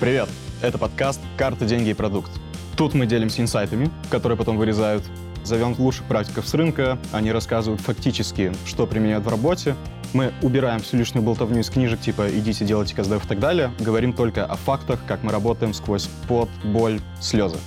Привет! 0.00 0.30
Это 0.62 0.78
подкаст 0.78 1.20
«Карты, 1.36 1.66
деньги 1.66 1.90
и 1.90 1.92
продукт». 1.92 2.30
Тут 2.74 2.94
мы 2.94 3.04
делимся 3.04 3.42
инсайтами, 3.42 3.90
которые 4.08 4.38
потом 4.38 4.56
вырезают. 4.56 5.04
Зовем 5.44 5.74
лучших 5.76 6.06
практиков 6.06 6.48
с 6.48 6.54
рынка, 6.54 6.98
они 7.12 7.30
рассказывают 7.30 7.82
фактически, 7.82 8.50
что 8.64 8.86
применяют 8.86 9.26
в 9.26 9.28
работе. 9.28 9.76
Мы 10.14 10.32
убираем 10.40 10.80
всю 10.80 10.96
лишнюю 10.96 11.22
болтовню 11.22 11.60
из 11.60 11.68
книжек, 11.68 12.00
типа 12.00 12.30
«идите, 12.30 12.64
делайте 12.64 12.96
КСДФ» 12.96 13.22
и 13.22 13.28
так 13.28 13.40
далее. 13.40 13.72
Говорим 13.78 14.14
только 14.14 14.46
о 14.46 14.56
фактах, 14.56 15.00
как 15.06 15.22
мы 15.22 15.32
работаем 15.32 15.74
сквозь 15.74 16.08
пот, 16.26 16.48
боль, 16.64 16.98
слезы. 17.20 17.58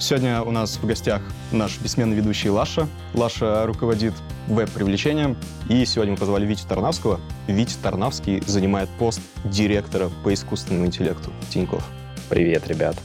Сегодня 0.00 0.42
у 0.42 0.52
нас 0.52 0.76
в 0.76 0.86
гостях 0.86 1.22
наш 1.50 1.80
бессменный 1.80 2.14
ведущий 2.14 2.50
Лаша. 2.50 2.86
Лаша 3.14 3.66
руководит 3.66 4.14
веб-привлечением. 4.46 5.36
И 5.68 5.84
сегодня 5.84 6.12
мы 6.12 6.18
позвали 6.18 6.46
Витю 6.46 6.68
Тарнавского. 6.68 7.20
Витя 7.48 7.74
Тарнавский 7.82 8.40
занимает 8.42 8.88
пост 8.96 9.20
директора 9.44 10.08
по 10.22 10.32
искусственному 10.32 10.86
интеллекту 10.86 11.32
Тинькофф. 11.50 11.84
Привет, 12.30 12.68
ребят. 12.68 12.96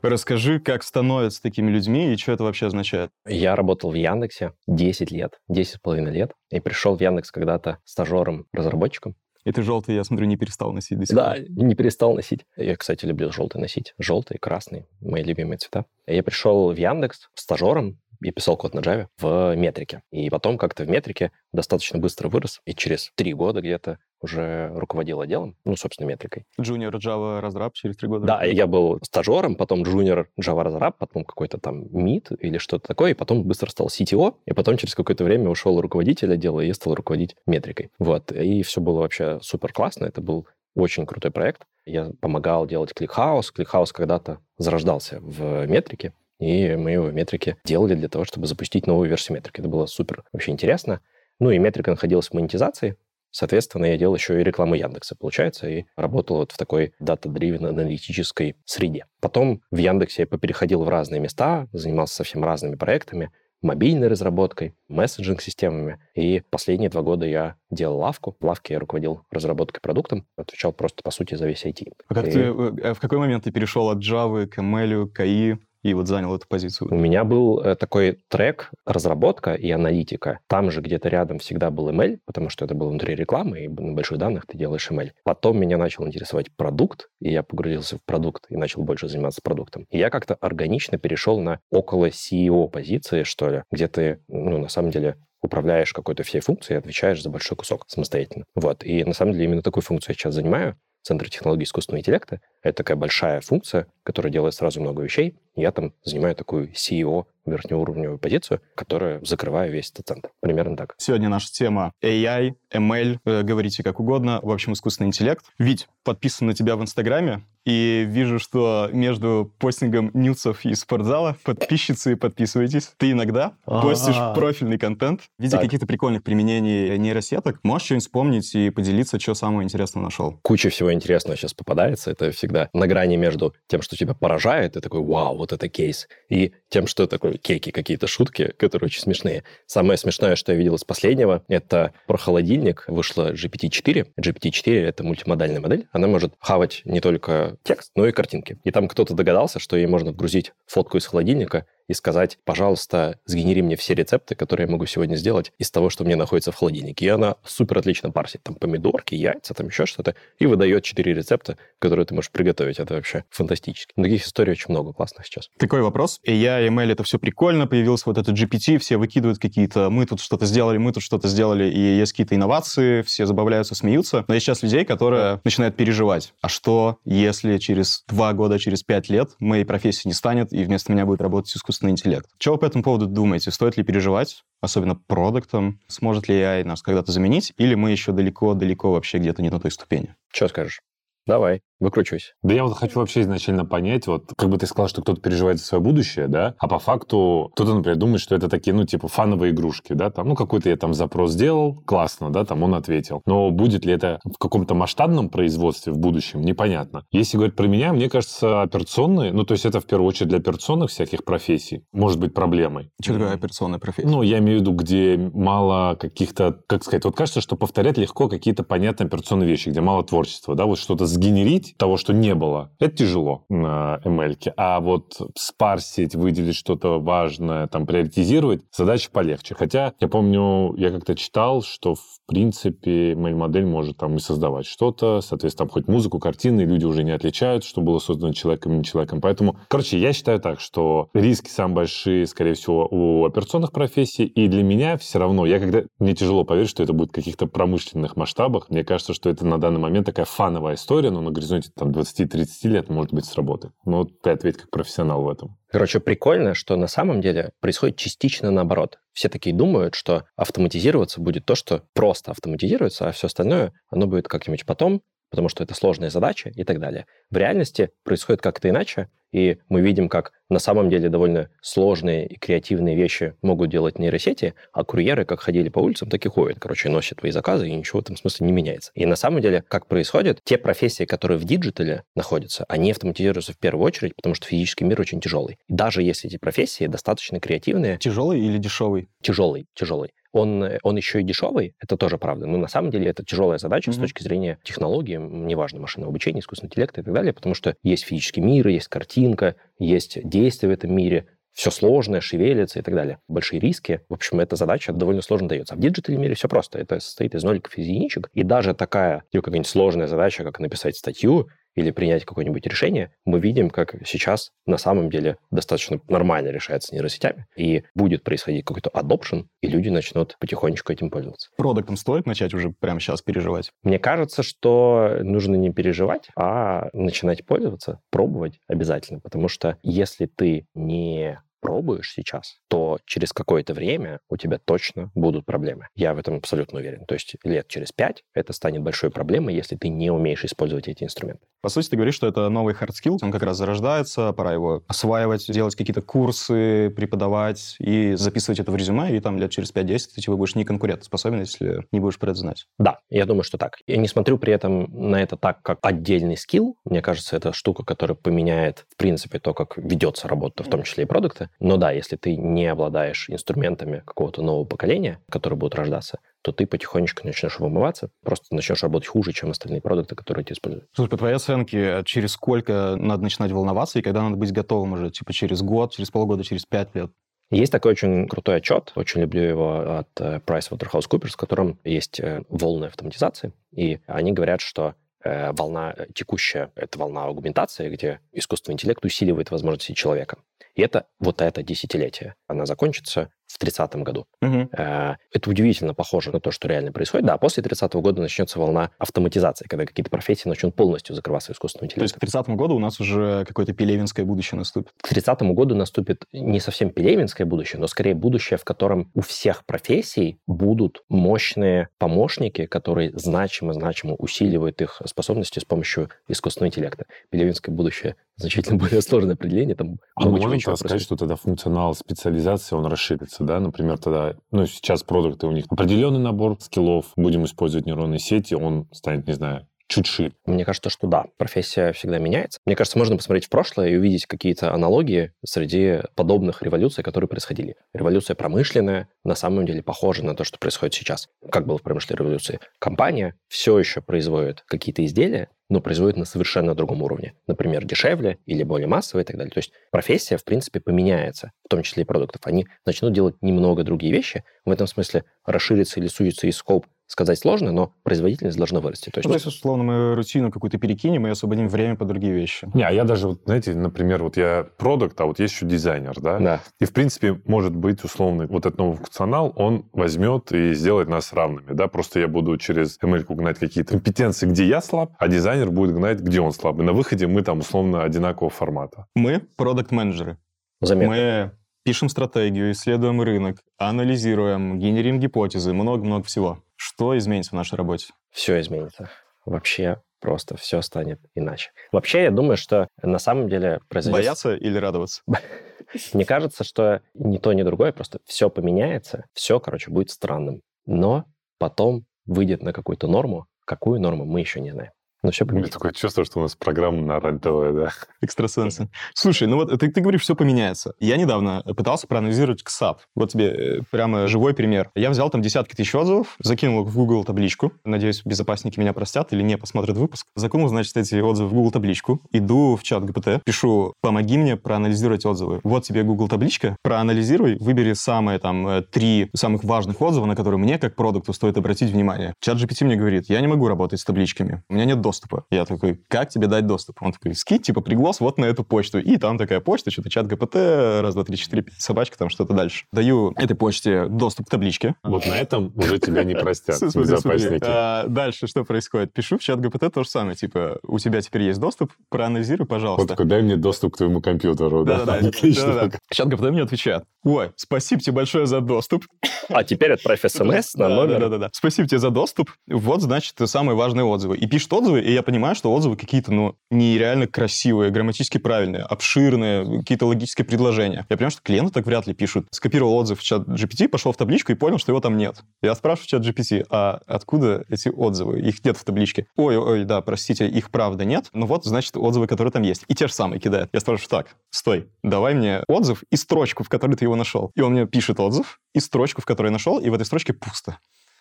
Расскажи, 0.00 0.60
как 0.60 0.84
становятся 0.84 1.42
такими 1.42 1.72
людьми 1.72 2.12
и 2.12 2.16
что 2.16 2.30
это 2.30 2.44
вообще 2.44 2.66
означает? 2.66 3.10
Я 3.26 3.56
работал 3.56 3.90
в 3.90 3.94
Яндексе 3.94 4.52
10 4.68 5.10
лет, 5.10 5.40
10 5.48 5.74
с 5.74 5.78
половиной 5.78 6.12
лет, 6.12 6.32
и 6.50 6.60
пришел 6.60 6.96
в 6.96 7.00
Яндекс 7.00 7.32
когда-то 7.32 7.78
стажером-разработчиком. 7.84 9.16
И 9.44 9.52
ты 9.52 9.62
желтый, 9.62 9.94
я 9.94 10.04
смотрю, 10.04 10.26
не 10.26 10.36
перестал 10.36 10.72
носить 10.72 10.98
до 10.98 11.06
сих 11.06 11.16
Да, 11.16 11.36
не 11.38 11.74
перестал 11.74 12.14
носить. 12.14 12.46
Я, 12.56 12.76
кстати, 12.76 13.04
люблю 13.04 13.32
желтый 13.32 13.60
носить. 13.60 13.94
Желтый, 13.98 14.38
красный, 14.38 14.86
мои 15.00 15.22
любимые 15.22 15.58
цвета. 15.58 15.84
Я 16.06 16.22
пришел 16.22 16.72
в 16.72 16.76
Яндекс 16.76 17.28
стажером, 17.34 17.98
и 18.22 18.30
писал 18.30 18.56
код 18.56 18.74
на 18.74 18.80
Java 18.80 19.08
в 19.18 19.54
метрике. 19.56 20.02
И 20.10 20.30
потом 20.30 20.58
как-то 20.58 20.84
в 20.84 20.88
метрике 20.88 21.32
достаточно 21.52 21.98
быстро 21.98 22.28
вырос, 22.28 22.60
и 22.64 22.74
через 22.74 23.10
три 23.14 23.34
года 23.34 23.60
где-то 23.60 23.98
уже 24.22 24.70
руководил 24.74 25.20
отделом, 25.20 25.56
ну, 25.64 25.76
собственно, 25.76 26.08
метрикой. 26.08 26.46
Junior 26.60 26.92
Java 26.92 27.40
разраб 27.40 27.74
через 27.74 27.96
три 27.96 28.08
года? 28.08 28.26
Да, 28.26 28.44
я 28.44 28.66
был 28.66 28.98
стажером, 29.02 29.56
потом 29.56 29.82
junior 29.82 30.26
Java 30.40 30.62
разраб, 30.62 30.96
потом 30.98 31.24
какой-то 31.24 31.58
там 31.58 31.82
MIT 31.86 32.36
или 32.38 32.58
что-то 32.58 32.86
такое, 32.86 33.10
и 33.10 33.14
потом 33.14 33.44
быстро 33.44 33.70
стал 33.70 33.88
CTO, 33.88 34.36
и 34.46 34.52
потом 34.52 34.76
через 34.76 34.94
какое-то 34.94 35.24
время 35.24 35.50
ушел 35.50 35.80
руководитель 35.80 36.32
отдела, 36.32 36.60
и 36.60 36.68
я 36.68 36.74
стал 36.74 36.94
руководить 36.94 37.36
метрикой. 37.46 37.90
Вот, 37.98 38.32
и 38.32 38.62
все 38.62 38.80
было 38.80 39.00
вообще 39.00 39.38
супер 39.42 39.72
классно, 39.72 40.06
это 40.06 40.20
был 40.20 40.46
очень 40.74 41.06
крутой 41.06 41.30
проект. 41.30 41.62
Я 41.84 42.12
помогал 42.20 42.66
делать 42.66 42.92
ClickHouse. 42.92 43.46
ClickHouse 43.54 43.90
когда-то 43.92 44.38
зарождался 44.56 45.18
в 45.20 45.66
метрике, 45.66 46.14
и 46.38 46.74
мы 46.76 46.92
его 46.92 47.06
в 47.06 47.14
метрике 47.14 47.56
делали 47.64 47.94
для 47.94 48.08
того, 48.08 48.24
чтобы 48.24 48.46
запустить 48.46 48.86
новую 48.86 49.08
версию 49.08 49.36
метрики. 49.36 49.60
Это 49.60 49.68
было 49.68 49.86
супер 49.86 50.24
вообще 50.32 50.52
интересно. 50.52 51.00
Ну 51.40 51.50
и 51.50 51.58
метрика 51.58 51.90
находилась 51.90 52.28
в 52.28 52.34
монетизации, 52.34 52.96
Соответственно, 53.32 53.86
я 53.86 53.96
делал 53.96 54.14
еще 54.14 54.40
и 54.40 54.44
рекламу 54.44 54.74
Яндекса, 54.74 55.16
получается, 55.16 55.68
и 55.68 55.84
работал 55.96 56.36
вот 56.36 56.52
в 56.52 56.56
такой 56.56 56.92
дата-дривен 57.00 57.66
аналитической 57.66 58.56
среде. 58.64 59.06
Потом 59.20 59.62
в 59.70 59.78
Яндексе 59.78 60.22
я 60.30 60.38
переходил 60.38 60.84
в 60.84 60.88
разные 60.88 61.20
места, 61.20 61.66
занимался 61.72 62.14
совсем 62.14 62.44
разными 62.44 62.76
проектами, 62.76 63.32
мобильной 63.62 64.08
разработкой, 64.08 64.74
месседжинг-системами. 64.88 66.00
И 66.14 66.42
последние 66.50 66.90
два 66.90 67.02
года 67.02 67.26
я 67.26 67.56
делал 67.70 67.98
лавку. 67.98 68.36
В 68.38 68.44
лавке 68.44 68.74
я 68.74 68.80
руководил 68.80 69.22
разработкой 69.30 69.80
продуктом, 69.80 70.26
отвечал 70.36 70.72
просто, 70.72 71.02
по 71.02 71.10
сути, 71.10 71.36
за 71.36 71.46
весь 71.46 71.64
IT. 71.64 71.92
А 72.08 72.14
как 72.14 72.26
и... 72.26 72.30
ты, 72.30 72.38
э, 72.40 72.94
в 72.94 73.00
какой 73.00 73.18
момент 73.18 73.44
ты 73.44 73.52
перешел 73.52 73.88
от 73.88 73.98
Java 73.98 74.46
к 74.46 74.58
ML, 74.58 75.06
к 75.06 75.20
AI? 75.20 75.58
И 75.82 75.94
вот 75.94 76.08
занял 76.08 76.34
эту 76.34 76.46
позицию? 76.48 76.88
У 76.90 76.96
меня 76.96 77.24
был 77.24 77.60
э, 77.60 77.74
такой 77.74 78.18
трек 78.28 78.70
разработка 78.86 79.54
и 79.54 79.70
аналитика. 79.70 80.40
Там 80.46 80.70
же 80.70 80.80
где-то 80.80 81.08
рядом 81.08 81.38
всегда 81.38 81.70
был 81.70 81.90
ML, 81.90 82.18
потому 82.24 82.48
что 82.48 82.64
это 82.64 82.74
было 82.74 82.88
внутри 82.88 83.14
рекламы, 83.14 83.64
и 83.64 83.68
на 83.68 83.92
больших 83.92 84.18
данных 84.18 84.46
ты 84.46 84.56
делаешь 84.56 84.90
ML. 84.90 85.10
Потом 85.24 85.58
меня 85.58 85.76
начал 85.76 86.06
интересовать 86.06 86.54
продукт, 86.56 87.08
и 87.20 87.30
я 87.30 87.42
погрузился 87.42 87.98
в 87.98 88.04
продукт 88.04 88.46
и 88.48 88.56
начал 88.56 88.82
больше 88.82 89.08
заниматься 89.08 89.40
продуктом. 89.42 89.86
И 89.90 89.98
я 89.98 90.10
как-то 90.10 90.34
органично 90.34 90.98
перешел 90.98 91.40
на 91.40 91.60
около 91.70 92.06
CEO 92.06 92.68
позиции, 92.68 93.22
что 93.24 93.48
ли, 93.48 93.62
где 93.70 93.88
ты, 93.88 94.20
ну, 94.28 94.58
на 94.58 94.68
самом 94.68 94.90
деле, 94.90 95.16
управляешь 95.42 95.92
какой-то 95.92 96.22
всей 96.22 96.40
функцией 96.40 96.76
и 96.76 96.78
отвечаешь 96.78 97.22
за 97.22 97.28
большой 97.28 97.56
кусок 97.56 97.84
самостоятельно. 97.88 98.44
Вот. 98.54 98.84
И 98.84 99.04
на 99.04 99.12
самом 99.12 99.32
деле 99.32 99.44
именно 99.46 99.62
такую 99.62 99.82
функцию 99.82 100.14
я 100.14 100.14
сейчас 100.14 100.34
занимаю. 100.34 100.76
Центр 101.02 101.28
технологий 101.28 101.64
искусственного 101.64 101.98
интеллекта. 101.98 102.40
Это 102.62 102.76
такая 102.76 102.96
большая 102.96 103.40
функция, 103.40 103.88
которая 104.04 104.32
делает 104.32 104.54
сразу 104.54 104.80
много 104.80 105.02
вещей. 105.02 105.36
Я 105.54 105.72
там 105.72 105.92
занимаю 106.02 106.34
такую 106.34 106.70
CEO 106.72 107.26
верхнеуровневую 107.44 108.18
позицию, 108.18 108.60
которая 108.74 109.20
закрываю 109.24 109.72
весь 109.72 109.90
этот 109.90 110.06
центр. 110.06 110.30
Примерно 110.40 110.76
так. 110.76 110.94
Сегодня 110.98 111.28
наша 111.28 111.50
тема 111.50 111.92
AI, 112.02 112.54
ML, 112.72 113.18
э, 113.24 113.42
говорите 113.42 113.82
как 113.82 114.00
угодно, 114.00 114.40
в 114.42 114.50
общем, 114.50 114.72
искусственный 114.74 115.08
интеллект. 115.08 115.44
Вить, 115.58 115.88
подписан 116.04 116.46
на 116.46 116.54
тебя 116.54 116.76
в 116.76 116.82
Инстаграме, 116.82 117.42
и 117.64 118.04
вижу, 118.08 118.38
что 118.38 118.88
между 118.92 119.52
постингом 119.58 120.10
нюцев 120.14 120.64
из 120.64 120.80
спортзала 120.80 121.36
подписчицы 121.44 122.16
подписывайтесь. 122.16 122.92
Ты 122.96 123.12
иногда 123.12 123.52
А-а-а. 123.66 123.82
постишь 123.82 124.16
профильный 124.34 124.78
контент. 124.78 125.22
Видя 125.38 125.58
каких-то 125.58 125.86
прикольных 125.86 126.24
применений 126.24 126.98
нейросеток, 126.98 127.60
можешь 127.62 127.86
что-нибудь 127.86 128.04
вспомнить 128.04 128.54
и 128.54 128.70
поделиться, 128.70 129.20
что 129.20 129.34
самого 129.34 129.62
интересного 129.62 130.04
нашел? 130.04 130.38
Куча 130.42 130.70
всего 130.70 130.92
интересного 130.92 131.36
сейчас 131.36 131.54
попадается. 131.54 132.10
Это 132.10 132.32
всегда 132.32 132.68
на 132.72 132.86
грани 132.88 133.16
между 133.16 133.54
тем, 133.68 133.80
что 133.80 133.96
тебя 133.96 134.14
поражает, 134.14 134.76
и 134.76 134.80
такой, 134.80 135.00
вау, 135.00 135.41
вот 135.42 135.52
это 135.52 135.68
кейс, 135.68 136.08
и 136.28 136.52
тем, 136.68 136.86
что 136.86 137.06
такое 137.06 137.36
кейки, 137.36 137.70
какие-то 137.70 138.06
шутки, 138.06 138.54
которые 138.56 138.86
очень 138.86 139.00
смешные. 139.00 139.42
Самое 139.66 139.98
смешное, 139.98 140.36
что 140.36 140.52
я 140.52 140.58
видел 140.58 140.76
из 140.76 140.84
последнего, 140.84 141.44
это 141.48 141.92
про 142.06 142.16
холодильник. 142.16 142.84
Вышла 142.86 143.32
GPT-4. 143.32 144.12
GPT-4— 144.20 144.80
это 144.86 145.02
мультимодальная 145.02 145.60
модель. 145.60 145.88
Она 145.90 146.06
может 146.06 146.34
хавать 146.38 146.82
не 146.84 147.00
только 147.00 147.56
текст, 147.64 147.90
но 147.96 148.06
и 148.06 148.12
картинки. 148.12 148.58
И 148.62 148.70
там 148.70 148.86
кто-то 148.86 149.14
догадался, 149.14 149.58
что 149.58 149.76
ей 149.76 149.86
можно 149.86 150.12
вгрузить 150.12 150.52
фотку 150.66 150.96
из 150.98 151.06
холодильника 151.06 151.66
и 151.88 151.94
сказать, 151.94 152.38
пожалуйста, 152.44 153.18
сгенери 153.26 153.62
мне 153.62 153.76
все 153.76 153.94
рецепты, 153.94 154.34
которые 154.34 154.66
я 154.66 154.72
могу 154.72 154.86
сегодня 154.86 155.16
сделать 155.16 155.52
из 155.58 155.70
того, 155.70 155.90
что 155.90 156.04
мне 156.04 156.16
находится 156.16 156.52
в 156.52 156.56
холодильнике. 156.56 157.06
И 157.06 157.08
она 157.08 157.36
супер 157.44 157.78
отлично 157.78 158.10
парсит 158.10 158.42
там 158.42 158.54
помидорки, 158.54 159.14
яйца, 159.14 159.54
там 159.54 159.68
еще 159.68 159.86
что-то, 159.86 160.14
и 160.38 160.46
выдает 160.46 160.84
четыре 160.84 161.14
рецепта, 161.14 161.56
которые 161.78 162.06
ты 162.06 162.14
можешь 162.14 162.30
приготовить. 162.30 162.78
Это 162.78 162.94
вообще 162.94 163.24
фантастически. 163.30 163.92
Таких 163.94 164.24
историй 164.26 164.52
очень 164.52 164.70
много 164.70 164.92
классных 164.92 165.26
сейчас. 165.26 165.50
Такой 165.58 165.82
вопрос. 165.82 166.20
AI, 166.26 166.68
ML, 166.68 166.92
это 166.92 167.02
все 167.04 167.18
прикольно, 167.18 167.66
появился 167.66 168.04
вот 168.06 168.18
этот 168.18 168.36
GPT, 168.36 168.78
все 168.78 168.96
выкидывают 168.96 169.38
какие-то, 169.38 169.90
мы 169.90 170.06
тут 170.06 170.20
что-то 170.20 170.46
сделали, 170.46 170.78
мы 170.78 170.92
тут 170.92 171.02
что-то 171.02 171.28
сделали, 171.28 171.70
и 171.70 171.78
есть 171.78 172.12
какие-то 172.12 172.34
инновации, 172.34 173.02
все 173.02 173.26
забавляются, 173.26 173.74
смеются. 173.74 174.24
Но 174.28 174.34
есть 174.34 174.46
сейчас 174.46 174.62
людей, 174.62 174.84
которые 174.84 175.40
начинают 175.44 175.76
переживать. 175.76 176.34
А 176.40 176.48
что, 176.48 176.98
если 177.04 177.58
через 177.58 178.04
два 178.08 178.32
года, 178.32 178.58
через 178.58 178.82
пять 178.82 179.08
лет 179.08 179.30
моей 179.38 179.64
профессии 179.64 180.08
не 180.08 180.14
станет, 180.14 180.52
и 180.52 180.64
вместо 180.64 180.92
меня 180.92 181.06
будет 181.06 181.20
работать 181.20 181.54
искусственный 181.56 181.71
искусственный 181.72 181.92
интеллект. 181.92 182.28
Что 182.38 182.52
вы 182.52 182.58
по 182.58 182.66
этому 182.66 182.84
поводу 182.84 183.06
думаете? 183.06 183.50
Стоит 183.50 183.76
ли 183.76 183.82
переживать, 183.82 184.44
особенно 184.60 184.94
продуктом? 184.94 185.80
Сможет 185.88 186.28
ли 186.28 186.36
AI 186.36 186.64
нас 186.64 186.82
когда-то 186.82 187.10
заменить? 187.12 187.52
Или 187.56 187.74
мы 187.74 187.90
еще 187.90 188.12
далеко-далеко 188.12 188.92
вообще 188.92 189.18
где-то 189.18 189.42
не 189.42 189.50
на 189.50 189.58
той 189.58 189.70
ступени? 189.70 190.14
Что 190.32 190.48
скажешь? 190.48 190.80
Давай, 191.26 191.62
выкручивайся. 191.82 192.32
Да 192.42 192.54
я 192.54 192.64
вот 192.64 192.74
хочу 192.74 193.00
вообще 193.00 193.22
изначально 193.22 193.64
понять, 193.64 194.06
вот 194.06 194.30
как 194.36 194.48
бы 194.48 194.58
ты 194.58 194.66
сказал, 194.66 194.88
что 194.88 195.02
кто-то 195.02 195.20
переживает 195.20 195.58
за 195.58 195.64
свое 195.64 195.82
будущее, 195.82 196.28
да, 196.28 196.54
а 196.58 196.68
по 196.68 196.78
факту 196.78 197.50
кто-то, 197.54 197.74
например, 197.74 197.98
думает, 197.98 198.20
что 198.20 198.34
это 198.34 198.48
такие, 198.48 198.74
ну, 198.74 198.84
типа 198.84 199.08
фановые 199.08 199.52
игрушки, 199.52 199.92
да, 199.92 200.10
там, 200.10 200.28
ну, 200.28 200.34
какой-то 200.34 200.68
я 200.68 200.76
там 200.76 200.94
запрос 200.94 201.32
сделал, 201.32 201.74
классно, 201.84 202.30
да, 202.30 202.44
там 202.44 202.62
он 202.62 202.74
ответил. 202.74 203.22
Но 203.26 203.50
будет 203.50 203.84
ли 203.84 203.92
это 203.92 204.20
в 204.24 204.38
каком-то 204.38 204.74
масштабном 204.74 205.28
производстве 205.28 205.92
в 205.92 205.98
будущем, 205.98 206.42
непонятно. 206.42 207.04
Если 207.10 207.36
говорить 207.36 207.56
про 207.56 207.66
меня, 207.66 207.92
мне 207.92 208.08
кажется, 208.08 208.62
операционные, 208.62 209.32
ну, 209.32 209.44
то 209.44 209.52
есть 209.52 209.66
это 209.66 209.80
в 209.80 209.86
первую 209.86 210.08
очередь 210.08 210.28
для 210.28 210.38
операционных 210.38 210.90
всяких 210.90 211.24
профессий 211.24 211.84
может 211.92 212.18
быть 212.18 212.34
проблемой. 212.34 212.90
Что 213.02 213.14
такое 213.14 213.34
операционная 213.34 213.78
профессия? 213.78 214.08
Ну, 214.08 214.22
я 214.22 214.38
имею 214.38 214.58
в 214.58 214.60
виду, 214.62 214.72
где 214.72 215.16
мало 215.34 215.96
каких-то, 215.96 216.60
как 216.66 216.84
сказать, 216.84 217.04
вот 217.04 217.16
кажется, 217.16 217.40
что 217.40 217.56
повторять 217.56 217.98
легко 217.98 218.28
какие-то 218.28 218.62
понятные 218.62 219.06
операционные 219.06 219.48
вещи, 219.48 219.70
где 219.70 219.80
мало 219.80 220.04
творчества, 220.04 220.54
да, 220.54 220.66
вот 220.66 220.78
что-то 220.78 221.06
сгенерить 221.06 221.71
того, 221.76 221.96
что 221.96 222.12
не 222.12 222.34
было, 222.34 222.70
это 222.78 222.96
тяжело 222.96 223.44
на 223.48 224.00
ML. 224.04 224.52
А 224.56 224.80
вот 224.80 225.14
спарсить, 225.36 226.14
выделить 226.14 226.56
что-то 226.56 227.00
важное, 227.00 227.66
там, 227.66 227.86
приоритизировать, 227.86 228.62
задача 228.72 229.10
полегче. 229.10 229.54
Хотя, 229.54 229.92
я 230.00 230.08
помню, 230.08 230.74
я 230.76 230.90
как-то 230.90 231.14
читал, 231.14 231.62
что, 231.62 231.94
в 231.94 232.20
принципе, 232.26 233.12
ML-модель 233.12 233.66
может 233.66 233.98
там 233.98 234.16
и 234.16 234.20
создавать 234.20 234.66
что-то, 234.66 235.20
соответственно, 235.20 235.68
там 235.68 235.72
хоть 235.72 235.88
музыку, 235.88 236.18
картины, 236.18 236.62
люди 236.62 236.84
уже 236.84 237.04
не 237.04 237.10
отличают, 237.10 237.64
что 237.64 237.80
было 237.80 237.98
создано 237.98 238.32
человеком 238.32 238.72
и 238.72 238.78
не 238.78 238.84
человеком. 238.84 239.20
Поэтому, 239.20 239.56
короче, 239.68 239.98
я 239.98 240.12
считаю 240.12 240.40
так, 240.40 240.60
что 240.60 241.08
риски 241.14 241.48
самые 241.50 241.76
большие, 241.76 242.26
скорее 242.26 242.54
всего, 242.54 242.88
у 242.90 243.24
операционных 243.24 243.72
профессий, 243.72 244.24
и 244.24 244.48
для 244.48 244.62
меня 244.62 244.96
все 244.96 245.18
равно, 245.18 245.46
я 245.46 245.60
когда, 245.60 245.82
мне 245.98 246.14
тяжело 246.14 246.44
поверить, 246.44 246.70
что 246.70 246.82
это 246.82 246.92
будет 246.92 247.10
в 247.10 247.14
каких-то 247.14 247.46
промышленных 247.46 248.16
масштабах, 248.16 248.70
мне 248.70 248.84
кажется, 248.84 249.14
что 249.14 249.30
это 249.30 249.46
на 249.46 249.58
данный 249.58 249.80
момент 249.80 250.06
такая 250.06 250.26
фановая 250.26 250.74
история, 250.74 251.10
но 251.10 251.20
на 251.20 251.30
горизонте 251.30 251.61
там 251.74 251.90
20-30 251.90 252.46
лет 252.68 252.88
может 252.88 253.12
быть 253.12 253.24
сработает. 253.24 253.74
Но 253.84 254.04
ты 254.04 254.30
ответь 254.30 254.56
как 254.56 254.70
профессионал 254.70 255.22
в 255.22 255.28
этом. 255.28 255.58
Короче, 255.70 256.00
прикольно, 256.00 256.54
что 256.54 256.76
на 256.76 256.86
самом 256.86 257.20
деле 257.20 257.52
происходит 257.60 257.96
частично 257.96 258.50
наоборот. 258.50 258.98
Все 259.12 259.28
такие 259.28 259.54
думают, 259.54 259.94
что 259.94 260.24
автоматизироваться 260.36 261.20
будет 261.20 261.46
то, 261.46 261.54
что 261.54 261.84
просто 261.94 262.30
автоматизируется, 262.30 263.08
а 263.08 263.12
все 263.12 263.26
остальное, 263.26 263.72
оно 263.90 264.06
будет 264.06 264.28
как-нибудь 264.28 264.66
потом, 264.66 265.02
потому 265.32 265.48
что 265.48 265.64
это 265.64 265.74
сложная 265.74 266.10
задача 266.10 266.52
и 266.54 266.62
так 266.62 266.78
далее. 266.78 267.06
В 267.30 267.36
реальности 267.38 267.90
происходит 268.04 268.42
как-то 268.42 268.68
иначе, 268.68 269.08
и 269.32 269.56
мы 269.70 269.80
видим, 269.80 270.10
как 270.10 270.32
на 270.50 270.58
самом 270.58 270.90
деле 270.90 271.08
довольно 271.08 271.48
сложные 271.62 272.26
и 272.26 272.36
креативные 272.36 272.94
вещи 272.94 273.34
могут 273.40 273.70
делать 273.70 273.98
нейросети, 273.98 274.54
а 274.74 274.84
курьеры 274.84 275.24
как 275.24 275.40
ходили 275.40 275.70
по 275.70 275.78
улицам, 275.78 276.10
так 276.10 276.24
и 276.26 276.28
ходят. 276.28 276.58
Короче, 276.60 276.90
носят 276.90 277.20
твои 277.20 277.30
заказы, 277.30 277.66
и 277.66 277.74
ничего 277.74 278.00
в 278.00 278.02
этом 278.02 278.18
смысле 278.18 278.46
не 278.46 278.52
меняется. 278.52 278.92
И 278.94 279.06
на 279.06 279.16
самом 279.16 279.40
деле, 279.40 279.64
как 279.66 279.86
происходит, 279.86 280.40
те 280.44 280.58
профессии, 280.58 281.04
которые 281.04 281.38
в 281.38 281.44
диджитале 281.44 282.04
находятся, 282.14 282.66
они 282.68 282.90
автоматизируются 282.90 283.54
в 283.54 283.58
первую 283.58 283.86
очередь, 283.86 284.14
потому 284.14 284.34
что 284.34 284.46
физический 284.46 284.84
мир 284.84 285.00
очень 285.00 285.20
тяжелый. 285.20 285.58
даже 285.68 286.02
если 286.02 286.28
эти 286.28 286.36
профессии 286.36 286.86
достаточно 286.86 287.40
креативные... 287.40 287.96
Тяжелый 287.96 288.38
или 288.38 288.58
дешевый? 288.58 289.08
Тяжелый, 289.22 289.66
тяжелый 289.74 290.10
он, 290.32 290.64
он 290.82 290.96
еще 290.96 291.20
и 291.20 291.24
дешевый, 291.24 291.74
это 291.78 291.96
тоже 291.96 292.18
правда. 292.18 292.46
Но 292.46 292.58
на 292.58 292.68
самом 292.68 292.90
деле 292.90 293.08
это 293.08 293.24
тяжелая 293.24 293.58
задача 293.58 293.90
mm-hmm. 293.90 293.94
с 293.94 293.98
точки 293.98 294.22
зрения 294.22 294.58
технологии, 294.64 295.16
неважно, 295.16 295.80
машинного 295.80 296.10
обучения, 296.10 296.40
искусственного 296.40 296.72
интеллекта 296.72 297.00
и 297.00 297.04
так 297.04 297.14
далее, 297.14 297.32
потому 297.32 297.54
что 297.54 297.76
есть 297.82 298.04
физический 298.04 298.40
мир, 298.40 298.66
есть 298.68 298.88
картинка, 298.88 299.56
есть 299.78 300.18
действия 300.28 300.68
в 300.68 300.72
этом 300.72 300.94
мире, 300.94 301.26
все 301.52 301.70
сложное, 301.70 302.20
шевелится 302.20 302.78
и 302.78 302.82
так 302.82 302.94
далее. 302.94 303.18
Большие 303.28 303.60
риски. 303.60 304.00
В 304.08 304.14
общем, 304.14 304.40
эта 304.40 304.56
задача 304.56 304.92
довольно 304.92 305.20
сложно 305.20 305.48
дается. 305.48 305.74
А 305.74 305.76
в 305.76 305.80
диджитальном 305.80 306.22
мире 306.22 306.34
все 306.34 306.48
просто. 306.48 306.78
Это 306.78 306.98
состоит 306.98 307.34
из 307.34 307.44
ноликов 307.44 307.76
и 307.76 307.82
единичек. 307.82 308.30
И 308.32 308.42
даже 308.42 308.74
такая, 308.74 309.24
какая-нибудь 309.32 309.66
сложная 309.66 310.06
задача, 310.06 310.44
как 310.44 310.60
написать 310.60 310.96
статью, 310.96 311.48
или 311.74 311.90
принять 311.90 312.24
какое-нибудь 312.24 312.66
решение, 312.66 313.12
мы 313.24 313.40
видим, 313.40 313.70
как 313.70 313.94
сейчас 314.06 314.50
на 314.66 314.78
самом 314.78 315.10
деле 315.10 315.36
достаточно 315.50 316.00
нормально 316.08 316.48
решается 316.48 316.94
нейросетями, 316.94 317.46
и 317.56 317.84
будет 317.94 318.24
происходить 318.24 318.64
какой-то 318.64 318.90
adoption, 318.90 319.44
и 319.60 319.68
люди 319.68 319.88
начнут 319.88 320.36
потихонечку 320.38 320.92
этим 320.92 321.10
пользоваться. 321.10 321.48
Продуктом 321.56 321.96
стоит 321.96 322.26
начать 322.26 322.54
уже 322.54 322.70
прямо 322.70 323.00
сейчас 323.00 323.22
переживать? 323.22 323.70
Мне 323.82 323.98
кажется, 323.98 324.42
что 324.42 325.18
нужно 325.22 325.56
не 325.56 325.72
переживать, 325.72 326.28
а 326.36 326.88
начинать 326.92 327.44
пользоваться, 327.46 328.00
пробовать 328.10 328.58
обязательно, 328.68 329.20
потому 329.20 329.48
что 329.48 329.78
если 329.82 330.26
ты 330.26 330.66
не 330.74 331.38
пробуешь 331.62 332.12
сейчас, 332.12 332.58
то 332.68 332.98
через 333.06 333.32
какое-то 333.32 333.72
время 333.72 334.18
у 334.28 334.36
тебя 334.36 334.58
точно 334.58 335.10
будут 335.14 335.46
проблемы. 335.46 335.86
Я 335.94 336.12
в 336.12 336.18
этом 336.18 336.34
абсолютно 336.34 336.80
уверен. 336.80 337.06
То 337.06 337.14
есть 337.14 337.36
лет 337.44 337.68
через 337.68 337.92
пять 337.92 338.24
это 338.34 338.52
станет 338.52 338.82
большой 338.82 339.10
проблемой, 339.10 339.54
если 339.54 339.76
ты 339.76 339.88
не 339.88 340.10
умеешь 340.10 340.44
использовать 340.44 340.88
эти 340.88 341.04
инструменты. 341.04 341.46
По 341.62 341.68
сути, 341.68 341.90
ты 341.90 341.96
говоришь, 341.96 342.16
что 342.16 342.26
это 342.26 342.48
новый 342.48 342.74
hard 342.74 342.90
skill, 342.90 343.18
он 343.22 343.30
как 343.30 343.44
раз 343.44 343.56
зарождается, 343.56 344.32
пора 344.32 344.52
его 344.52 344.82
осваивать, 344.88 345.46
делать 345.46 345.76
какие-то 345.76 346.02
курсы, 346.02 346.90
преподавать 346.90 347.76
и 347.78 348.14
записывать 348.14 348.58
это 348.58 348.72
в 348.72 348.76
резюме, 348.76 349.16
и 349.16 349.20
там 349.20 349.38
лет 349.38 349.52
через 349.52 349.72
5-10 349.72 349.98
ты 350.16 350.20
типа 350.20 350.36
будешь 350.36 350.56
не 350.56 350.64
конкурентоспособен, 350.64 351.38
если 351.40 351.86
не 351.92 352.00
будешь 352.00 352.18
про 352.18 352.32
это 352.32 352.40
знать. 352.40 352.66
Да, 352.78 352.98
я 353.08 353.26
думаю, 353.26 353.44
что 353.44 353.58
так. 353.58 353.78
Я 353.86 353.98
не 353.98 354.08
смотрю 354.08 354.38
при 354.38 354.52
этом 354.52 354.88
на 354.90 355.22
это 355.22 355.36
так, 355.36 355.62
как 355.62 355.78
отдельный 355.82 356.36
скилл. 356.36 356.76
Мне 356.84 357.00
кажется, 357.00 357.36
это 357.36 357.52
штука, 357.52 357.84
которая 357.84 358.16
поменяет, 358.16 358.84
в 358.90 358.96
принципе, 358.96 359.38
то, 359.38 359.54
как 359.54 359.76
ведется 359.76 360.26
работа, 360.26 360.64
в 360.64 360.68
том 360.68 360.82
числе 360.82 361.04
и 361.04 361.06
продукты. 361.06 361.48
Но 361.60 361.76
да, 361.76 361.92
если 361.92 362.16
ты 362.16 362.36
не 362.36 362.66
обладаешь 362.66 363.30
инструментами 363.30 364.02
какого-то 364.04 364.42
нового 364.42 364.64
поколения, 364.64 365.20
которые 365.30 365.58
будут 365.58 365.74
рождаться, 365.74 366.18
то 366.42 366.52
ты 366.52 366.66
потихонечку 366.66 367.26
начнешь 367.26 367.58
вымываться, 367.60 368.10
просто 368.22 368.54
начнешь 368.54 368.82
работать 368.82 369.08
хуже, 369.08 369.32
чем 369.32 369.50
остальные 369.50 369.80
продукты, 369.80 370.14
которые 370.14 370.44
ты 370.44 370.54
используешь. 370.54 370.86
Слушай, 370.92 371.10
по 371.10 371.16
твоей 371.16 371.36
оценке, 371.36 372.02
через 372.04 372.32
сколько 372.32 372.96
надо 372.98 373.22
начинать 373.22 373.52
волноваться, 373.52 373.98
и 373.98 374.02
когда 374.02 374.22
надо 374.22 374.36
быть 374.36 374.52
готовым 374.52 374.94
уже? 374.94 375.10
Типа 375.10 375.32
через 375.32 375.62
год, 375.62 375.92
через 375.92 376.10
полгода, 376.10 376.42
через 376.42 376.64
пять 376.64 376.94
лет? 376.94 377.10
Есть 377.52 377.70
такой 377.70 377.92
очень 377.92 378.26
крутой 378.28 378.56
отчет, 378.56 378.92
очень 378.96 379.20
люблю 379.20 379.42
его 379.42 379.98
от 379.98 380.08
э, 380.20 380.40
PricewaterhouseCoopers, 380.46 381.32
в 381.32 381.36
котором 381.36 381.78
есть 381.84 382.18
э, 382.18 382.42
волны 382.48 382.86
автоматизации, 382.86 383.52
и 383.72 384.00
они 384.06 384.32
говорят, 384.32 384.62
что 384.62 384.94
волна 385.24 385.94
текущая— 386.14 386.70
это 386.74 386.98
волна 386.98 387.24
аугментации, 387.24 387.88
где 387.90 388.20
искусственный 388.32 388.74
интеллект 388.74 389.04
усиливает 389.04 389.50
возможности 389.50 389.92
человека. 389.92 390.38
И 390.74 390.82
это 390.82 391.06
вот 391.18 391.42
это 391.42 391.62
десятилетие. 391.62 392.34
Она 392.46 392.66
закончится 392.66 393.30
в 393.52 393.62
30-м 393.62 394.02
году. 394.02 394.26
Угу. 394.40 394.68
Это 394.72 395.50
удивительно 395.50 395.94
похоже 395.94 396.32
на 396.32 396.40
то, 396.40 396.50
что 396.50 396.68
реально 396.68 396.92
происходит. 396.92 397.26
Да, 397.26 397.36
после 397.36 397.62
30-го 397.62 398.00
года 398.00 398.22
начнется 398.22 398.58
волна 398.58 398.90
автоматизации, 398.98 399.66
когда 399.68 399.84
какие-то 399.84 400.10
профессии 400.10 400.48
начнут 400.48 400.74
полностью 400.74 401.14
закрываться 401.14 401.52
искусственным 401.52 401.86
интеллектом. 401.86 402.18
То 402.18 402.24
есть 402.24 402.34
к 402.34 402.38
30-му 402.38 402.56
году 402.56 402.76
у 402.76 402.78
нас 402.78 403.00
уже 403.00 403.44
какое-то 403.46 403.74
пелевинское 403.74 404.24
будущее 404.24 404.58
наступит? 404.58 404.92
К 405.02 405.12
30-му 405.12 405.54
году 405.54 405.74
наступит 405.74 406.24
не 406.32 406.60
совсем 406.60 406.90
пелевинское 406.90 407.46
будущее, 407.46 407.80
но 407.80 407.86
скорее 407.86 408.14
будущее, 408.14 408.58
в 408.58 408.64
котором 408.64 409.10
у 409.14 409.20
всех 409.20 409.64
профессий 409.66 410.38
будут 410.46 411.02
мощные 411.08 411.88
помощники, 411.98 412.66
которые 412.66 413.10
значимо-значимо 413.14 414.14
усиливают 414.14 414.80
их 414.80 415.02
способности 415.04 415.58
с 415.58 415.64
помощью 415.64 416.08
искусственного 416.28 416.68
интеллекта. 416.68 417.04
Пелевинское 417.30 417.74
будущее 417.74 418.16
значительно 418.36 418.78
более 418.78 419.02
сложное 419.02 419.34
определение. 419.34 419.74
Там 419.74 419.98
а 420.16 420.24
мы 420.24 420.38
можем 420.38 420.76
сказать, 420.76 421.02
что 421.02 421.16
тогда 421.16 421.36
функционал 421.36 421.94
специализации, 421.94 422.74
он 422.74 422.86
расширится, 422.86 423.44
да? 423.44 423.60
Например, 423.60 423.98
тогда, 423.98 424.34
ну, 424.50 424.66
сейчас 424.66 425.02
продукты 425.02 425.46
у 425.46 425.52
них 425.52 425.66
определенный 425.68 426.20
набор 426.20 426.56
скиллов, 426.60 427.06
будем 427.16 427.44
использовать 427.44 427.86
нейронные 427.86 428.18
сети, 428.18 428.54
он 428.54 428.88
станет, 428.92 429.26
не 429.26 429.34
знаю, 429.34 429.66
чуть 429.92 430.06
шире. 430.06 430.32
Мне 430.46 430.64
кажется, 430.64 430.88
что 430.88 431.06
да, 431.06 431.26
профессия 431.36 431.92
всегда 431.92 432.18
меняется. 432.18 432.58
Мне 432.64 432.76
кажется, 432.76 432.98
можно 432.98 433.16
посмотреть 433.16 433.46
в 433.46 433.50
прошлое 433.50 433.90
и 433.90 433.96
увидеть 433.96 434.26
какие-то 434.26 434.72
аналогии 434.72 435.32
среди 435.44 436.00
подобных 436.14 436.62
революций, 436.62 437.04
которые 437.04 437.28
происходили. 437.28 437.76
Революция 437.92 438.34
промышленная 438.34 439.08
на 439.22 439.34
самом 439.34 439.66
деле 439.66 439.82
похожа 439.82 440.24
на 440.24 440.34
то, 440.34 440.44
что 440.44 440.58
происходит 440.58 440.94
сейчас. 440.94 441.28
Как 441.50 441.66
было 441.66 441.76
в 441.76 441.82
промышленной 441.82 442.20
революции? 442.20 442.60
Компания 442.78 443.34
все 443.48 443.78
еще 443.78 444.00
производит 444.00 444.64
какие-то 444.66 445.04
изделия, 445.04 445.48
но 445.72 445.80
производит 445.80 446.18
на 446.18 446.26
совершенно 446.26 446.74
другом 446.74 447.00
уровне. 447.02 447.32
Например, 447.46 447.82
дешевле 447.82 448.38
или 448.44 448.62
более 448.62 448.86
массовые 448.86 449.24
и 449.24 449.26
так 449.26 449.38
далее. 449.38 449.50
То 449.50 449.58
есть 449.58 449.72
профессия, 449.90 450.36
в 450.36 450.44
принципе, 450.44 450.80
поменяется, 450.80 451.52
в 451.64 451.68
том 451.68 451.82
числе 451.82 452.02
и 452.02 452.06
продуктов. 452.06 452.42
Они 452.44 452.66
начнут 452.84 453.14
делать 453.14 453.36
немного 453.40 453.82
другие 453.82 454.12
вещи. 454.12 454.44
В 454.66 454.70
этом 454.70 454.86
смысле 454.86 455.24
расширится 455.46 455.98
или 455.98 456.08
сузится 456.08 456.46
и 456.46 456.52
скоп 456.52 456.86
сказать 457.12 457.38
сложно, 457.38 457.72
но 457.72 457.94
производительность 458.02 458.56
должна 458.56 458.80
вырасти. 458.80 459.10
То 459.10 459.18
есть, 459.18 459.26
ну, 459.26 459.32
то 459.32 459.36
есть 459.36 459.46
условно, 459.46 459.84
мы 459.84 460.14
рутину 460.14 460.50
какую-то 460.50 460.78
перекинем 460.78 461.26
и 461.26 461.30
освободим 461.30 461.68
время 461.68 461.94
по 461.94 462.06
другие 462.06 462.32
вещи. 462.32 462.70
Не, 462.72 462.84
а 462.84 462.90
я 462.90 463.04
даже, 463.04 463.28
вот, 463.28 463.42
знаете, 463.44 463.74
например, 463.74 464.22
вот 464.22 464.38
я 464.38 464.66
продукт, 464.78 465.20
а 465.20 465.26
вот 465.26 465.38
есть 465.38 465.52
еще 465.54 465.66
дизайнер, 465.66 466.18
да? 466.20 466.38
Да. 466.38 466.60
И, 466.80 466.86
в 466.86 466.92
принципе, 466.92 467.40
может 467.44 467.76
быть, 467.76 468.02
условно, 468.02 468.46
вот 468.48 468.64
этот 468.64 468.78
новый 468.78 468.96
функционал, 468.96 469.52
он 469.56 469.84
возьмет 469.92 470.52
и 470.52 470.72
сделает 470.72 471.08
нас 471.08 471.32
равными, 471.32 471.74
да? 471.74 471.86
Просто 471.86 472.18
я 472.18 472.28
буду 472.28 472.56
через 472.56 472.98
ML 472.98 473.24
гнать 473.28 473.58
какие-то 473.58 473.90
компетенции, 473.92 474.46
где 474.46 474.64
я 474.64 474.80
слаб, 474.80 475.12
а 475.18 475.28
дизайнер 475.28 475.70
будет 475.70 475.94
гнать, 475.94 476.20
где 476.20 476.40
он 476.40 476.52
слаб. 476.52 476.80
И 476.80 476.82
на 476.82 476.94
выходе 476.94 477.26
мы 477.26 477.42
там, 477.42 477.58
условно, 477.58 478.04
одинакового 478.04 478.50
формата. 478.50 479.06
Мы 479.14 479.42
продукт-менеджеры. 479.56 480.38
Заметно. 480.80 481.14
Мы 481.14 481.52
пишем 481.84 482.08
стратегию, 482.08 482.72
исследуем 482.72 483.20
рынок, 483.20 483.62
анализируем, 483.78 484.78
генерим 484.78 485.18
гипотезы, 485.18 485.72
много-много 485.72 486.24
всего. 486.24 486.62
Что 486.76 487.16
изменится 487.18 487.50
в 487.52 487.54
нашей 487.54 487.76
работе? 487.76 488.06
Все 488.30 488.60
изменится. 488.60 489.10
Вообще 489.44 490.00
просто 490.20 490.56
все 490.56 490.80
станет 490.82 491.20
иначе. 491.34 491.70
Вообще, 491.90 492.24
я 492.24 492.30
думаю, 492.30 492.56
что 492.56 492.88
на 493.02 493.18
самом 493.18 493.48
деле 493.48 493.80
произойдет... 493.88 494.20
Бояться 494.20 494.54
или 494.54 494.78
радоваться? 494.78 495.22
Мне 496.12 496.24
кажется, 496.24 496.64
что 496.64 497.02
ни 497.14 497.38
то, 497.38 497.52
ни 497.52 497.62
другое, 497.62 497.92
просто 497.92 498.20
все 498.24 498.48
поменяется, 498.48 499.24
все, 499.34 499.60
короче, 499.60 499.90
будет 499.90 500.10
странным. 500.10 500.62
Но 500.86 501.24
потом 501.58 502.04
выйдет 502.24 502.62
на 502.62 502.72
какую-то 502.72 503.08
норму. 503.08 503.46
Какую 503.64 504.00
норму, 504.00 504.24
мы 504.24 504.40
еще 504.40 504.60
не 504.60 504.70
знаем. 504.70 504.92
Ну, 505.22 505.30
все 505.30 505.46
поменяется. 505.46 505.78
такое 505.78 505.92
чувство, 505.92 506.24
что 506.24 506.40
у 506.40 506.42
нас 506.42 506.56
программа 506.56 507.00
на 507.00 507.20
рен 507.20 507.38
да. 507.38 507.90
Экстрасенсы. 508.20 508.88
Слушай, 509.14 509.46
ну 509.46 509.56
вот 509.56 509.78
ты, 509.78 509.88
ты 509.88 510.00
говоришь, 510.00 510.22
все 510.22 510.34
поменяется. 510.34 510.94
Я 510.98 511.16
недавно 511.16 511.62
пытался 511.76 512.08
проанализировать 512.08 512.64
КСАП. 512.64 513.02
Вот 513.14 513.30
тебе 513.30 513.46
э, 513.46 513.80
прямо 513.90 514.26
живой 514.26 514.52
пример. 514.52 514.90
Я 514.96 515.10
взял 515.10 515.30
там 515.30 515.40
десятки 515.40 515.76
тысяч 515.76 515.94
отзывов, 515.94 516.34
закинул 516.40 516.82
в 516.82 516.94
Google 516.94 517.22
табличку. 517.24 517.72
Надеюсь, 517.84 518.22
безопасники 518.24 518.80
меня 518.80 518.92
простят 518.92 519.32
или 519.32 519.42
не 519.42 519.56
посмотрят 519.56 519.96
выпуск. 519.96 520.26
Закинул, 520.34 520.66
значит, 520.68 520.96
эти 520.96 521.14
отзывы 521.20 521.50
в 521.50 521.54
Google 521.54 521.70
табличку. 521.70 522.20
Иду 522.32 522.76
в 522.76 522.82
чат 522.82 523.04
ГПТ, 523.04 523.44
пишу, 523.44 523.94
помоги 524.00 524.36
мне 524.36 524.56
проанализировать 524.56 525.24
отзывы. 525.24 525.60
Вот 525.62 525.84
тебе 525.84 526.02
Google 526.02 526.28
табличка, 526.28 526.76
проанализируй, 526.82 527.58
выбери 527.60 527.92
самые 527.92 528.40
там 528.40 528.66
э, 528.66 528.82
три 528.82 529.30
самых 529.36 529.62
важных 529.62 530.00
отзыва, 530.00 530.26
на 530.26 530.34
которые 530.34 530.58
мне 530.58 530.78
как 530.80 530.96
продукту 530.96 531.32
стоит 531.32 531.56
обратить 531.56 531.90
внимание. 531.90 532.34
Чат 532.40 532.58
GPT 532.58 532.84
мне 532.84 532.96
говорит, 532.96 533.26
я 533.28 533.40
не 533.40 533.46
могу 533.46 533.68
работать 533.68 534.00
с 534.00 534.04
табличками. 534.04 534.64
У 534.68 534.74
меня 534.74 534.84
нет 534.84 535.00
доступа 535.00 535.11
доступа. 535.12 535.44
Я 535.50 535.66
такой, 535.66 536.00
как 536.08 536.30
тебе 536.30 536.46
дать 536.46 536.66
доступ? 536.66 537.02
Он 537.02 537.12
такой, 537.12 537.34
скинь, 537.34 537.60
типа, 537.60 537.82
приглас 537.82 538.20
вот 538.20 538.38
на 538.38 538.46
эту 538.46 538.64
почту. 538.64 538.98
И 538.98 539.18
там 539.18 539.36
такая 539.36 539.60
почта, 539.60 539.90
что-то 539.90 540.08
чат 540.08 540.26
ГПТ, 540.26 540.54
раз, 541.02 541.14
два, 541.14 541.24
три, 541.24 541.36
четыре, 541.36 541.62
пять, 541.62 541.80
собачка, 541.80 542.16
там 542.16 542.30
что-то 542.30 542.54
дальше. 542.54 542.86
Даю 542.92 543.32
этой 543.36 543.54
почте 543.54 544.06
доступ 544.06 544.46
к 544.46 544.50
табличке. 544.50 544.94
Вот 545.02 545.26
на 545.26 545.34
этом 545.34 545.70
уже 545.76 545.98
тебя 545.98 546.24
не 546.24 546.34
простят 546.34 546.80
безопасники. 546.94 547.62
А, 547.62 548.06
дальше 548.08 548.46
что 548.46 548.64
происходит? 548.64 549.12
Пишу 549.12 549.36
в 549.36 549.42
чат 549.42 549.60
ГПТ 549.60 549.92
то 549.92 550.02
же 550.02 550.08
самое, 550.08 550.34
типа, 550.34 550.78
у 550.82 550.98
тебя 550.98 551.20
теперь 551.20 551.42
есть 551.42 551.60
доступ, 551.60 551.92
проанализируй, 552.08 552.66
пожалуйста. 552.66 553.02
Вот 553.02 553.08
такой, 553.08 553.26
дай 553.26 553.42
мне 553.42 553.56
доступ 553.56 553.94
к 553.94 553.98
твоему 553.98 554.22
компьютеру. 554.22 554.84
Да-да-да. 554.84 555.30
Чат 556.10 556.28
ГПТ 556.28 556.44
мне 556.50 556.62
отвечает, 556.62 557.04
ой, 557.22 557.52
спасибо 557.56 558.00
тебе 558.00 558.14
большое 558.14 558.46
за 558.46 558.60
доступ. 558.60 559.04
А 559.48 559.64
теперь 559.64 559.92
отправь 559.92 560.20
смс 560.26 560.74
на 560.74 560.88
номер. 560.88 561.20
Да-да-да. 561.20 561.50
Спасибо 561.52 561.88
тебе 561.88 561.98
за 561.98 562.10
доступ. 562.10 562.50
Вот, 562.66 563.02
значит, 563.02 563.34
самые 563.46 563.76
важные 563.76 564.04
отзывы. 564.04 564.36
И 564.36 564.46
пишет 564.46 564.72
отзывы, 564.72 565.01
и 565.02 565.12
я 565.12 565.22
понимаю, 565.22 565.54
что 565.54 565.72
отзывы 565.72 565.96
какие-то, 565.96 566.32
ну, 566.32 566.56
нереально 566.70 567.26
красивые, 567.26 567.90
грамматически 567.90 568.38
правильные, 568.38 568.82
обширные, 568.82 569.80
какие-то 569.80 570.06
логические 570.06 570.44
предложения. 570.44 571.06
Я 571.08 571.16
понимаю, 571.16 571.30
что 571.30 571.42
клиенты 571.42 571.72
так 571.72 571.86
вряд 571.86 572.06
ли 572.06 572.14
пишут. 572.14 572.46
Скопировал 572.50 572.94
отзыв 572.94 573.20
в 573.20 573.22
чат 573.22 573.46
GPT, 573.48 573.88
пошел 573.88 574.12
в 574.12 574.16
табличку 574.16 574.52
и 574.52 574.54
понял, 574.54 574.78
что 574.78 574.92
его 574.92 575.00
там 575.00 575.16
нет. 575.16 575.42
Я 575.62 575.74
спрашиваю 575.74 576.06
в 576.06 576.08
чат 576.08 576.22
GPT, 576.26 576.66
а 576.70 577.00
откуда 577.06 577.64
эти 577.68 577.88
отзывы? 577.88 578.40
Их 578.40 578.64
нет 578.64 578.76
в 578.76 578.84
табличке. 578.84 579.26
Ой, 579.36 579.56
ой, 579.56 579.84
да, 579.84 580.00
простите, 580.00 580.46
их 580.48 580.70
правда 580.70 581.04
нет. 581.04 581.26
Ну 581.32 581.46
вот, 581.46 581.64
значит, 581.64 581.96
отзывы, 581.96 582.26
которые 582.26 582.52
там 582.52 582.62
есть. 582.62 582.84
И 582.88 582.94
те 582.94 583.06
же 583.06 583.12
самые 583.12 583.40
кидает. 583.40 583.68
Я 583.72 583.80
спрашиваю, 583.80 584.08
так, 584.08 584.36
стой, 584.50 584.88
давай 585.02 585.34
мне 585.34 585.62
отзыв 585.68 586.02
и 586.10 586.16
строчку, 586.16 586.64
в 586.64 586.68
которой 586.68 586.94
ты 586.94 587.04
его 587.04 587.16
нашел. 587.16 587.50
И 587.54 587.60
он 587.60 587.72
мне 587.72 587.86
пишет 587.86 588.20
отзыв 588.20 588.60
и 588.74 588.80
строчку, 588.80 589.20
в 589.22 589.24
которой 589.24 589.50
нашел, 589.50 589.78
и 589.78 589.90
в 589.90 589.94
этой 589.94 590.04
строчке 590.04 590.32
пусто. 590.32 590.78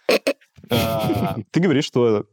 А, 0.69 1.35
ты 1.51 1.59
говоришь, 1.59 1.85
что 1.85 2.27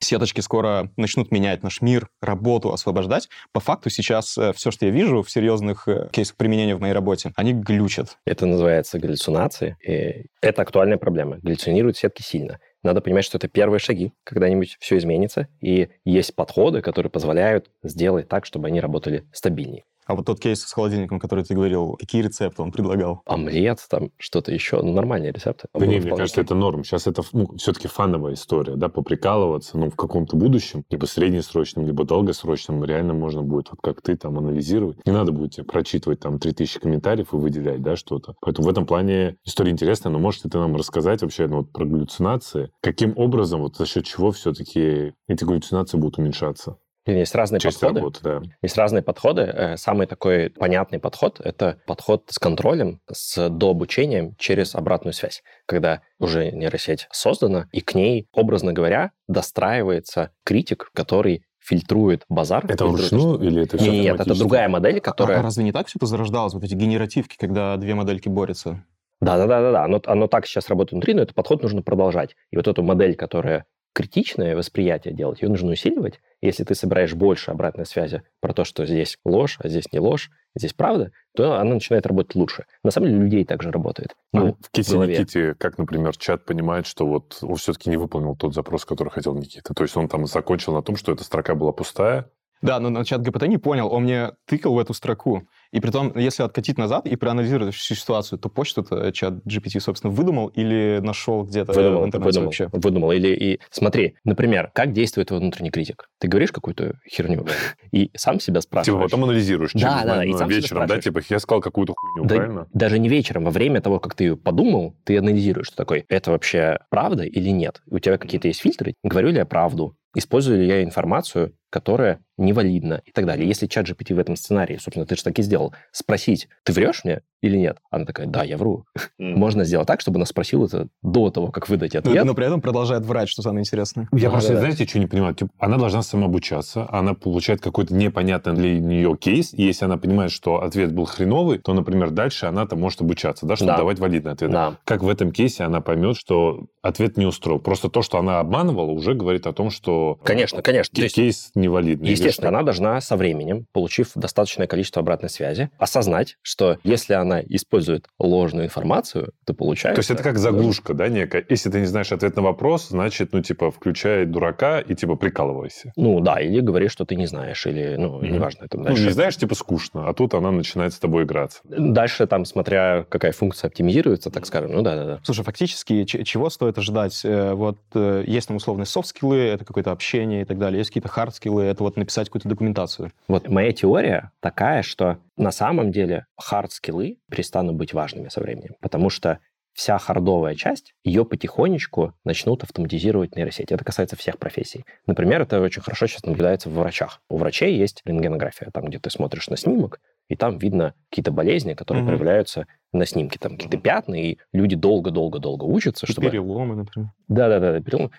сеточки 0.00 0.40
скоро 0.40 0.90
начнут 0.96 1.30
менять 1.30 1.62
наш 1.62 1.80
мир, 1.80 2.08
работу, 2.20 2.72
освобождать. 2.72 3.28
По 3.52 3.60
факту 3.60 3.90
сейчас 3.90 4.36
э, 4.38 4.52
все, 4.52 4.70
что 4.70 4.86
я 4.86 4.92
вижу 4.92 5.22
в 5.22 5.30
серьезных 5.30 5.88
э, 5.88 6.08
кейсах 6.12 6.36
применения 6.36 6.76
в 6.76 6.80
моей 6.80 6.94
работе, 6.94 7.32
они 7.36 7.52
глючат. 7.52 8.18
Это 8.24 8.46
называется 8.46 8.98
галлюцинации. 8.98 9.76
И 9.86 10.26
это 10.40 10.62
актуальная 10.62 10.98
проблема. 10.98 11.38
Галлюцинируют 11.42 11.96
сетки 11.96 12.22
сильно. 12.22 12.58
Надо 12.82 13.00
понимать, 13.00 13.24
что 13.24 13.38
это 13.38 13.48
первые 13.48 13.78
шаги. 13.78 14.12
Когда-нибудь 14.24 14.76
все 14.78 14.98
изменится, 14.98 15.48
и 15.60 15.88
есть 16.04 16.34
подходы, 16.34 16.82
которые 16.82 17.10
позволяют 17.10 17.70
сделать 17.82 18.28
так, 18.28 18.44
чтобы 18.44 18.68
они 18.68 18.80
работали 18.80 19.24
стабильнее. 19.32 19.84
А 20.06 20.14
вот 20.14 20.26
тот 20.26 20.40
кейс 20.40 20.60
с 20.60 20.72
холодильником, 20.72 21.18
который 21.18 21.44
ты 21.44 21.54
говорил, 21.54 21.96
какие 21.98 22.22
рецепты 22.22 22.62
он 22.62 22.72
предлагал? 22.72 23.22
Омлет, 23.26 23.78
там 23.88 24.10
что-то 24.18 24.52
еще, 24.52 24.80
ну, 24.82 24.92
нормальные 24.92 25.32
рецепты. 25.32 25.68
Да 25.74 25.86
не, 25.86 25.98
мне 25.98 26.10
кажется, 26.10 26.40
это 26.40 26.54
норм. 26.54 26.84
Сейчас 26.84 27.06
это 27.06 27.22
ну, 27.32 27.56
все-таки 27.56 27.88
фановая 27.88 28.34
история, 28.34 28.76
да, 28.76 28.88
поприкалываться, 28.88 29.78
ну, 29.78 29.90
в 29.90 29.96
каком-то 29.96 30.36
будущем, 30.36 30.84
либо 30.90 31.06
среднесрочном, 31.06 31.86
либо 31.86 32.04
долгосрочном, 32.04 32.84
реально 32.84 33.14
можно 33.14 33.42
будет, 33.42 33.70
вот 33.70 33.80
как 33.80 34.02
ты 34.02 34.16
там 34.16 34.38
анализировать. 34.38 34.98
Не 35.06 35.12
надо 35.12 35.32
будет 35.32 35.52
тебе 35.52 35.64
прочитывать 35.64 36.20
там 36.20 36.38
3000 36.38 36.80
комментариев 36.80 37.32
и 37.32 37.36
выделять, 37.36 37.82
да, 37.82 37.96
что-то. 37.96 38.34
Поэтому 38.40 38.68
в 38.68 38.70
этом 38.70 38.86
плане 38.86 39.36
история 39.44 39.70
интересная, 39.70 40.12
но 40.12 40.18
можешь 40.18 40.44
ли 40.44 40.50
ты 40.50 40.58
нам 40.58 40.76
рассказать 40.76 41.22
вообще 41.22 41.46
ну, 41.46 41.58
вот, 41.58 41.72
про 41.72 41.84
галлюцинации? 41.84 42.70
Каким 42.80 43.16
образом, 43.16 43.62
вот 43.62 43.76
за 43.76 43.86
счет 43.86 44.04
чего 44.04 44.32
все-таки 44.32 45.14
эти 45.28 45.44
галлюцинации 45.44 45.96
будут 45.96 46.18
уменьшаться? 46.18 46.78
Есть 47.06 47.34
разные 47.34 47.60
Часть 47.60 47.80
подходы. 47.80 48.00
Работы, 48.00 48.20
да. 48.22 48.42
Есть 48.62 48.78
разные 48.78 49.02
подходы. 49.02 49.42
Э, 49.42 49.76
самый 49.76 50.06
такой 50.06 50.50
понятный 50.50 50.98
подход— 50.98 51.40
это 51.44 51.78
подход 51.86 52.24
с 52.28 52.38
контролем, 52.38 53.00
с 53.12 53.48
дообучением 53.50 54.34
через 54.36 54.74
обратную 54.74 55.12
связь. 55.12 55.42
Когда 55.66 56.00
уже 56.18 56.50
нейросеть 56.50 57.06
создана, 57.12 57.68
и 57.72 57.80
к 57.80 57.94
ней, 57.94 58.28
образно 58.32 58.72
говоря, 58.72 59.12
достраивается 59.28 60.30
критик, 60.44 60.90
который 60.94 61.44
фильтрует 61.60 62.24
базар. 62.28 62.64
Это 62.68 62.86
вручную 62.86 63.40
или 63.40 63.62
это 63.62 63.78
все 63.78 63.90
Нет, 63.90 64.20
это 64.20 64.38
другая 64.38 64.68
модель, 64.68 65.00
которая... 65.00 65.38
А, 65.38 65.40
а 65.40 65.42
разве 65.42 65.64
не 65.64 65.72
так 65.72 65.86
все 65.86 65.98
это 65.98 66.06
зарождалось, 66.06 66.52
вот 66.52 66.62
эти 66.62 66.74
генеративки, 66.74 67.36
когда 67.38 67.76
две 67.76 67.94
модельки 67.94 68.28
борются? 68.28 68.84
Да, 69.20 69.38
да, 69.38 69.46
да, 69.46 69.60
да, 69.62 69.72
да. 69.72 69.84
Оно, 69.84 70.00
оно 70.04 70.26
так 70.26 70.46
сейчас 70.46 70.68
работает 70.68 70.92
внутри, 70.92 71.14
но 71.14 71.22
этот 71.22 71.34
подход 71.34 71.62
нужно 71.62 71.80
продолжать. 71.82 72.36
И 72.50 72.56
вот 72.56 72.68
эту 72.68 72.82
модель, 72.82 73.14
которая 73.14 73.64
критичное 73.94 74.56
восприятие 74.56 75.14
делать, 75.14 75.40
ее 75.40 75.48
нужно 75.48 75.72
усиливать. 75.72 76.20
Если 76.44 76.62
ты 76.62 76.74
собираешь 76.74 77.14
больше 77.14 77.52
обратной 77.52 77.86
связи 77.86 78.22
про 78.42 78.52
то, 78.52 78.64
что 78.64 78.84
здесь 78.84 79.16
ложь, 79.24 79.56
а 79.62 79.68
здесь 79.68 79.90
не 79.92 79.98
ложь, 79.98 80.30
здесь 80.54 80.74
правда, 80.74 81.10
то 81.34 81.54
она 81.54 81.72
начинает 81.72 82.06
работать 82.06 82.34
лучше. 82.34 82.66
На 82.82 82.90
самом 82.90 83.08
деле 83.08 83.22
людей 83.22 83.44
также 83.46 83.70
работает. 83.70 84.14
А 84.34 84.40
ну, 84.40 84.58
в 84.60 84.70
Ките 84.70 84.98
в 84.98 85.06
Никите, 85.06 85.54
как, 85.54 85.78
например, 85.78 86.14
чат 86.18 86.44
понимает, 86.44 86.84
что 86.84 87.06
вот 87.06 87.38
он 87.40 87.54
все-таки 87.54 87.88
не 87.88 87.96
выполнил 87.96 88.36
тот 88.36 88.52
запрос, 88.52 88.84
который 88.84 89.08
хотел 89.08 89.34
Никита. 89.34 89.72
То 89.72 89.84
есть 89.84 89.96
он 89.96 90.06
там 90.06 90.26
закончил 90.26 90.74
на 90.74 90.82
том, 90.82 90.96
что 90.96 91.12
эта 91.12 91.24
строка 91.24 91.54
была 91.54 91.72
пустая, 91.72 92.30
да, 92.64 92.80
но 92.80 92.88
на 92.88 93.04
чат 93.04 93.20
ГПТ 93.20 93.46
не 93.46 93.58
понял, 93.58 93.92
он 93.92 94.04
мне 94.04 94.32
тыкал 94.46 94.74
в 94.74 94.78
эту 94.78 94.94
строку. 94.94 95.46
И 95.70 95.80
при 95.80 95.90
том, 95.90 96.16
если 96.16 96.42
откатить 96.44 96.78
назад 96.78 97.06
и 97.06 97.14
проанализировать 97.16 97.74
всю 97.74 97.94
ситуацию, 97.94 98.38
то 98.38 98.48
почту-то 98.48 99.12
чат 99.12 99.34
GPT, 99.44 99.80
собственно, 99.80 100.12
выдумал 100.12 100.48
или 100.48 101.00
нашел 101.02 101.44
где-то 101.44 101.72
выдумал, 101.72 102.02
в 102.02 102.06
интернете 102.06 102.26
выдумал, 102.26 102.44
вообще? 102.46 102.68
Выдумал. 102.72 103.12
Или, 103.12 103.28
и 103.34 103.60
смотри, 103.70 104.14
например, 104.24 104.70
как 104.72 104.92
действует 104.92 105.28
твой 105.28 105.40
внутренний 105.40 105.70
критик? 105.70 106.08
Ты 106.20 106.28
говоришь 106.28 106.52
какую-то 106.52 106.94
херню 107.06 107.44
и 107.92 108.10
сам 108.16 108.40
себя 108.40 108.62
спрашиваешь. 108.62 109.02
Типа 109.02 109.10
потом 109.10 109.24
анализируешь. 109.24 109.72
Да, 109.74 110.04
да, 110.04 110.14
да. 110.16 110.24
И 110.24 110.32
сам 110.32 110.48
вечером, 110.48 110.86
да, 110.86 111.00
типа 111.00 111.20
я 111.28 111.38
сказал 111.40 111.60
какую-то 111.60 111.92
хуйню, 111.94 112.28
да, 112.28 112.36
правильно? 112.36 112.68
Даже 112.72 112.98
не 112.98 113.10
вечером, 113.10 113.44
во 113.44 113.50
время 113.50 113.82
того, 113.82 113.98
как 113.98 114.14
ты 114.14 114.24
ее 114.24 114.36
подумал, 114.36 114.94
ты 115.04 115.18
анализируешь, 115.18 115.66
что 115.66 115.76
такой, 115.76 116.06
это 116.08 116.30
вообще 116.30 116.78
правда 116.88 117.24
или 117.24 117.50
нет? 117.50 117.82
У 117.90 117.98
тебя 117.98 118.16
какие-то 118.16 118.48
есть 118.48 118.60
фильтры? 118.60 118.94
Говорю 119.02 119.28
ли 119.28 119.36
я 119.36 119.44
правду? 119.44 119.96
Использую 120.14 120.60
ли 120.60 120.66
я 120.68 120.84
информацию, 120.84 121.54
которая 121.70 122.20
невалидна 122.36 123.02
и 123.04 123.12
так 123.12 123.26
далее. 123.26 123.46
Если 123.46 123.66
чат 123.66 123.88
GPT 123.88 124.14
в 124.14 124.18
этом 124.18 124.36
сценарии, 124.36 124.76
собственно, 124.76 125.06
ты 125.06 125.16
же 125.16 125.22
так 125.22 125.38
и 125.38 125.42
сделал, 125.42 125.74
спросить, 125.92 126.48
ты 126.64 126.72
врешь 126.72 127.04
мне 127.04 127.22
или 127.44 127.56
нет? 127.56 127.78
Она 127.90 128.06
такая, 128.06 128.26
да, 128.26 128.42
я 128.42 128.56
вру. 128.56 128.86
Mm. 129.20 129.34
Можно 129.34 129.64
сделать 129.64 129.86
так, 129.86 130.00
чтобы 130.00 130.16
она 130.16 130.24
спросила 130.24 130.64
это 130.64 130.88
до 131.02 131.30
того, 131.30 131.48
как 131.48 131.68
выдать 131.68 131.94
ответ. 131.94 132.14
Но, 132.14 132.24
но 132.24 132.34
при 132.34 132.46
этом 132.46 132.60
продолжает 132.62 133.04
врать, 133.04 133.28
что 133.28 133.42
самое 133.42 133.60
интересное. 133.60 134.08
Я 134.12 134.28
а, 134.28 134.30
просто, 134.32 134.54
да, 134.54 134.60
знаете, 134.60 134.84
да. 134.84 134.88
что 134.88 134.98
не 134.98 135.06
понимаю? 135.06 135.34
Типа, 135.34 135.50
она 135.58 135.76
должна 135.76 136.02
самообучаться, 136.02 136.88
она 136.90 137.14
получает 137.14 137.60
какой-то 137.60 137.94
непонятный 137.94 138.54
для 138.54 138.80
нее 138.80 139.16
кейс, 139.18 139.52
и 139.52 139.62
если 139.62 139.84
она 139.84 139.98
понимает, 139.98 140.30
что 140.30 140.62
ответ 140.62 140.92
был 140.94 141.04
хреновый, 141.04 141.58
то, 141.58 141.74
например, 141.74 142.10
дальше 142.10 142.46
она-то 142.46 142.76
может 142.76 143.02
обучаться, 143.02 143.44
да, 143.46 143.56
чтобы 143.56 143.72
да. 143.72 143.76
давать 143.76 143.98
валидный 143.98 144.32
ответ. 144.32 144.50
Да. 144.50 144.78
Как 144.84 145.02
в 145.02 145.08
этом 145.08 145.30
кейсе 145.30 145.64
она 145.64 145.82
поймет, 145.82 146.16
что 146.16 146.64
ответ 146.80 147.16
не 147.16 147.26
устроил. 147.26 147.58
Просто 147.58 147.90
то, 147.90 148.02
что 148.02 148.18
она 148.18 148.40
обманывала, 148.40 148.90
уже 148.90 149.14
говорит 149.14 149.46
о 149.46 149.52
том, 149.52 149.70
что... 149.70 150.18
Конечно, 150.24 150.62
конечно. 150.62 150.94
Кейс 150.96 151.16
есть, 151.16 151.50
невалидный. 151.54 152.08
Естественно, 152.24 152.48
она 152.48 152.62
должна 152.62 153.00
со 153.00 153.16
временем, 153.16 153.66
получив 153.72 154.12
достаточное 154.14 154.66
количество 154.66 155.00
обратной 155.00 155.30
связи, 155.30 155.70
осознать, 155.78 156.36
что 156.42 156.78
если 156.84 157.14
она 157.14 157.40
использует 157.40 158.06
ложную 158.18 158.66
информацию, 158.66 159.32
то 159.44 159.54
получается... 159.54 159.96
То 159.96 160.00
есть 160.00 160.10
это 160.10 160.22
как 160.22 160.38
заглушка, 160.38 160.94
да, 160.94 161.08
некая? 161.08 161.44
Если 161.48 161.70
ты 161.70 161.80
не 161.80 161.86
знаешь 161.86 162.12
ответ 162.12 162.36
на 162.36 162.42
вопрос, 162.42 162.88
значит, 162.88 163.32
ну, 163.32 163.42
типа, 163.42 163.70
включай 163.70 164.24
дурака 164.24 164.80
и, 164.80 164.94
типа, 164.94 165.16
прикалывайся. 165.16 165.92
Ну, 165.96 166.20
да, 166.20 166.40
или 166.40 166.60
говори, 166.60 166.88
что 166.88 167.04
ты 167.04 167.16
не 167.16 167.26
знаешь, 167.26 167.66
или, 167.66 167.96
ну, 167.96 168.20
mm-hmm. 168.20 168.30
неважно. 168.30 168.64
Это 168.64 168.78
дальше. 168.78 169.02
Ну, 169.02 169.06
не 169.08 169.12
знаешь, 169.12 169.36
типа, 169.36 169.54
скучно, 169.54 170.08
а 170.08 170.14
тут 170.14 170.34
она 170.34 170.50
начинает 170.50 170.92
с 170.92 170.98
тобой 170.98 171.24
играться. 171.24 171.60
Дальше, 171.64 172.26
там, 172.26 172.44
смотря 172.44 173.04
какая 173.08 173.32
функция 173.32 173.68
оптимизируется, 173.68 174.30
так 174.30 174.46
скажем, 174.46 174.72
ну, 174.72 174.82
да-да-да. 174.82 175.20
Слушай, 175.24 175.44
фактически, 175.44 176.04
чего 176.04 176.50
стоит 176.50 176.78
ожидать? 176.78 177.20
Э, 177.24 177.54
вот 177.54 177.78
э, 177.94 178.24
есть 178.26 178.48
там 178.48 178.56
условные 178.56 178.86
софт-скиллы, 178.86 179.38
это 179.38 179.64
какое-то 179.64 179.92
общение 179.92 180.42
и 180.42 180.44
так 180.44 180.58
далее, 180.58 180.78
есть 180.78 180.90
какие-то 180.90 181.08
хард-скиллы, 181.08 181.62
это 181.62 181.82
вот 181.82 181.96
написать 182.14 182.28
какую-то 182.28 182.48
документацию. 182.48 183.12
Вот 183.28 183.48
моя 183.48 183.72
теория 183.72 184.30
такая, 184.40 184.82
что 184.82 185.18
на 185.36 185.50
самом 185.50 185.90
деле 185.90 186.26
хард-скиллы 186.40 187.18
перестанут 187.30 187.74
быть 187.74 187.92
важными 187.92 188.28
со 188.28 188.40
временем, 188.40 188.76
потому 188.80 189.10
что 189.10 189.40
вся 189.72 189.98
хардовая 189.98 190.54
часть, 190.54 190.94
ее 191.02 191.24
потихонечку 191.24 192.14
начнут 192.24 192.62
автоматизировать 192.62 193.34
нейросети. 193.34 193.74
Это 193.74 193.84
касается 193.84 194.14
всех 194.14 194.38
профессий. 194.38 194.84
Например, 195.06 195.42
это 195.42 195.60
очень 195.60 195.82
хорошо 195.82 196.06
сейчас 196.06 196.22
наблюдается 196.22 196.70
в 196.70 196.74
врачах. 196.74 197.20
У 197.28 197.38
врачей 197.38 197.76
есть 197.76 198.00
рентгенография, 198.04 198.70
там, 198.72 198.84
где 198.84 199.00
ты 199.00 199.10
смотришь 199.10 199.48
на 199.48 199.56
снимок, 199.56 199.98
и 200.28 200.36
там 200.36 200.58
видно 200.58 200.94
какие-то 201.10 201.32
болезни, 201.32 201.74
которые 201.74 202.04
mm-hmm. 202.04 202.06
проявляются 202.06 202.66
на 202.94 203.06
снимке. 203.06 203.38
Там 203.38 203.52
какие-то 203.52 203.78
пятна, 203.78 204.14
и 204.14 204.38
люди 204.52 204.76
долго-долго-долго 204.76 205.64
учатся, 205.64 206.06
чтобы... 206.06 206.30
Переломы, 206.30 206.76
например. 206.76 207.10
Да-да-да, 207.28 207.80
переломы. 207.80 208.10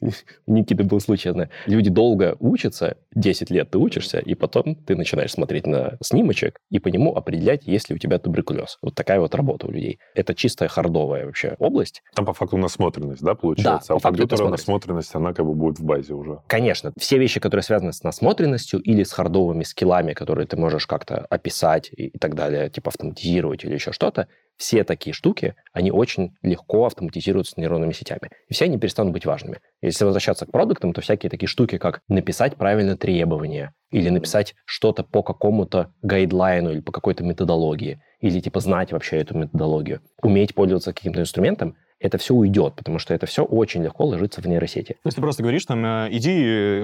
У 0.46 0.52
Никиты 0.52 0.84
был 0.84 1.00
случай, 1.00 1.28
я 1.28 1.32
знаю. 1.32 1.50
Люди 1.66 1.90
долго 1.90 2.36
учатся, 2.40 2.96
10 3.14 3.50
лет 3.50 3.70
ты 3.70 3.78
учишься, 3.78 4.18
и 4.18 4.34
потом 4.34 4.74
ты 4.74 4.96
начинаешь 4.96 5.32
смотреть 5.32 5.66
на 5.66 5.96
снимочек 6.02 6.58
и 6.70 6.78
по 6.78 6.88
нему 6.88 7.14
определять, 7.14 7.66
есть 7.66 7.90
ли 7.90 7.96
у 7.96 7.98
тебя 7.98 8.18
туберкулез. 8.18 8.78
Вот 8.82 8.94
такая 8.94 9.20
вот 9.20 9.34
работа 9.34 9.66
у 9.66 9.70
людей. 9.70 9.98
Это 10.14 10.34
чистая 10.34 10.68
хардовая 10.68 11.26
вообще 11.26 11.56
область. 11.58 12.02
Там 12.14 12.26
по 12.26 12.32
факту 12.32 12.56
насмотренность, 12.56 13.22
да, 13.22 13.34
получается? 13.34 13.88
Да, 13.88 13.94
а 13.94 13.96
у 13.96 14.00
компьютера 14.00 14.48
насмотренность, 14.48 15.14
она 15.14 15.32
как 15.32 15.46
бы 15.46 15.54
будет 15.54 15.78
в 15.78 15.84
базе 15.84 16.14
уже. 16.14 16.40
Конечно. 16.46 16.92
Все 16.98 17.18
вещи, 17.18 17.40
которые 17.40 17.62
связаны 17.62 17.92
с 17.92 18.02
насмотренностью 18.02 18.80
или 18.80 19.02
с 19.02 19.12
хардовыми 19.12 19.62
скиллами, 19.64 20.12
которые 20.12 20.46
ты 20.46 20.56
можешь 20.56 20.86
как-то 20.86 21.26
описать 21.30 21.90
и 21.92 22.18
так 22.18 22.34
далее, 22.34 22.70
типа 22.70 22.88
автоматизировать 22.88 23.64
или 23.64 23.71
еще 23.74 23.92
что-то, 23.92 24.28
все 24.56 24.84
такие 24.84 25.14
штуки, 25.14 25.54
они 25.72 25.90
очень 25.90 26.34
легко 26.42 26.86
автоматизируются 26.86 27.58
нейронными 27.58 27.92
сетями. 27.92 28.30
И 28.48 28.54
все 28.54 28.66
они 28.66 28.78
перестанут 28.78 29.12
быть 29.12 29.26
важными. 29.26 29.60
Если 29.80 30.04
возвращаться 30.04 30.46
к 30.46 30.52
продуктам, 30.52 30.92
то 30.92 31.00
всякие 31.00 31.30
такие 31.30 31.48
штуки, 31.48 31.78
как 31.78 32.00
написать 32.08 32.56
правильно 32.56 32.96
требования, 32.96 33.72
или 33.90 34.08
написать 34.08 34.54
что-то 34.64 35.04
по 35.04 35.22
какому-то 35.22 35.92
гайдлайну 36.02 36.70
или 36.70 36.80
по 36.80 36.92
какой-то 36.92 37.24
методологии, 37.24 38.00
или 38.20 38.40
типа 38.40 38.60
знать 38.60 38.92
вообще 38.92 39.18
эту 39.18 39.36
методологию, 39.36 40.00
уметь 40.22 40.54
пользоваться 40.54 40.92
каким-то 40.92 41.20
инструментом, 41.20 41.76
это 42.02 42.18
все 42.18 42.34
уйдет, 42.34 42.74
потому 42.74 42.98
что 42.98 43.14
это 43.14 43.26
все 43.26 43.42
очень 43.44 43.82
легко 43.82 44.04
ложится 44.04 44.40
в 44.40 44.46
нейросети. 44.46 44.92
То 45.02 45.06
есть 45.06 45.16
ты 45.16 45.22
просто 45.22 45.42
говоришь, 45.42 45.64
там, 45.66 45.84
э, 45.84 46.08
иди, 46.10 46.32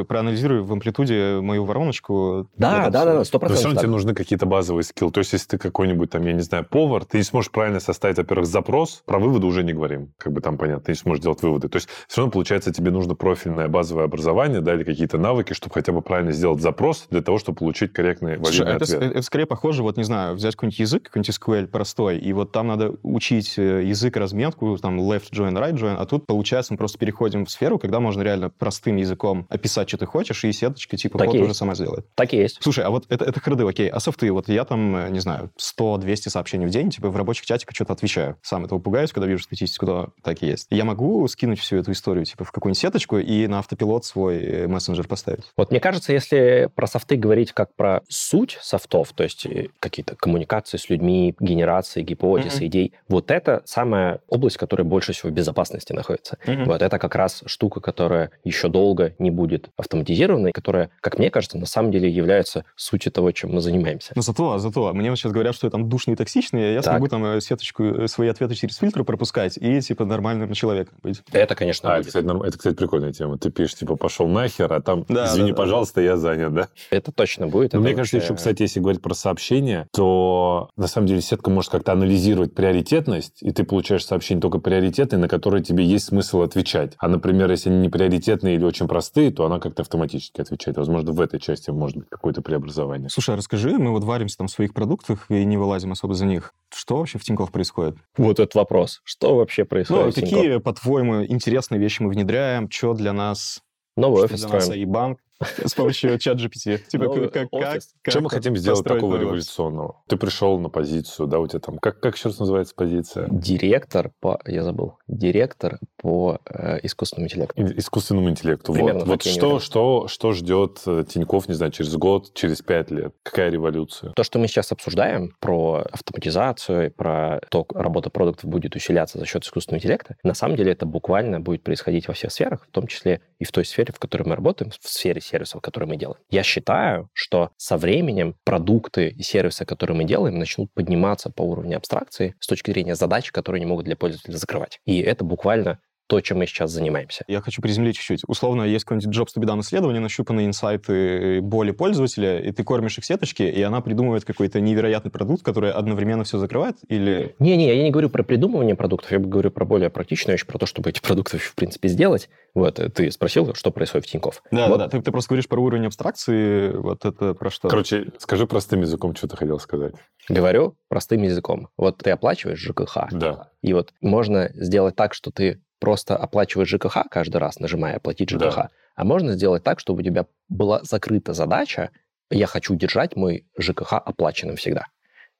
э, 0.00 0.04
проанализируй 0.06 0.60
в 0.62 0.72
амплитуде 0.72 1.40
мою 1.40 1.64
вороночку. 1.64 2.48
Да, 2.56 2.82
Это 2.82 2.90
да, 2.90 3.04
да, 3.04 3.14
да, 3.14 3.24
сто 3.24 3.38
Но 3.38 3.46
все 3.46 3.54
равно 3.54 3.62
процентов. 3.62 3.82
тебе 3.82 3.90
нужны 3.90 4.14
какие-то 4.14 4.46
базовые 4.46 4.84
скиллы. 4.84 5.10
То 5.12 5.18
есть, 5.20 5.32
если 5.32 5.48
ты 5.48 5.58
какой-нибудь 5.58 6.10
там, 6.10 6.24
я 6.26 6.32
не 6.32 6.40
знаю, 6.42 6.64
повар, 6.64 7.04
ты 7.04 7.18
не 7.18 7.24
сможешь 7.24 7.50
правильно 7.50 7.80
составить, 7.80 8.16
во-первых, 8.18 8.46
запрос, 8.46 9.02
про 9.06 9.18
выводы 9.18 9.46
уже 9.46 9.64
не 9.64 9.72
говорим. 9.72 10.12
Как 10.18 10.32
бы 10.32 10.40
там 10.40 10.56
понятно, 10.58 10.84
ты 10.84 10.92
не 10.92 10.96
сможешь 10.96 11.22
делать 11.22 11.42
выводы. 11.42 11.68
То 11.68 11.76
есть, 11.76 11.88
все 12.06 12.20
равно, 12.20 12.32
получается, 12.32 12.72
тебе 12.72 12.90
нужно 12.90 13.14
профильное 13.14 13.68
базовое 13.68 14.04
образование, 14.04 14.60
да, 14.60 14.74
или 14.74 14.84
какие-то 14.84 15.18
навыки, 15.18 15.52
чтобы 15.52 15.74
хотя 15.74 15.92
бы 15.92 16.02
правильно 16.02 16.32
сделать 16.32 16.60
запрос 16.60 17.06
для 17.10 17.22
того, 17.22 17.38
чтобы 17.38 17.58
получить 17.58 17.92
корректный 17.92 18.36
Слушай, 18.36 18.60
валидный 18.60 18.76
это, 18.76 18.84
с- 18.86 18.94
ответ. 18.94 19.10
это 19.12 19.22
скорее 19.22 19.46
похоже, 19.46 19.82
вот, 19.82 19.96
не 19.96 20.04
знаю, 20.04 20.34
взять 20.34 20.54
какой-нибудь 20.54 20.78
язык, 20.78 21.02
какой-нибудь 21.04 21.30
SQL 21.36 21.66
простой, 21.66 22.18
и 22.18 22.32
вот 22.32 22.52
там 22.52 22.68
надо 22.68 22.94
учить 23.02 23.54
э, 23.58 23.82
язык 23.84 24.16
разметку, 24.16 24.76
там, 24.78 24.98
left 25.08 25.30
join, 25.32 25.52
right 25.54 25.74
join, 25.74 25.96
а 25.98 26.06
тут, 26.06 26.26
получается, 26.26 26.72
мы 26.72 26.76
просто 26.78 26.98
переходим 26.98 27.44
в 27.46 27.50
сферу, 27.50 27.78
когда 27.78 28.00
можно 28.00 28.22
реально 28.22 28.50
простым 28.50 28.96
языком 28.96 29.46
описать, 29.48 29.88
что 29.88 29.98
ты 29.98 30.06
хочешь, 30.06 30.44
и 30.44 30.52
сеточка, 30.52 30.96
типа, 30.96 31.18
Так 31.18 31.34
и 31.34 31.38
уже 31.38 31.54
сама 31.54 31.74
сделает. 31.74 32.06
Так 32.14 32.32
и 32.34 32.36
есть. 32.36 32.58
Слушай, 32.60 32.84
а 32.84 32.90
вот 32.90 33.06
это, 33.08 33.24
это 33.24 33.40
харды, 33.40 33.66
окей, 33.66 33.88
а 33.88 34.00
софты, 34.00 34.30
вот 34.32 34.48
я 34.48 34.64
там, 34.64 34.96
э, 34.96 35.10
не 35.10 35.20
знаю, 35.20 35.50
100-200 35.58 36.28
сообщений 36.30 36.66
в 36.66 36.70
день, 36.70 36.90
типа, 36.90 37.10
в 37.10 37.16
рабочих 37.16 37.46
чатиках 37.46 37.74
что-то 37.74 37.92
отвечаю. 37.92 38.36
Сам 38.42 38.64
этого 38.64 38.78
пугаюсь, 38.78 39.12
когда 39.12 39.26
вижу 39.26 39.42
статистику, 39.42 39.86
то 39.86 40.10
так 40.22 40.42
и 40.42 40.46
есть. 40.46 40.66
Я 40.70 40.84
могу 40.84 41.26
скинуть 41.28 41.60
всю 41.60 41.76
эту 41.76 41.92
историю, 41.92 42.24
типа, 42.24 42.44
в 42.44 42.52
какую-нибудь 42.52 42.78
сеточку 42.78 43.18
и 43.18 43.46
на 43.46 43.60
автопилот 43.60 44.04
свой 44.04 44.38
э, 44.38 44.66
мессенджер 44.66 45.06
поставить? 45.06 45.44
Вот 45.56 45.70
мне 45.70 45.80
кажется, 45.80 46.12
если 46.12 46.68
про 46.74 46.86
софты 46.86 47.16
говорить 47.16 47.52
как 47.52 47.74
про 47.74 48.02
суть 48.08 48.58
софтов, 48.60 49.12
то 49.14 49.22
есть 49.24 49.46
э, 49.46 49.68
какие-то 49.80 50.16
коммуникации 50.16 50.76
с 50.76 50.88
людьми, 50.90 51.34
генерации 51.40 52.02
гипотез, 52.02 52.56
Мгм. 52.56 52.66
идей, 52.66 52.92
вот 53.08 53.30
это 53.30 53.62
самая 53.64 54.20
область, 54.28 54.56
которая 54.56 54.84
больше 54.86 54.97
всего 55.12 55.30
в 55.30 55.32
безопасности 55.32 55.92
находится. 55.92 56.38
Вот 56.46 56.82
это 56.82 56.98
как 56.98 57.14
раз 57.14 57.42
штука, 57.46 57.80
которая 57.80 58.30
еще 58.44 58.68
долго 58.68 59.14
не 59.18 59.30
будет 59.30 59.68
автоматизирована, 59.76 60.48
и 60.48 60.52
которая, 60.52 60.90
как 61.00 61.18
мне 61.18 61.30
кажется, 61.30 61.58
на 61.58 61.66
самом 61.66 61.90
деле 61.90 62.08
является 62.08 62.64
сутью 62.76 63.12
того, 63.12 63.32
чем 63.32 63.52
мы 63.52 63.60
занимаемся. 63.60 64.12
Ну, 64.14 64.22
зато, 64.22 64.58
зато, 64.58 64.92
мне 64.94 65.10
вот 65.10 65.16
сейчас 65.18 65.32
говорят, 65.32 65.54
что 65.54 65.66
я 65.66 65.70
там 65.70 65.88
душный 65.88 66.14
и 66.14 66.16
токсичный, 66.16 66.74
я 66.74 66.82
Так. 66.82 66.92
смогу 66.94 67.08
там 67.08 67.24
э, 67.24 67.40
сеточку, 67.40 67.84
э, 67.84 68.08
свои 68.08 68.28
ответы 68.28 68.54
через 68.54 68.76
фильтр 68.76 69.04
пропускать 69.04 69.56
и, 69.58 69.80
типа, 69.80 70.04
нормальным 70.04 70.52
человеком 70.52 70.98
быть. 71.02 71.22
Это, 71.32 71.54
конечно, 71.54 71.88
А, 71.90 71.92
это 71.94 71.98
будет. 72.00 72.06
кстати, 72.08 72.24
нам- 72.24 72.42
это, 72.42 72.58
кстати, 72.58 72.74
прикольная 72.74 73.12
тема. 73.12 73.38
Ты 73.38 73.50
пишешь, 73.50 73.76
типа, 73.76 73.96
пошел 73.96 74.26
нахер, 74.28 74.72
а 74.72 74.80
там, 74.80 75.04
Да, 75.08 75.26
извини, 75.26 75.50
да, 75.50 75.56
да. 75.56 75.62
пожалуйста, 75.62 76.00
я 76.00 76.16
занят, 76.16 76.52
да? 76.54 76.68
Это 76.90 77.12
точно 77.12 77.46
будет. 77.46 77.72
Но 77.72 77.78
Это 77.80 77.86
мне 77.88 77.94
кажется, 77.94 78.16
вообще- 78.16 78.26
еще, 78.26 78.36
кстати, 78.36 78.62
если 78.62 78.80
говорить 78.80 79.02
про 79.02 79.14
сообщения, 79.14 79.86
то 79.92 80.70
на 80.76 80.86
самом 80.86 81.06
деле 81.06 81.20
сетка 81.20 81.50
может 81.50 81.70
как-то 81.70 81.92
анализировать 81.92 82.54
приоритетность, 82.54 83.42
и 83.42 83.50
ты 83.50 83.64
получаешь 83.64 84.04
сообщения 84.04 84.40
только 84.40 84.58
приоритетные, 84.88 85.20
на 85.20 85.28
которые 85.28 85.62
тебе 85.62 85.84
есть 85.84 86.06
смысл 86.06 86.42
отвечать. 86.42 86.94
А, 86.98 87.08
например, 87.08 87.50
если 87.50 87.70
они 87.70 87.80
не 87.80 87.88
приоритетные 87.88 88.54
или 88.54 88.64
очень 88.64 88.88
простые, 88.88 89.30
то 89.30 89.44
она 89.44 89.60
как-то 89.60 89.82
автоматически 89.82 90.40
отвечает. 90.40 90.76
Возможно, 90.76 91.12
в 91.12 91.20
этой 91.20 91.38
части 91.40 91.70
может 91.70 91.96
быть 91.96 92.08
какое-то 92.08 92.42
преобразование. 92.42 93.08
Слушай, 93.10 93.34
а 93.34 93.36
расскажи, 93.36 93.78
мы 93.78 93.90
вот 93.90 94.04
варимся 94.04 94.38
там 94.38 94.48
в 94.48 94.50
своих 94.50 94.72
продуктах 94.72 95.26
и 95.30 95.44
не 95.44 95.56
вылазим 95.56 95.92
особо 95.92 96.14
за 96.14 96.26
них. 96.26 96.54
Что 96.74 96.96
вообще 96.96 97.18
в 97.18 97.24
Тинькофф 97.24 97.50
происходит? 97.50 97.96
Вот 98.16 98.40
этот 98.40 98.54
вопрос. 98.54 99.00
Что 99.04 99.36
вообще 99.36 99.64
происходит? 99.64 100.16
Ну, 100.16 100.22
какие, 100.22 100.58
по-твоему, 100.58 101.24
интересные 101.24 101.78
вещи 101.78 102.02
мы 102.02 102.10
внедряем? 102.10 102.70
Что 102.70 102.94
для 102.94 103.12
нас, 103.12 103.60
Новый 103.96 104.18
что 104.18 104.26
офис 104.26 104.40
для 104.40 104.48
нас 104.48 104.64
строим. 104.64 104.80
АИ-банк 104.80 105.18
с 105.40 105.74
помощью 105.74 106.18
чат 106.18 106.38
GPT? 106.38 106.78
Типа, 106.88 107.04
Новый 107.04 107.28
как, 107.28 107.50
как, 107.50 107.82
как 108.02 108.12
Что 108.12 108.20
мы 108.20 108.30
хотим 108.30 108.56
сделать 108.56 108.84
такого 108.84 109.12
новый 109.12 109.20
революционного? 109.20 110.02
Ты 110.08 110.16
пришел 110.16 110.58
на 110.58 110.68
позицию, 110.68 111.26
да, 111.26 111.38
у 111.38 111.46
тебя 111.46 111.60
там... 111.60 111.78
Как, 111.78 112.00
как 112.00 112.16
еще 112.16 112.28
раз 112.28 112.38
называется 112.38 112.74
позиция? 112.74 113.28
Директор 113.30 114.10
по... 114.20 114.40
Я 114.46 114.62
забыл. 114.62 114.98
Директор 115.06 115.78
по 115.96 116.38
э, 116.46 116.78
искусственному 116.82 117.26
интеллекту. 117.26 117.62
Искусственному 117.78 118.30
интеллекту. 118.30 118.72
Примерно 118.72 119.04
вот 119.04 119.18
вот 119.24 119.32
что, 119.32 119.60
что, 119.60 120.08
что 120.08 120.32
ждет 120.32 120.80
э, 120.86 121.04
Тиньков, 121.08 121.48
не 121.48 121.54
знаю, 121.54 121.72
через 121.72 121.94
год, 121.96 122.34
через 122.34 122.62
пять 122.62 122.90
лет? 122.90 123.14
Какая 123.22 123.50
революция? 123.50 124.12
То, 124.12 124.22
что 124.22 124.38
мы 124.38 124.48
сейчас 124.48 124.72
обсуждаем 124.72 125.34
про 125.40 125.84
автоматизацию, 125.90 126.92
про 126.92 127.40
то, 127.50 127.64
как 127.64 127.80
работа 127.80 128.10
продуктов 128.10 128.48
будет 128.50 128.76
усиляться 128.76 129.18
за 129.18 129.26
счет 129.26 129.44
искусственного 129.44 129.78
интеллекта, 129.78 130.16
на 130.22 130.34
самом 130.34 130.56
деле 130.56 130.72
это 130.72 130.86
буквально 130.86 131.40
будет 131.40 131.62
происходить 131.62 132.08
во 132.08 132.14
всех 132.14 132.32
сферах, 132.32 132.66
в 132.68 132.70
том 132.70 132.86
числе 132.86 133.20
и 133.38 133.44
в 133.44 133.52
той 133.52 133.64
сфере, 133.64 133.92
в 133.92 133.98
которой 133.98 134.24
мы 134.24 134.36
работаем, 134.36 134.70
в 134.70 134.88
сфере 134.88 135.20
сервисов, 135.28 135.60
которые 135.60 135.88
мы 135.88 135.96
делаем. 135.96 136.20
Я 136.30 136.42
считаю, 136.42 137.08
что 137.12 137.50
со 137.56 137.76
временем 137.76 138.34
продукты 138.44 139.08
и 139.08 139.22
сервисы, 139.22 139.64
которые 139.64 139.96
мы 139.96 140.04
делаем, 140.04 140.38
начнут 140.38 140.72
подниматься 140.72 141.30
по 141.30 141.42
уровню 141.42 141.76
абстракции 141.76 142.34
с 142.40 142.46
точки 142.46 142.70
зрения 142.70 142.94
задач, 142.94 143.30
которые 143.30 143.60
они 143.60 143.66
могут 143.66 143.84
для 143.84 143.96
пользователя 143.96 144.36
закрывать. 144.36 144.80
И 144.84 145.00
это 145.00 145.24
буквально 145.24 145.80
то, 146.08 146.20
чем 146.20 146.38
мы 146.38 146.46
сейчас 146.46 146.70
занимаемся. 146.72 147.22
Я 147.28 147.40
хочу 147.42 147.62
приземлить 147.62 147.96
чуть-чуть. 147.96 148.22
Условно, 148.26 148.62
есть 148.62 148.84
какой-нибудь 148.84 149.14
Jobs 149.16 149.28
to 149.36 149.42
be 149.42 149.46
done 149.46 149.60
исследование, 149.60 150.00
нащупанные 150.00 150.46
инсайты 150.46 151.40
боли 151.42 151.70
пользователя, 151.70 152.38
и 152.40 152.50
ты 152.50 152.64
кормишь 152.64 152.98
их 152.98 153.04
сеточки, 153.04 153.42
и 153.42 153.60
она 153.62 153.80
придумывает 153.80 154.24
какой-то 154.24 154.60
невероятный 154.60 155.10
продукт, 155.10 155.42
который 155.44 155.70
одновременно 155.70 156.24
все 156.24 156.38
закрывает, 156.38 156.76
или... 156.88 157.36
Не-не, 157.38 157.68
я 157.76 157.82
не 157.82 157.90
говорю 157.90 158.08
про 158.10 158.22
придумывание 158.22 158.74
продуктов, 158.74 159.12
я 159.12 159.18
говорю 159.18 159.50
про 159.50 159.64
более 159.64 159.90
практичную 159.90 160.34
вещь, 160.36 160.46
про 160.46 160.58
то, 160.58 160.66
чтобы 160.66 160.90
эти 160.90 161.00
продукты, 161.00 161.38
в 161.38 161.54
принципе, 161.54 161.88
сделать. 161.88 162.28
Вот, 162.54 162.80
э, 162.80 162.88
ты 162.88 163.10
спросил, 163.10 163.54
что 163.54 163.70
происходит 163.70 164.06
в 164.06 164.10
Тинькофф. 164.10 164.42
Да, 164.50 164.68
Вот. 164.68 164.78
да, 164.78 164.88
Ты, 164.88 165.02
ты 165.02 165.12
просто 165.12 165.28
говоришь 165.28 165.46
про 165.48 165.60
уровень 165.60 165.86
абстракции, 165.86 166.70
вот 166.74 167.04
это 167.04 167.34
про 167.34 167.50
что? 167.50 167.68
Короче, 167.68 168.06
скажи 168.18 168.46
простым 168.46 168.80
языком, 168.80 169.14
что 169.14 169.28
ты 169.28 169.36
хотел 169.36 169.58
сказать. 169.58 169.94
Говорю 170.28 170.76
простым 170.88 171.22
языком. 171.22 171.68
Вот 171.76 171.98
ты 171.98 172.10
оплачиваешь 172.10 172.58
ЖКХ, 172.58 173.08
Да. 173.12 173.50
и 173.62 173.72
вот 173.74 173.92
можно 174.00 174.50
сделать 174.54 174.96
так, 174.96 175.12
что 175.14 175.30
ты 175.30 175.60
просто 175.78 176.16
оплачиваешь 176.16 176.68
ЖКХ 176.68 177.04
каждый 177.10 177.36
раз, 177.38 177.58
нажимая 177.60 177.96
«оплатить 177.96 178.30
ЖКХ», 178.30 178.38
Да. 178.56 178.70
а 178.96 179.04
можно 179.04 179.32
сделать 179.32 179.62
так, 179.64 179.80
чтобы 179.80 180.00
у 180.00 180.02
тебя 180.04 180.26
была 180.48 180.80
закрыта 180.82 181.32
задача 181.32 181.90
«я 182.30 182.46
хочу 182.46 182.74
держать 182.74 183.16
мой 183.16 183.46
ЖКХ 183.58 183.94
оплаченным 183.94 184.56
всегда». 184.56 184.84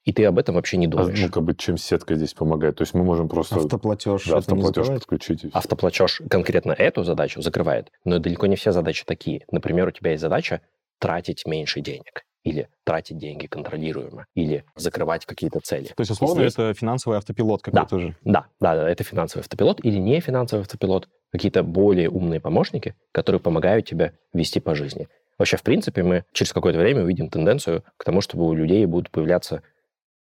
И 0.05 0.12
ты 0.12 0.24
об 0.24 0.38
этом 0.38 0.55
вообще 0.55 0.79
не 0.79 0.87
А, 0.87 0.90
думаешь. 0.90 1.20
ну, 1.20 1.29
как 1.29 1.42
бы, 1.42 1.55
чем 1.55 1.77
сетка 1.77 2.14
здесь 2.14 2.33
помогает? 2.33 2.77
То 2.77 2.83
есть 2.83 2.94
мы 2.94 3.05
можем 3.05 3.29
просто 3.29 3.57
Автоплатеж. 3.57 4.24
да, 4.27 4.38
автоплатеж 4.38 4.87
подключить. 4.87 5.44
Автоплатеж 5.53 6.22
конкретно 6.31 6.72
эту 6.72 7.03
задачу 7.05 7.42
закрывает, 7.42 7.90
но 8.05 8.18
далеко 8.18 8.46
не 8.46 8.57
все 8.57 8.72
задачи 8.72 9.05
такие. 9.05 9.44
Например, 9.51 9.88
у 9.88 9.90
тебя 9.90 10.12
есть 10.12 10.22
задача 10.22 10.62
тратить 10.98 11.44
меньше 11.46 11.81
денег, 11.81 12.22
или 12.44 12.68
тратить 12.85 13.18
деньги 13.18 13.46
контролируемо, 13.46 14.27
или 14.35 14.64
закрывать 14.77 15.27
какие-то 15.27 15.61
цели. 15.61 15.88
То 15.88 16.01
есть, 16.01 16.11
условно, 16.11 16.42
Здесь- 16.42 16.55
это 16.55 16.74
финансовый 16.74 17.18
автопилот 17.18 17.62
какой-то 17.62 17.96
уже. 17.96 18.16
Да, 18.24 18.46
да, 18.61 18.77
да, 18.77 18.88
это 18.88 19.05
финансовый 19.05 19.40
автопилот 19.42 19.85
или 19.85 19.98
не 19.98 20.20
финансовый 20.20 20.61
автопилот, 20.61 21.09
какие-то 21.33 21.62
более 21.62 22.09
умные 22.09 22.40
помощники, 22.40 22.94
которые 23.12 23.40
помогают 23.40 23.87
тебе 23.87 24.12
вести 24.33 24.61
по 24.61 24.74
жизни. 24.74 25.09
Вообще, 25.38 25.57
в 25.57 25.62
принципе, 25.62 26.03
мы 26.03 26.24
через 26.33 26.53
какое-то 26.53 26.79
время 26.79 27.03
увидим 27.03 27.29
тенденцию 27.29 27.85
к 27.96 28.05
тому, 28.05 28.20
чтобы 28.20 28.46
у 28.46 28.55
людей 28.55 28.85
будут 28.87 29.11
появляться 29.11 29.62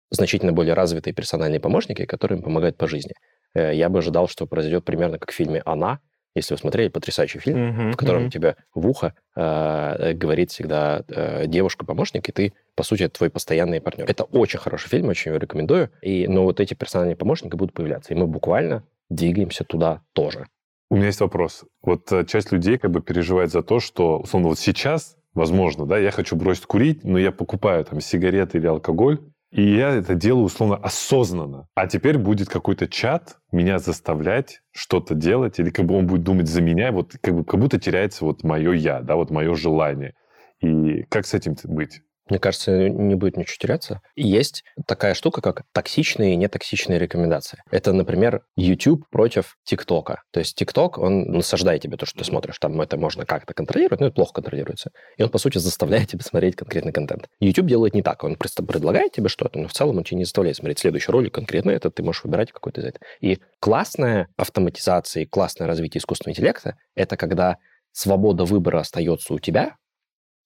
значительно 0.10 0.52
более 0.54 0.74
развитые 0.74 1.14
персональные 1.14 1.60
помощники, 1.60 2.06
которые 2.06 2.38
им 2.38 2.44
помогают 2.44 2.78
по 2.78 2.88
жизни. 2.88 3.14
Э, 3.54 3.74
Я 3.76 3.90
бы 3.90 4.00
ожидал, 4.00 4.28
что 4.28 4.46
произойдет 4.46 4.86
примерно 4.86 5.18
как 5.20 5.32
в 5.32 5.36
фильме 5.36 5.62
«Она», 5.66 6.00
если 6.36 6.54
вы 6.54 6.58
смотрели, 6.60 6.88
потрясающий 6.90 7.40
фильм, 7.40 7.68
Мгм, 7.70 7.92
в 7.92 7.98
котором 7.98 8.24
мгм. 8.24 8.32
тебе 8.32 8.56
в 8.74 8.88
ухо 8.88 9.14
э, 9.36 10.14
говорит 10.14 10.52
всегда 10.52 11.04
э, 11.08 11.46
девушка-помощник, 11.48 12.28
и 12.30 12.32
ты, 12.32 12.54
по 12.76 12.84
сути, 12.84 13.08
твой 13.10 13.30
постоянный 13.30 13.82
партнер. 13.82 14.06
Это 14.10 14.24
очень 14.24 14.60
хороший 14.60 14.90
фильм, 14.90 15.10
очень 15.10 15.32
его 15.32 15.40
рекомендую. 15.40 15.90
И, 16.02 16.28
но 16.28 16.44
вот 16.44 16.60
эти 16.60 16.74
персональные 16.74 17.16
помощники 17.16 17.56
будут 17.56 17.74
появляться, 17.74 18.14
и 18.14 18.18
мы 18.18 18.28
буквально 18.28 18.84
двигаемся 19.10 19.64
туда 19.64 20.02
тоже. 20.14 20.48
У 20.90 20.96
меня 20.96 21.08
есть 21.08 21.22
вопрос. 21.22 21.64
Вот 21.82 22.12
э, 22.12 22.26
часть 22.26 22.52
людей 22.52 22.78
как 22.78 22.92
бы 22.92 23.02
переживает 23.02 23.52
за 23.52 23.62
то, 23.62 23.80
что, 23.80 24.20
условно, 24.20 24.50
вот 24.50 24.60
сейчас, 24.60 25.18
возможно, 25.34 25.86
да, 25.86 25.98
я 25.98 26.12
хочу 26.12 26.36
бросить 26.36 26.66
курить, 26.66 27.04
но 27.04 27.18
я 27.18 27.32
покупаю 27.32 27.84
там 27.86 28.02
сигареты 28.02 28.58
или 28.58 28.68
алкоголь, 28.68 29.20
и 29.52 29.76
я 29.76 29.90
это 29.90 30.16
делаю, 30.16 30.46
условно, 30.46 30.78
осознанно. 30.78 31.68
А 31.76 31.88
теперь 31.88 32.18
будет 32.18 32.48
какой-то 32.48 32.88
чат 32.88 33.38
меня 33.52 33.80
заставлять 33.80 34.62
что-то 34.72 35.14
делать, 35.14 35.60
или 35.60 35.70
как 35.70 35.86
бы 35.86 35.96
он 35.98 36.08
будет 36.08 36.24
думать 36.24 36.48
за 36.48 36.62
меня, 36.62 36.92
вот 36.92 37.16
как, 37.22 37.36
бы, 37.36 37.44
как 37.44 37.60
будто 37.60 37.80
теряется 37.80 38.24
вот 38.24 38.44
мое 38.44 38.72
я, 38.72 39.02
да, 39.02 39.16
вот 39.16 39.30
мое 39.30 39.54
желание. 39.56 40.14
И 40.62 41.04
как 41.10 41.26
с 41.26 41.34
этим 41.34 41.56
быть? 41.66 42.02
Мне 42.32 42.40
кажется, 42.40 42.88
не 42.88 43.16
будет 43.16 43.36
ничего 43.36 43.58
теряться. 43.60 44.00
Есть 44.16 44.64
такая 44.88 45.16
штука, 45.16 45.42
как 45.42 45.64
токсичные 45.74 46.34
и 46.34 46.38
нетоксичные 46.38 46.98
рекомендации. 46.98 47.62
Это, 47.70 47.92
например, 47.92 48.44
YouTube 48.56 49.04
против 49.10 49.58
ТикТока. 49.66 50.22
То 50.32 50.40
есть 50.40 50.56
ТикТок, 50.56 50.98
он 50.98 51.24
насаждает 51.24 51.82
тебе 51.82 51.98
то, 51.98 52.06
что 52.06 52.20
ты 52.20 52.24
смотришь. 52.24 52.58
Там 52.58 52.80
это 52.80 52.96
можно 52.96 53.26
как-то 53.26 53.54
контролировать, 53.54 54.00
но 54.00 54.08
это 54.08 54.16
плохо 54.16 54.36
контролируется. 54.36 54.92
И 55.18 55.24
он, 55.24 55.28
по 55.28 55.40
сути, 55.40 55.58
заставляет 55.58 56.08
тебя 56.08 56.24
смотреть 56.24 56.56
конкретный 56.56 56.94
контент. 56.94 57.28
YouTube 57.42 57.68
делает 57.68 57.94
не 57.96 58.02
так. 58.02 58.24
Он 58.24 58.38
просто 58.38 58.64
предлагает 58.64 59.12
тебе 59.12 59.28
что-то, 59.28 59.60
но 59.60 59.68
в 59.68 59.74
целом 59.74 59.98
он 59.98 60.06
тебе 60.06 60.20
не 60.20 60.24
заставляет 60.24 60.56
смотреть 60.56 60.80
следующий 60.80 61.12
ролик 61.12 61.34
конкретно 61.34 61.72
этот, 61.72 61.96
ты 61.96 62.04
можешь 62.04 62.24
выбирать 62.24 62.54
какой-то 62.54 62.80
из 62.80 62.86
этого. 62.86 63.04
И 63.20 63.40
классная 63.60 64.30
автоматизация 64.38 65.24
и 65.24 65.26
классное 65.26 65.68
развитие 65.68 66.00
искусственного 66.00 66.32
интеллекта— 66.32 66.78
это 66.96 67.18
когда 67.18 67.58
свобода 67.92 68.46
выбора 68.46 68.80
остается 68.80 69.34
у 69.34 69.40
тебя, 69.40 69.76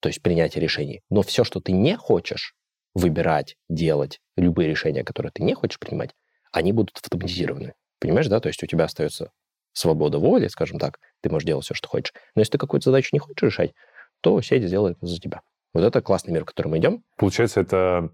то 0.06 0.10
есть 0.10 0.22
принятие 0.22 0.62
решений. 0.62 1.02
Но 1.10 1.24
все, 1.24 1.44
что 1.44 1.60
ты 1.60 1.72
не 1.72 1.98
хочешь 1.98 2.54
выбирать, 2.94 3.58
делать, 3.70 4.20
любые 4.38 4.70
решения, 4.70 5.04
которые 5.04 5.32
ты 5.32 5.42
не 5.42 5.56
хочешь 5.56 5.80
принимать, 5.80 6.12
они 6.52 6.74
будут 6.74 6.96
автоматизированы. 7.02 7.74
Понимаешь, 8.00 8.28
да? 8.28 8.40
То 8.40 8.48
есть 8.50 8.62
у 8.62 8.68
тебя 8.68 8.84
остается 8.84 9.32
свобода 9.74 10.20
воли, 10.20 10.48
скажем 10.48 10.78
так, 10.78 11.00
ты 11.24 11.32
можешь 11.32 11.48
делать 11.48 11.66
все, 11.66 11.74
что 11.74 11.88
хочешь. 11.88 12.14
Но 12.36 12.42
если 12.42 12.52
ты 12.52 12.58
какую-то 12.60 12.92
задачу 12.92 13.10
не 13.14 13.18
хочешь 13.18 13.42
решать, 13.42 13.74
то 14.22 14.40
сеть 14.44 14.62
сделает 14.62 14.98
это 14.98 15.08
за 15.08 15.20
тебя. 15.20 15.42
Вот 15.74 15.84
это 15.84 16.04
классный 16.04 16.34
мир, 16.34 16.44
в 16.44 16.46
который 16.46 16.68
мы 16.68 16.78
идем. 16.78 17.04
Получается, 17.18 17.62
это 17.62 18.12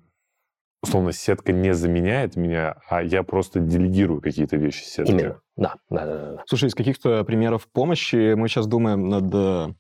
условно, 0.82 1.12
сетка 1.12 1.52
не 1.52 1.74
заменяет 1.74 2.38
меня, 2.38 2.78
а 2.88 3.04
я 3.04 3.24
просто 3.24 3.60
делегирую 3.60 4.22
какие-то 4.22 4.56
вещи 4.56 4.84
сетки. 4.84 5.12
Именно, 5.12 5.42
да. 5.58 5.76
да, 5.90 6.06
да, 6.06 6.32
да. 6.36 6.44
Слушай, 6.48 6.70
из 6.70 6.76
каких-то 6.76 7.26
примеров 7.26 7.68
помощи 7.68 8.34
мы 8.34 8.48
сейчас 8.48 8.66
думаем 8.66 9.10
над 9.10 9.34
э, 9.34 9.74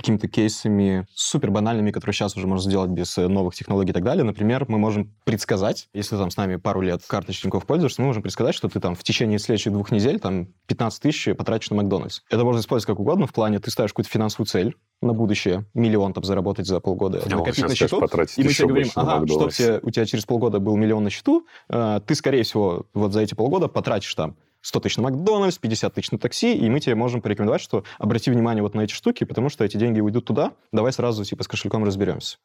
какими-то 0.00 0.28
кейсами 0.28 1.06
супер 1.14 1.50
банальными, 1.50 1.90
которые 1.90 2.14
сейчас 2.14 2.36
уже 2.36 2.46
можно 2.46 2.68
сделать 2.68 2.90
без 2.90 3.16
э, 3.18 3.28
новых 3.28 3.54
технологий 3.54 3.90
и 3.90 3.94
так 3.94 4.04
далее. 4.04 4.24
Например, 4.24 4.64
мы 4.68 4.78
можем 4.78 5.14
предсказать, 5.24 5.88
если 5.92 6.16
там 6.16 6.30
с 6.30 6.36
нами 6.36 6.56
пару 6.56 6.80
лет 6.80 7.02
карточкой 7.06 7.50
Тинькофф 7.50 7.66
пользуешься, 7.66 8.00
мы 8.00 8.08
можем 8.08 8.22
предсказать, 8.22 8.54
что 8.54 8.68
ты 8.68 8.80
там 8.80 8.94
в 8.94 9.02
течение 9.02 9.38
следующих 9.38 9.72
двух 9.72 9.90
недель 9.90 10.18
там 10.20 10.48
15 10.66 11.02
тысяч 11.02 11.36
потратишь 11.36 11.70
на 11.70 11.76
Макдональдс. 11.76 12.20
Это 12.30 12.44
можно 12.44 12.60
использовать 12.60 12.86
как 12.86 13.00
угодно 13.00 13.26
в 13.26 13.32
плане, 13.32 13.58
ты 13.58 13.70
ставишь 13.70 13.92
какую-то 13.92 14.10
финансовую 14.10 14.46
цель, 14.46 14.74
на 15.00 15.12
будущее 15.12 15.64
миллион 15.74 16.12
там 16.12 16.24
заработать 16.24 16.66
за 16.66 16.80
полгода, 16.80 17.22
Я 17.24 17.36
накопить 17.36 17.68
на 17.68 17.74
счету, 17.74 17.98
и 18.36 18.42
мы 18.42 18.52
тебе 18.52 18.66
говорим, 18.66 18.88
ага, 18.94 19.10
что 19.10 19.20
Макдональдс. 19.20 19.56
тебе, 19.56 19.80
у 19.82 19.90
тебя 19.90 20.06
через 20.06 20.26
полгода 20.26 20.58
был 20.58 20.76
миллион 20.76 21.04
на 21.04 21.10
счету, 21.10 21.46
э, 21.68 22.00
ты, 22.04 22.14
скорее 22.14 22.42
всего, 22.42 22.86
вот 22.94 23.12
за 23.12 23.20
эти 23.20 23.34
полгода 23.34 23.68
потратишь 23.68 24.14
там 24.14 24.36
100 24.60 24.80
тысяч 24.80 24.96
на 24.96 25.04
Макдональдс, 25.04 25.58
50 25.58 25.94
тысяч 25.94 26.10
на 26.10 26.18
такси, 26.18 26.54
и 26.54 26.68
мы 26.68 26.80
тебе 26.80 26.94
можем 26.94 27.22
порекомендовать, 27.22 27.60
что 27.60 27.84
обрати 27.98 28.30
внимание 28.30 28.62
вот 28.62 28.74
на 28.74 28.82
эти 28.82 28.92
штуки, 28.92 29.24
потому 29.24 29.48
что 29.48 29.64
эти 29.64 29.76
деньги 29.76 30.00
уйдут 30.00 30.24
туда, 30.24 30.52
давай 30.72 30.92
сразу 30.92 31.24
типа 31.24 31.44
с 31.44 31.48
кошельком 31.48 31.84
разберемся. 31.84 32.38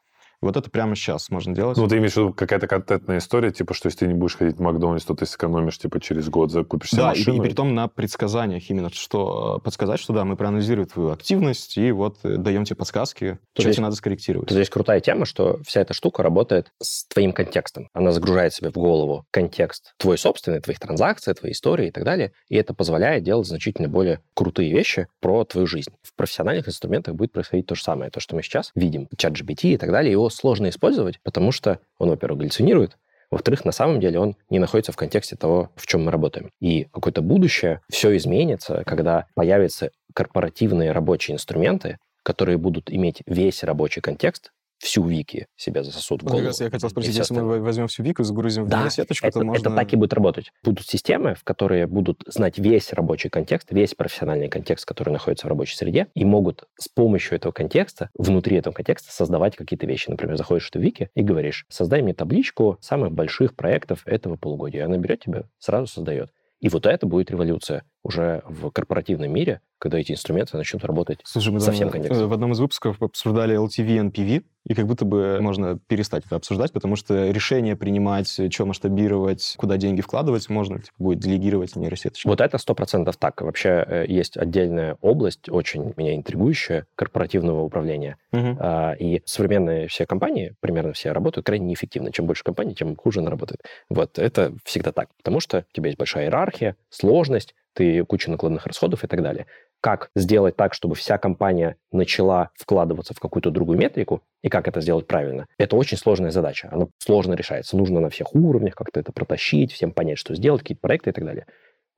Вот 0.44 0.58
это 0.58 0.70
прямо 0.70 0.96
сейчас 0.96 1.30
можно 1.30 1.56
делать. 1.56 1.78
Ну, 1.78 1.88
ты 1.88 1.98
имеешь 1.98 2.14
в 2.14 2.18
виду 2.18 2.34
какая-то 2.34 2.68
контентная 2.68 3.20
история, 3.20 3.52
типа, 3.52 3.74
что 3.74 3.88
если 3.88 4.00
ты 4.00 4.08
не 4.08 4.14
будешь 4.14 4.36
ходить 4.36 4.58
в 4.58 4.62
Макдональдс, 4.62 5.06
то 5.06 5.14
ты 5.14 5.26
сэкономишь, 5.26 5.78
типа, 5.78 6.00
через 6.00 6.30
год 6.30 6.52
закупишь 6.52 6.90
себе 6.90 7.02
да, 7.02 7.14
и, 7.14 7.18
машину. 7.18 7.38
и 7.38 7.48
при 7.48 7.54
том 7.54 7.74
на 7.74 7.88
предсказаниях 7.88 8.70
именно, 8.70 8.90
что 8.92 9.58
э, 9.60 9.64
подсказать, 9.64 10.00
что 10.00 10.14
да, 10.14 10.26
мы 10.26 10.36
проанализируем 10.36 10.88
твою 10.88 11.12
активность 11.12 11.78
и 11.78 11.92
вот 11.92 12.18
э, 12.24 12.38
даем 12.38 12.66
тебе 12.66 12.76
подсказки, 12.76 13.40
То 13.54 13.62
что 13.62 13.70
есть- 13.70 13.78
тебе 13.78 13.84
надо 13.84 13.96
скорректировать. 13.96 14.50
Тут 14.50 14.58
есть 14.58 14.70
крутая 14.70 15.00
тема, 15.00 15.26
что 15.26 15.62
вся 15.66 15.82
эта 15.82 15.94
штука 15.94 16.24
работает 16.24 16.72
с 16.82 17.06
твоим 17.08 17.32
контекстом. 17.32 17.88
Она 17.94 18.12
загружает 18.12 18.54
себе 18.54 18.70
в 18.70 18.74
голову 18.74 19.26
контекст 19.32 19.94
твой 19.98 20.18
собственный, 20.18 20.60
твоих 20.60 20.80
транзакций, 20.80 21.34
твоей 21.34 21.54
истории 21.54 21.88
и 21.88 21.92
так 21.92 22.04
далее. 22.04 22.34
И 22.50 22.56
это 22.56 22.74
позволяет 22.74 23.24
делать 23.24 23.48
значительно 23.48 23.88
более 23.88 24.20
крутые 24.34 24.72
вещи 24.72 25.08
про 25.22 25.46
твою 25.46 25.68
жизнь. 25.68 25.92
В 26.02 26.14
профессиональных 26.16 26.68
инструментах 26.68 27.16
будет 27.16 27.32
происходить 27.32 27.68
то 27.68 27.76
же 27.76 27.84
самое. 27.84 28.12
То, 28.12 28.20
что 28.20 28.36
мы 28.36 28.44
сейчас 28.44 28.72
видим, 28.76 29.08
чат 29.18 29.34
GPT 29.34 29.74
и 29.74 29.78
так 29.78 29.92
далее, 29.92 30.12
его 30.12 30.30
сложно 30.36 30.70
использовать, 30.70 31.20
потому 31.24 31.52
что 31.52 31.80
он, 31.98 32.10
во-первых, 32.10 32.40
галлюцинирует, 32.40 32.98
во-вторых, 33.34 33.66
на 33.66 33.72
самом 33.72 34.00
деле 34.00 34.20
он 34.20 34.36
не 34.50 34.60
находится 34.60 34.92
в 34.92 34.96
контексте 34.96 35.36
того, 35.36 35.72
в 35.76 35.88
чем 35.88 36.06
мы 36.06 36.12
работаем. 36.12 36.52
И 36.62 36.86
какое-то 36.94 37.22
будущее, 37.22 37.82
все 37.90 38.16
изменится, 38.16 38.84
когда 38.86 39.26
появятся 39.34 39.90
корпоративные 40.14 40.92
рабочие 40.92 41.34
инструменты, 41.34 41.98
которые 42.22 42.58
будут 42.58 42.92
иметь 42.92 43.22
весь 43.26 43.64
рабочий 43.64 44.02
контекст, 44.02 44.52
всю 44.84 45.08
вики 45.08 45.48
себя 45.56 45.84
засосут 45.84 46.22
в 46.22 46.26
голову. 46.26 46.46
раз 46.46 46.60
я 46.60 46.70
хотел 46.70 46.90
спросить, 46.90 47.16
если 47.16 47.34
мы 47.34 47.62
возьмем 47.62 47.88
всю 47.88 48.04
Вику, 48.04 48.24
загрузим 48.24 48.66
в 48.66 48.68
Да, 48.68 48.80
нейросеточку, 48.80 49.26
это, 49.26 49.40
то 49.40 49.46
можно... 49.46 49.68
это 49.70 49.76
так 49.76 49.94
и 49.94 49.96
будет 49.96 50.14
работать. 50.14 50.52
Будут 50.62 50.86
системы, 50.86 51.36
в 51.36 51.44
которые 51.44 51.88
будут 51.88 52.24
знать 52.28 52.58
весь 52.58 52.92
рабочий 52.92 53.30
контекст, 53.30 53.72
весь 53.72 53.96
профессиональный 53.96 54.50
контекст, 54.50 54.86
который 54.86 55.12
находится 55.12 55.48
в 55.48 55.50
рабочей 55.50 55.78
среде, 55.78 56.08
и 56.14 56.26
могут 56.26 56.66
с 56.78 56.90
помощью 56.90 57.36
этого 57.38 57.54
контекста, 57.54 58.10
внутри 58.14 58.58
этого 58.58 58.74
контекста, 58.74 59.12
создавать 59.12 59.56
какие-то 59.56 59.88
вещи. 59.88 60.10
Например, 60.10 60.36
заходишь 60.36 60.70
ты 60.70 60.80
в 60.80 60.82
Вики 60.82 61.10
и 61.16 61.22
говоришь, 61.22 61.66
создай 61.70 62.02
мне 62.02 62.14
табличку 62.14 62.78
самых 62.82 63.14
больших 63.14 63.56
проектов 63.56 64.02
этого 64.06 64.36
полугодия. 64.36 64.82
И 64.82 64.84
она 64.84 64.98
берет 64.98 65.22
тебя, 65.22 65.44
сразу 65.60 65.88
создает. 65.88 66.30
И 66.60 66.70
вот 66.70 66.86
это 66.86 67.06
будет 67.06 67.30
революция 67.30 67.84
уже 68.04 68.42
в 68.46 68.70
корпоративном 68.72 69.30
мире, 69.32 69.60
когда 69.84 70.00
эти 70.00 70.14
инструменты 70.14 70.56
начнут 70.56 70.86
работать 70.86 71.20
Слушай, 71.26 71.52
мы 71.52 71.60
Совсем 71.60 71.90
контекст. 71.90 72.22
э, 72.22 72.26
в 72.26 72.32
одном 72.32 72.54
из 72.54 72.60
выпусков 72.62 73.02
обсуждали 73.02 73.54
LTV, 73.58 74.12
NPV, 74.12 74.46
и 74.66 74.74
как 74.76 74.88
будто 74.88 75.04
бы 75.04 75.40
можно 75.42 75.78
перестать 75.78 76.26
это 76.26 76.38
обсуждать, 76.38 76.72
потому 76.72 76.96
что 76.96 77.30
решение 77.32 77.76
принимать, 77.76 78.30
что 78.50 78.66
масштабировать, 78.66 79.56
куда 79.58 79.76
деньги 79.76 80.00
вкладывать, 80.00 80.48
можно 80.48 80.80
типа, 80.80 80.94
будет 80.98 81.20
делегировать 81.20 81.76
нейросеточно. 81.76 82.32
Вот 82.32 82.40
это 82.40 82.58
сто 82.60 82.74
процентов 82.76 83.18
так. 83.18 83.42
Вообще 83.42 83.84
э, 83.86 84.06
есть 84.08 84.38
отдельная 84.38 84.98
область, 85.02 85.50
очень 85.50 85.94
меня 85.98 86.16
интригующая, 86.16 86.86
корпоративного 86.96 87.62
управления. 87.64 88.16
А, 88.32 88.94
И 88.94 89.22
современные 89.26 89.90
все 89.90 90.06
компании, 90.06 90.56
примерно 90.62 90.94
все, 90.94 91.12
работают 91.12 91.46
крайне 91.46 91.66
неэффективно. 91.66 92.14
Чем 92.14 92.26
больше 92.26 92.46
компаний, 92.46 92.74
тем 92.74 92.96
хуже 92.96 93.20
она 93.20 93.32
работает. 93.32 93.62
Вот 93.90 94.18
это 94.18 94.54
всегда 94.64 94.94
так. 94.94 95.10
Потому 95.18 95.42
что 95.42 95.66
у 95.70 95.76
тебя 95.76 95.88
есть 95.88 96.00
большая 96.00 96.28
иерархия, 96.28 96.78
сложность, 96.90 97.54
ты 97.74 98.06
куча 98.06 98.30
накладных 98.32 98.66
расходов 98.66 99.04
и 99.04 99.08
так 99.08 99.22
далее. 99.22 99.48
Как 99.84 100.12
сделать 100.16 100.56
так, 100.56 100.74
чтобы 100.74 100.96
вся 100.96 101.18
компания 101.18 101.76
начала 101.92 102.52
вкладываться 102.56 103.14
в 103.14 103.20
какую-то 103.20 103.52
другую 103.52 103.78
метрику, 103.78 104.24
и 104.42 104.48
как 104.48 104.70
это 104.70 104.80
сделать 104.80 105.08
правильно? 105.08 105.46
Это 105.58 105.76
очень 105.76 105.98
сложная 105.98 106.32
задача. 106.32 106.70
Она 106.72 106.88
сложно 107.00 107.34
решается. 107.34 107.76
Нужно 107.76 108.00
на 108.00 108.10
всех 108.10 108.34
уровнях 108.34 108.76
как-то 108.76 109.02
это 109.02 109.12
протащить, 109.12 109.74
всем 109.74 109.92
понять, 109.92 110.20
что 110.20 110.36
сделать, 110.36 110.62
какие-то 110.62 110.80
проекты 110.80 111.10
и 111.10 111.14
так 111.14 111.26
далее. 111.26 111.48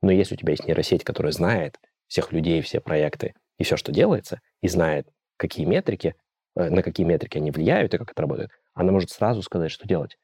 Но 0.02 0.10
если 0.10 0.34
у 0.34 0.36
тебя 0.36 0.50
есть 0.50 0.66
нейросеть, 0.66 1.04
которая 1.04 1.30
знает 1.30 1.78
всех 2.08 2.32
людей, 2.32 2.60
все 2.60 2.80
проекты 2.80 3.34
и 3.56 3.62
все, 3.62 3.76
что 3.76 3.92
делается, 3.92 4.40
и 4.62 4.68
знает, 4.68 5.06
какие 5.36 5.64
метрики, 5.64 6.16
э, 6.56 6.68
на 6.68 6.82
какие 6.82 7.06
метрики 7.06 7.38
они 7.38 7.52
влияют 7.52 7.94
и 7.94 7.98
как 7.98 8.10
это 8.10 8.20
работает, 8.20 8.50
она 8.74 8.90
может 8.90 9.10
сразу 9.10 9.42
сказать, 9.42 9.70
что 9.70 9.86
делать. 9.86 10.18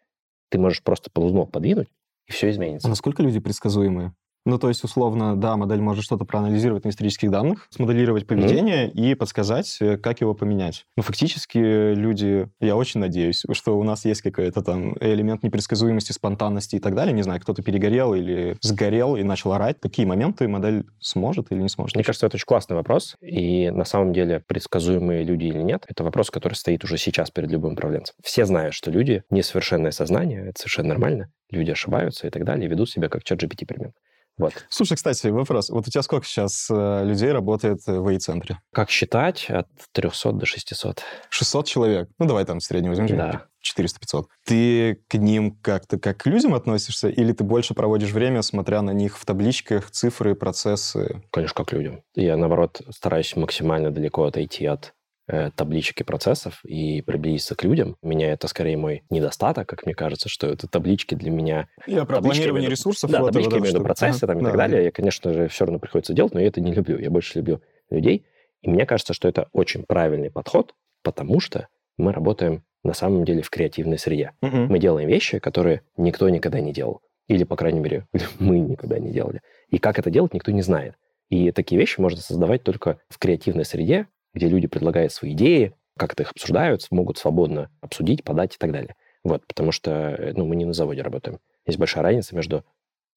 Ты 0.51 0.59
можешь 0.59 0.83
просто 0.83 1.13
ползунок 1.13 1.53
подвинуть, 1.53 1.91
и 2.27 2.33
все 2.33 2.51
изменится. 2.51 2.89
А 2.89 2.91
насколько 2.91 3.23
люди 3.23 3.39
предсказуемые? 3.39 4.15
Ну, 4.45 4.59
то 4.59 4.69
есть, 4.69 4.83
условно, 4.83 5.37
да, 5.37 5.57
модель 5.57 5.81
может 5.81 6.05
что-то 6.05 6.25
проанализировать 6.25 6.85
на 6.85 6.89
исторических 6.89 7.31
данных, 7.31 7.69
смоделировать 7.71 8.27
поведение 8.27 8.91
и 8.91 9.15
подсказать, 9.15 9.79
э, 9.81 9.97
как 9.97 10.21
его 10.21 10.35
поменять. 10.35 10.85
Но 10.97 11.03
фактически 11.03 11.95
люди, 11.95 12.49
я 12.61 12.77
очень 12.77 13.01
надеюсь, 13.01 13.45
что 13.53 13.79
у 13.79 13.85
нас 13.85 14.05
есть 14.05 14.23
какой-то 14.23 14.63
там 14.63 14.97
элемент 15.01 15.45
непредсказуемости, 15.45 16.13
спонтанности 16.13 16.77
и 16.77 16.79
так 16.81 16.95
далее. 16.95 17.13
Не 17.13 17.23
знаю, 17.23 17.41
кто-то 17.41 17.63
перегорел 17.63 18.15
или 18.15 18.57
сгорел 18.61 19.17
и 19.17 19.23
начал 19.23 19.53
орать. 19.53 19.81
Такие 19.81 20.09
моменты 20.09 20.49
модель 20.49 20.87
сможет 21.01 21.53
или 21.53 21.61
не 21.61 21.69
сможет? 21.69 21.95
Мне 21.95 22.05
кажется, 22.05 22.27
это 22.27 22.37
очень 22.37 22.47
классный 22.47 22.75
вопрос. 22.75 23.17
И 23.21 23.71
на 23.71 23.85
самом 23.85 24.13
деле 24.13 24.41
предсказуемые 24.41 25.23
люди 25.23 25.47
или 25.47 25.63
нет, 25.63 25.85
это 25.89 26.03
вопрос, 26.03 26.31
который 26.31 26.55
стоит 26.55 26.83
уже 26.83 26.99
сейчас 26.99 27.31
перед 27.31 27.51
любым 27.51 27.75
управленцем. 27.75 28.17
Все 28.23 28.45
знают, 28.45 28.75
что 28.75 28.91
люди 28.91 29.23
несовершенное 29.31 29.93
сознание, 29.93 30.49
это 30.49 30.59
совершенно 30.59 30.89
нормально. 30.89 31.31
Люди 31.51 31.71
ошибаются 31.71 32.27
и 32.27 32.31
так 32.31 32.45
далее, 32.45 32.67
и 32.67 32.71
ведут 32.71 32.91
себя 32.91 33.09
как 33.09 33.25
чат 33.25 33.43
GPT 33.43 33.67
примерно. 33.67 33.93
Вот. 34.39 34.67
Слушай, 34.69 34.97
кстати, 34.97 35.27
вопрос. 35.29 35.71
Вот 35.71 35.87
у 35.87 35.91
тебя 35.91 36.03
сколько 36.03 36.27
сейчас 36.27 36.69
э, 36.71 37.05
людей 37.05 37.33
работает 37.33 37.81
э, 37.87 37.99
в 37.99 38.07
АИ-центре? 38.09 38.61
Как 38.73 38.91
считать 38.91 39.47
от 39.51 39.69
300 39.93 40.33
до 40.33 40.47
600? 40.47 41.03
600 41.29 41.67
человек. 41.67 42.09
Ну, 42.19 42.27
давай 42.27 42.45
там 42.45 42.61
средний 42.61 42.89
возьмем. 42.89 43.17
Да. 43.17 43.47
400-500. 43.63 44.25
Ты 44.45 45.01
к 45.09 45.15
ним 45.15 45.57
как-то 45.63 45.99
как 45.99 46.19
к 46.19 46.27
людям 46.27 46.55
относишься, 46.55 47.09
или 47.09 47.33
ты 47.33 47.45
больше 47.45 47.75
проводишь 47.75 48.11
время, 48.11 48.43
смотря 48.43 48.83
на 48.83 48.91
них 48.91 49.19
в 49.19 49.25
табличках, 49.25 49.91
цифры, 49.91 50.35
процессы? 50.35 51.23
Конечно, 51.31 51.55
как 51.55 51.73
людям. 51.73 52.03
Я, 52.15 52.37
наоборот, 52.37 52.83
стараюсь 52.91 53.37
максимально 53.37 53.91
далеко 53.91 54.25
отойти 54.25 54.67
от 54.67 54.95
э, 55.33 55.51
табличек 55.57 56.01
и 56.01 56.05
процессов 56.05 56.61
и 56.65 57.03
приблизиться 57.03 57.57
к 57.57 57.65
людям. 57.65 57.97
У 58.03 58.09
меня 58.09 58.33
это 58.33 58.47
скорее 58.47 58.77
мой 58.77 59.03
недостаток, 59.11 59.69
как 59.69 59.85
мне 59.87 59.95
кажется, 59.95 60.29
что 60.29 60.47
это 60.47 60.69
таблички 60.69 61.15
для 61.17 61.31
меня 61.31 61.69
Я 61.87 62.05
про 62.05 62.17
Таблички 62.17 62.37
планирование 62.39 62.69
виду. 62.69 62.73
ресурсов. 62.73 63.11
Да, 63.11 63.21
вот 63.21 63.33
таблички 63.33 63.55
виду 63.55 63.67
штука. 63.67 63.85
процессы 63.85 64.27
там, 64.27 64.39
и 64.39 64.41
Ага, 64.43 64.45
так 64.51 64.53
да. 64.53 64.59
далее. 64.59 64.85
Я, 64.85 64.91
конечно 64.93 65.33
же, 65.33 65.49
все 65.49 65.65
равно 65.65 65.81
приходится 65.81 66.15
делать, 66.15 66.35
но 66.35 66.41
я 66.41 66.47
это 66.47 66.61
не 66.61 66.73
люблю. 66.73 66.99
Я 66.99 67.11
больше 67.11 67.39
люблю 67.39 67.61
людей. 67.91 68.25
И 68.63 68.71
мне 68.71 68.87
кажется, 68.87 69.13
что 69.15 69.27
это 69.29 69.49
очень 69.53 69.83
правильный 69.83 70.31
подход, 70.31 70.75
потому 71.03 71.41
что 71.41 71.67
мы 71.99 72.13
работаем 72.13 72.63
на 72.85 72.93
самом 72.95 73.25
деле 73.25 73.43
в 73.43 73.51
креативной 73.51 73.99
среде. 73.99 74.33
Мгм. 74.43 74.67
Мы 74.69 74.79
делаем 74.79 75.09
вещи, 75.09 75.39
которые 75.39 75.83
никто 75.97 76.29
никогда 76.29 76.61
не 76.61 76.73
делал. 76.73 77.01
Или, 77.29 77.45
по 77.45 77.57
крайней 77.57 77.81
мере, 77.81 78.07
мы 78.39 78.59
никогда 78.61 78.99
не 78.99 79.11
делали. 79.13 79.41
И 79.69 79.79
как 79.79 79.99
это 79.99 80.11
делать, 80.11 80.35
никто 80.35 80.53
не 80.53 80.63
знает. 80.63 80.95
И 81.31 81.51
такие 81.51 81.81
вещи 81.81 81.99
можно 82.01 82.21
создавать 82.21 82.63
только 82.63 82.99
в 83.09 83.19
креативной 83.19 83.65
среде, 83.65 84.07
где 84.35 84.49
люди 84.49 84.67
предлагают 84.67 85.13
свои 85.13 85.33
идеи, 85.33 85.75
как-то 85.99 86.23
их 86.23 86.31
обсуждают, 86.33 86.87
могут 86.91 87.19
свободно 87.19 87.71
обсудить, 87.81 88.25
подать 88.25 88.55
и 88.55 88.59
так 88.59 88.73
далее. 88.73 88.95
Вот, 89.25 89.47
потому 89.47 89.73
что 89.73 89.91
э, 89.91 90.33
ну, 90.35 90.47
мы 90.47 90.57
не 90.57 90.65
на 90.65 90.73
заводе 90.73 91.03
работаем. 91.03 91.39
Есть 91.67 91.79
большая 91.79 92.03
разница 92.03 92.35
между 92.35 92.65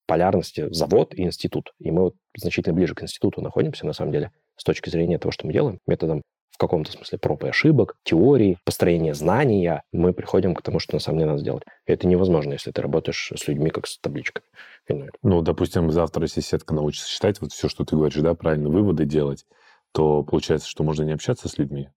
полярностью 0.08 0.71
завод 0.73 1.13
и 1.15 1.23
институт. 1.23 1.73
И 1.80 1.89
мы 1.89 2.04
вот 2.04 2.15
значительно 2.38 2.75
ближе 2.75 2.93
к 2.93 3.01
институту 3.01 3.41
находимся, 3.41 3.86
на 3.88 3.93
самом 3.93 4.12
деле, 4.12 4.32
с 4.56 4.63
точки 4.63 4.89
зрения 4.89 5.17
того, 5.17 5.32
что 5.32 5.47
мы 5.47 5.54
делаем, 5.54 5.80
методом 5.88 6.21
в 6.51 6.58
каком-то 6.58 6.89
смысле 6.89 7.17
проб 7.17 7.43
и 7.43 7.49
ошибок, 7.49 7.97
теории, 8.04 8.58
построения 8.63 9.13
знания, 9.13 9.84
мы 9.91 10.13
приходим 10.13 10.56
к 10.56 10.62
тому, 10.62 10.80
что 10.80 10.95
на 10.95 10.99
самом 10.99 11.19
деле 11.19 11.32
надо 11.32 11.41
сделать. 11.41 11.63
И 11.86 11.91
это 11.91 12.08
невозможно, 12.08 12.54
если 12.54 12.71
ты 12.71 12.82
работаешь 12.82 13.34
с 13.36 13.47
людьми, 13.49 13.71
как 13.71 13.88
с 13.88 13.99
это- 14.01 15.10
Ну, 15.21 15.41
допустим, 15.41 15.91
завтра, 15.91 16.23
если 16.23 16.39
сетка 16.39 16.73
научится 16.73 17.10
считать 17.10 17.41
вот 17.41 17.51
все, 17.51 17.67
что 17.67 17.84
ты 17.84 17.97
говоришь, 17.97 18.21
да, 18.21 18.36
правильно 18.36 18.69
выводы 18.69 19.04
делать, 19.04 19.45
то 19.95 20.23
получается, 20.23 20.67
что 20.67 20.84
можно 20.84 21.03
не 21.03 21.13
общаться 21.13 21.47
с 21.47 21.58
людьми. 21.58 21.88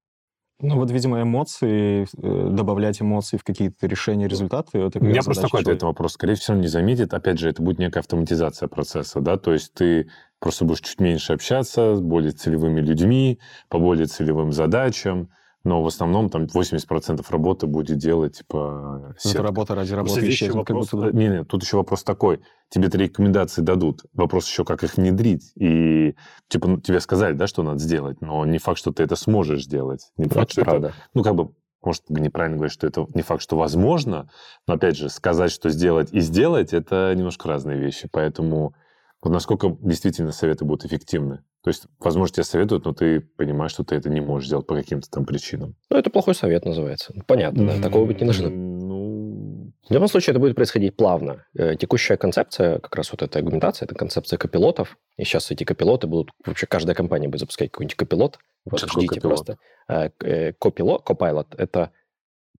Ну 0.61 0.77
вот, 0.77 0.91
видимо, 0.91 1.21
эмоции, 1.23 2.07
э, 2.17 2.49
добавлять 2.51 3.01
эмоции 3.03 3.37
в 3.37 3.45
какие-то 3.45 3.87
решения, 3.87 4.27
результаты. 4.27 4.79
Это 4.79 5.01
У 5.01 5.05
меня 5.05 5.23
просто 5.23 5.45
такой 5.45 5.61
ответ 5.61 5.81
на 5.83 5.89
вопрос. 5.89 6.13
Скорее 6.13 6.35
всего, 6.35 6.57
он 6.57 6.61
не 6.61 6.69
заметит. 6.69 7.13
Опять 7.13 7.39
же, 7.39 7.49
это 7.49 7.63
будет 7.63 7.79
некая 7.79 8.01
автоматизация 8.01 8.69
процесса, 8.69 9.21
да, 9.21 9.37
то 9.37 9.53
есть 9.53 9.75
ты 9.75 10.09
просто 10.39 10.65
будешь 10.65 10.81
чуть 10.81 11.01
меньше 11.01 11.33
общаться 11.33 11.97
с 11.97 12.01
более 12.01 12.33
целевыми 12.33 12.81
людьми, 12.81 13.41
по 13.69 13.79
более 13.79 14.07
целевым 14.07 14.53
задачам, 14.53 15.31
но 15.65 15.83
в 15.83 15.87
основном 15.87 16.31
там 16.31 16.45
80% 16.45 17.25
работы 17.31 17.67
будет 17.67 17.99
делать, 17.99 18.39
типа, 18.39 19.11
Это 19.11 19.21
сетка. 19.29 19.43
работа 19.43 19.75
ради 19.75 19.93
работы 19.93 20.21
здесь 20.21 20.41
еще 20.41 20.53
вопрос- 20.53 20.91
будто 20.93 20.97
бы. 21.11 21.13
Не, 21.13 21.29
не, 21.29 21.45
тут 21.45 21.63
еще 21.63 21.77
вопрос 21.79 22.05
такой. 22.05 22.41
Тебе 22.71 22.87
это 22.89 22.99
рекомендации 22.99 23.63
дадут. 23.63 24.03
Вопрос 24.13 24.47
еще, 24.49 24.65
как 24.65 24.85
их 24.85 24.97
внедрить. 24.97 25.53
И, 25.57 26.15
типа, 26.49 26.69
ну, 26.69 26.81
тебе 26.81 27.01
сказали, 27.01 27.35
да, 27.35 27.47
что 27.47 27.63
надо 27.63 27.79
сделать, 27.81 28.21
но 28.21 28.45
не 28.47 28.59
факт, 28.59 28.79
что 28.79 28.93
ты 28.93 29.03
это 29.03 29.17
сможешь 29.17 29.65
сделать. 29.65 30.11
Не 30.17 30.25
факт, 30.29 30.37
Это 30.45 30.53
что 30.53 30.61
это 30.63 30.71
правда. 30.71 30.93
ну, 31.15 31.23
как 31.23 31.35
бы, 31.35 31.51
может, 31.83 32.09
неправильно 32.11 32.57
говорить, 32.57 32.73
что 32.75 32.87
это 32.87 33.07
не 33.15 33.23
факт, 33.23 33.43
что 33.43 33.57
возможно, 33.57 34.29
но, 34.67 34.75
опять 34.75 34.97
же, 34.97 35.09
сказать, 35.09 35.51
что 35.51 35.71
сделать 35.71 36.13
и 36.13 36.21
сделать, 36.21 36.73
это 36.73 37.15
немножко 37.17 37.49
разные 37.49 37.79
вещи. 37.79 38.09
Поэтому 38.13 38.75
вот 39.23 39.31
насколько 39.31 39.77
действительно 39.81 40.33
советы 40.33 40.65
будут 40.65 40.85
эффективны. 40.85 41.43
То 41.63 41.71
есть, 41.71 41.87
возможно, 41.99 42.35
тебе 42.35 42.45
советуют, 42.45 42.85
но 42.85 42.93
ты 42.93 43.21
понимаешь, 43.21 43.73
что 43.73 43.83
ты 43.85 43.97
это 43.97 44.09
не 44.09 44.21
можешь 44.21 44.47
сделать 44.47 44.67
по 44.67 44.75
каким-то 44.77 45.11
там 45.11 45.27
причинам. 45.27 45.75
Ну, 45.91 45.97
это 45.99 46.09
плохой 46.09 46.35
совет 46.35 46.65
называется. 46.65 47.13
Понятно, 47.27 47.67
да, 47.67 47.83
такого 47.83 48.07
быть 48.07 48.21
не 48.21 48.27
должно. 48.27 48.49
Ну, 48.49 49.73
В 49.89 49.91
любом 49.93 50.07
случае, 50.09 50.33
это 50.33 50.41
будет 50.41 50.55
происходить 50.55 50.97
плавно. 50.97 51.45
Э, 51.55 51.75
Текущая 51.77 52.17
концепция, 52.17 52.79
как 52.79 52.95
раз 52.95 53.11
вот 53.11 53.23
эта 53.23 53.39
аргументация, 53.41 53.87
это 53.87 53.95
концепция 53.97 54.39
копилотов. 54.39 54.97
И 55.17 55.25
сейчас 55.25 55.51
эти 55.51 55.65
копилоты 55.65 56.07
будут... 56.07 56.31
Вообще 56.47 56.67
каждая 56.67 56.95
компания 56.95 57.27
будет 57.29 57.41
запускать 57.41 57.71
какой-нибудь 57.73 57.97
копилот. 57.97 58.39
Вот, 58.65 58.79
Что 58.79 58.89
ждите 58.89 59.17
копилот? 59.17 59.23
просто. 59.47 59.57
Э, 59.89 60.11
к- 60.17 60.25
э, 60.25 60.53
Копилот, 60.61 61.03
копайлот– 61.05 61.55
это 61.59 61.91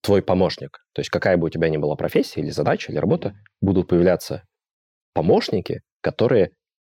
твой 0.01 0.23
помощник. 0.23 0.85
То 0.93 1.01
есть 1.01 1.11
какая 1.11 1.37
бы 1.37 1.47
у 1.47 1.51
тебя 1.51 1.69
ни 1.69 1.77
была 1.77 1.95
профессия 1.97 2.41
или 2.41 2.51
задача, 2.51 2.91
или 2.93 2.99
работа, 2.99 3.35
будут 3.61 3.89
появляться 3.89 4.43
помощники, 5.15 5.83
которые 6.01 6.53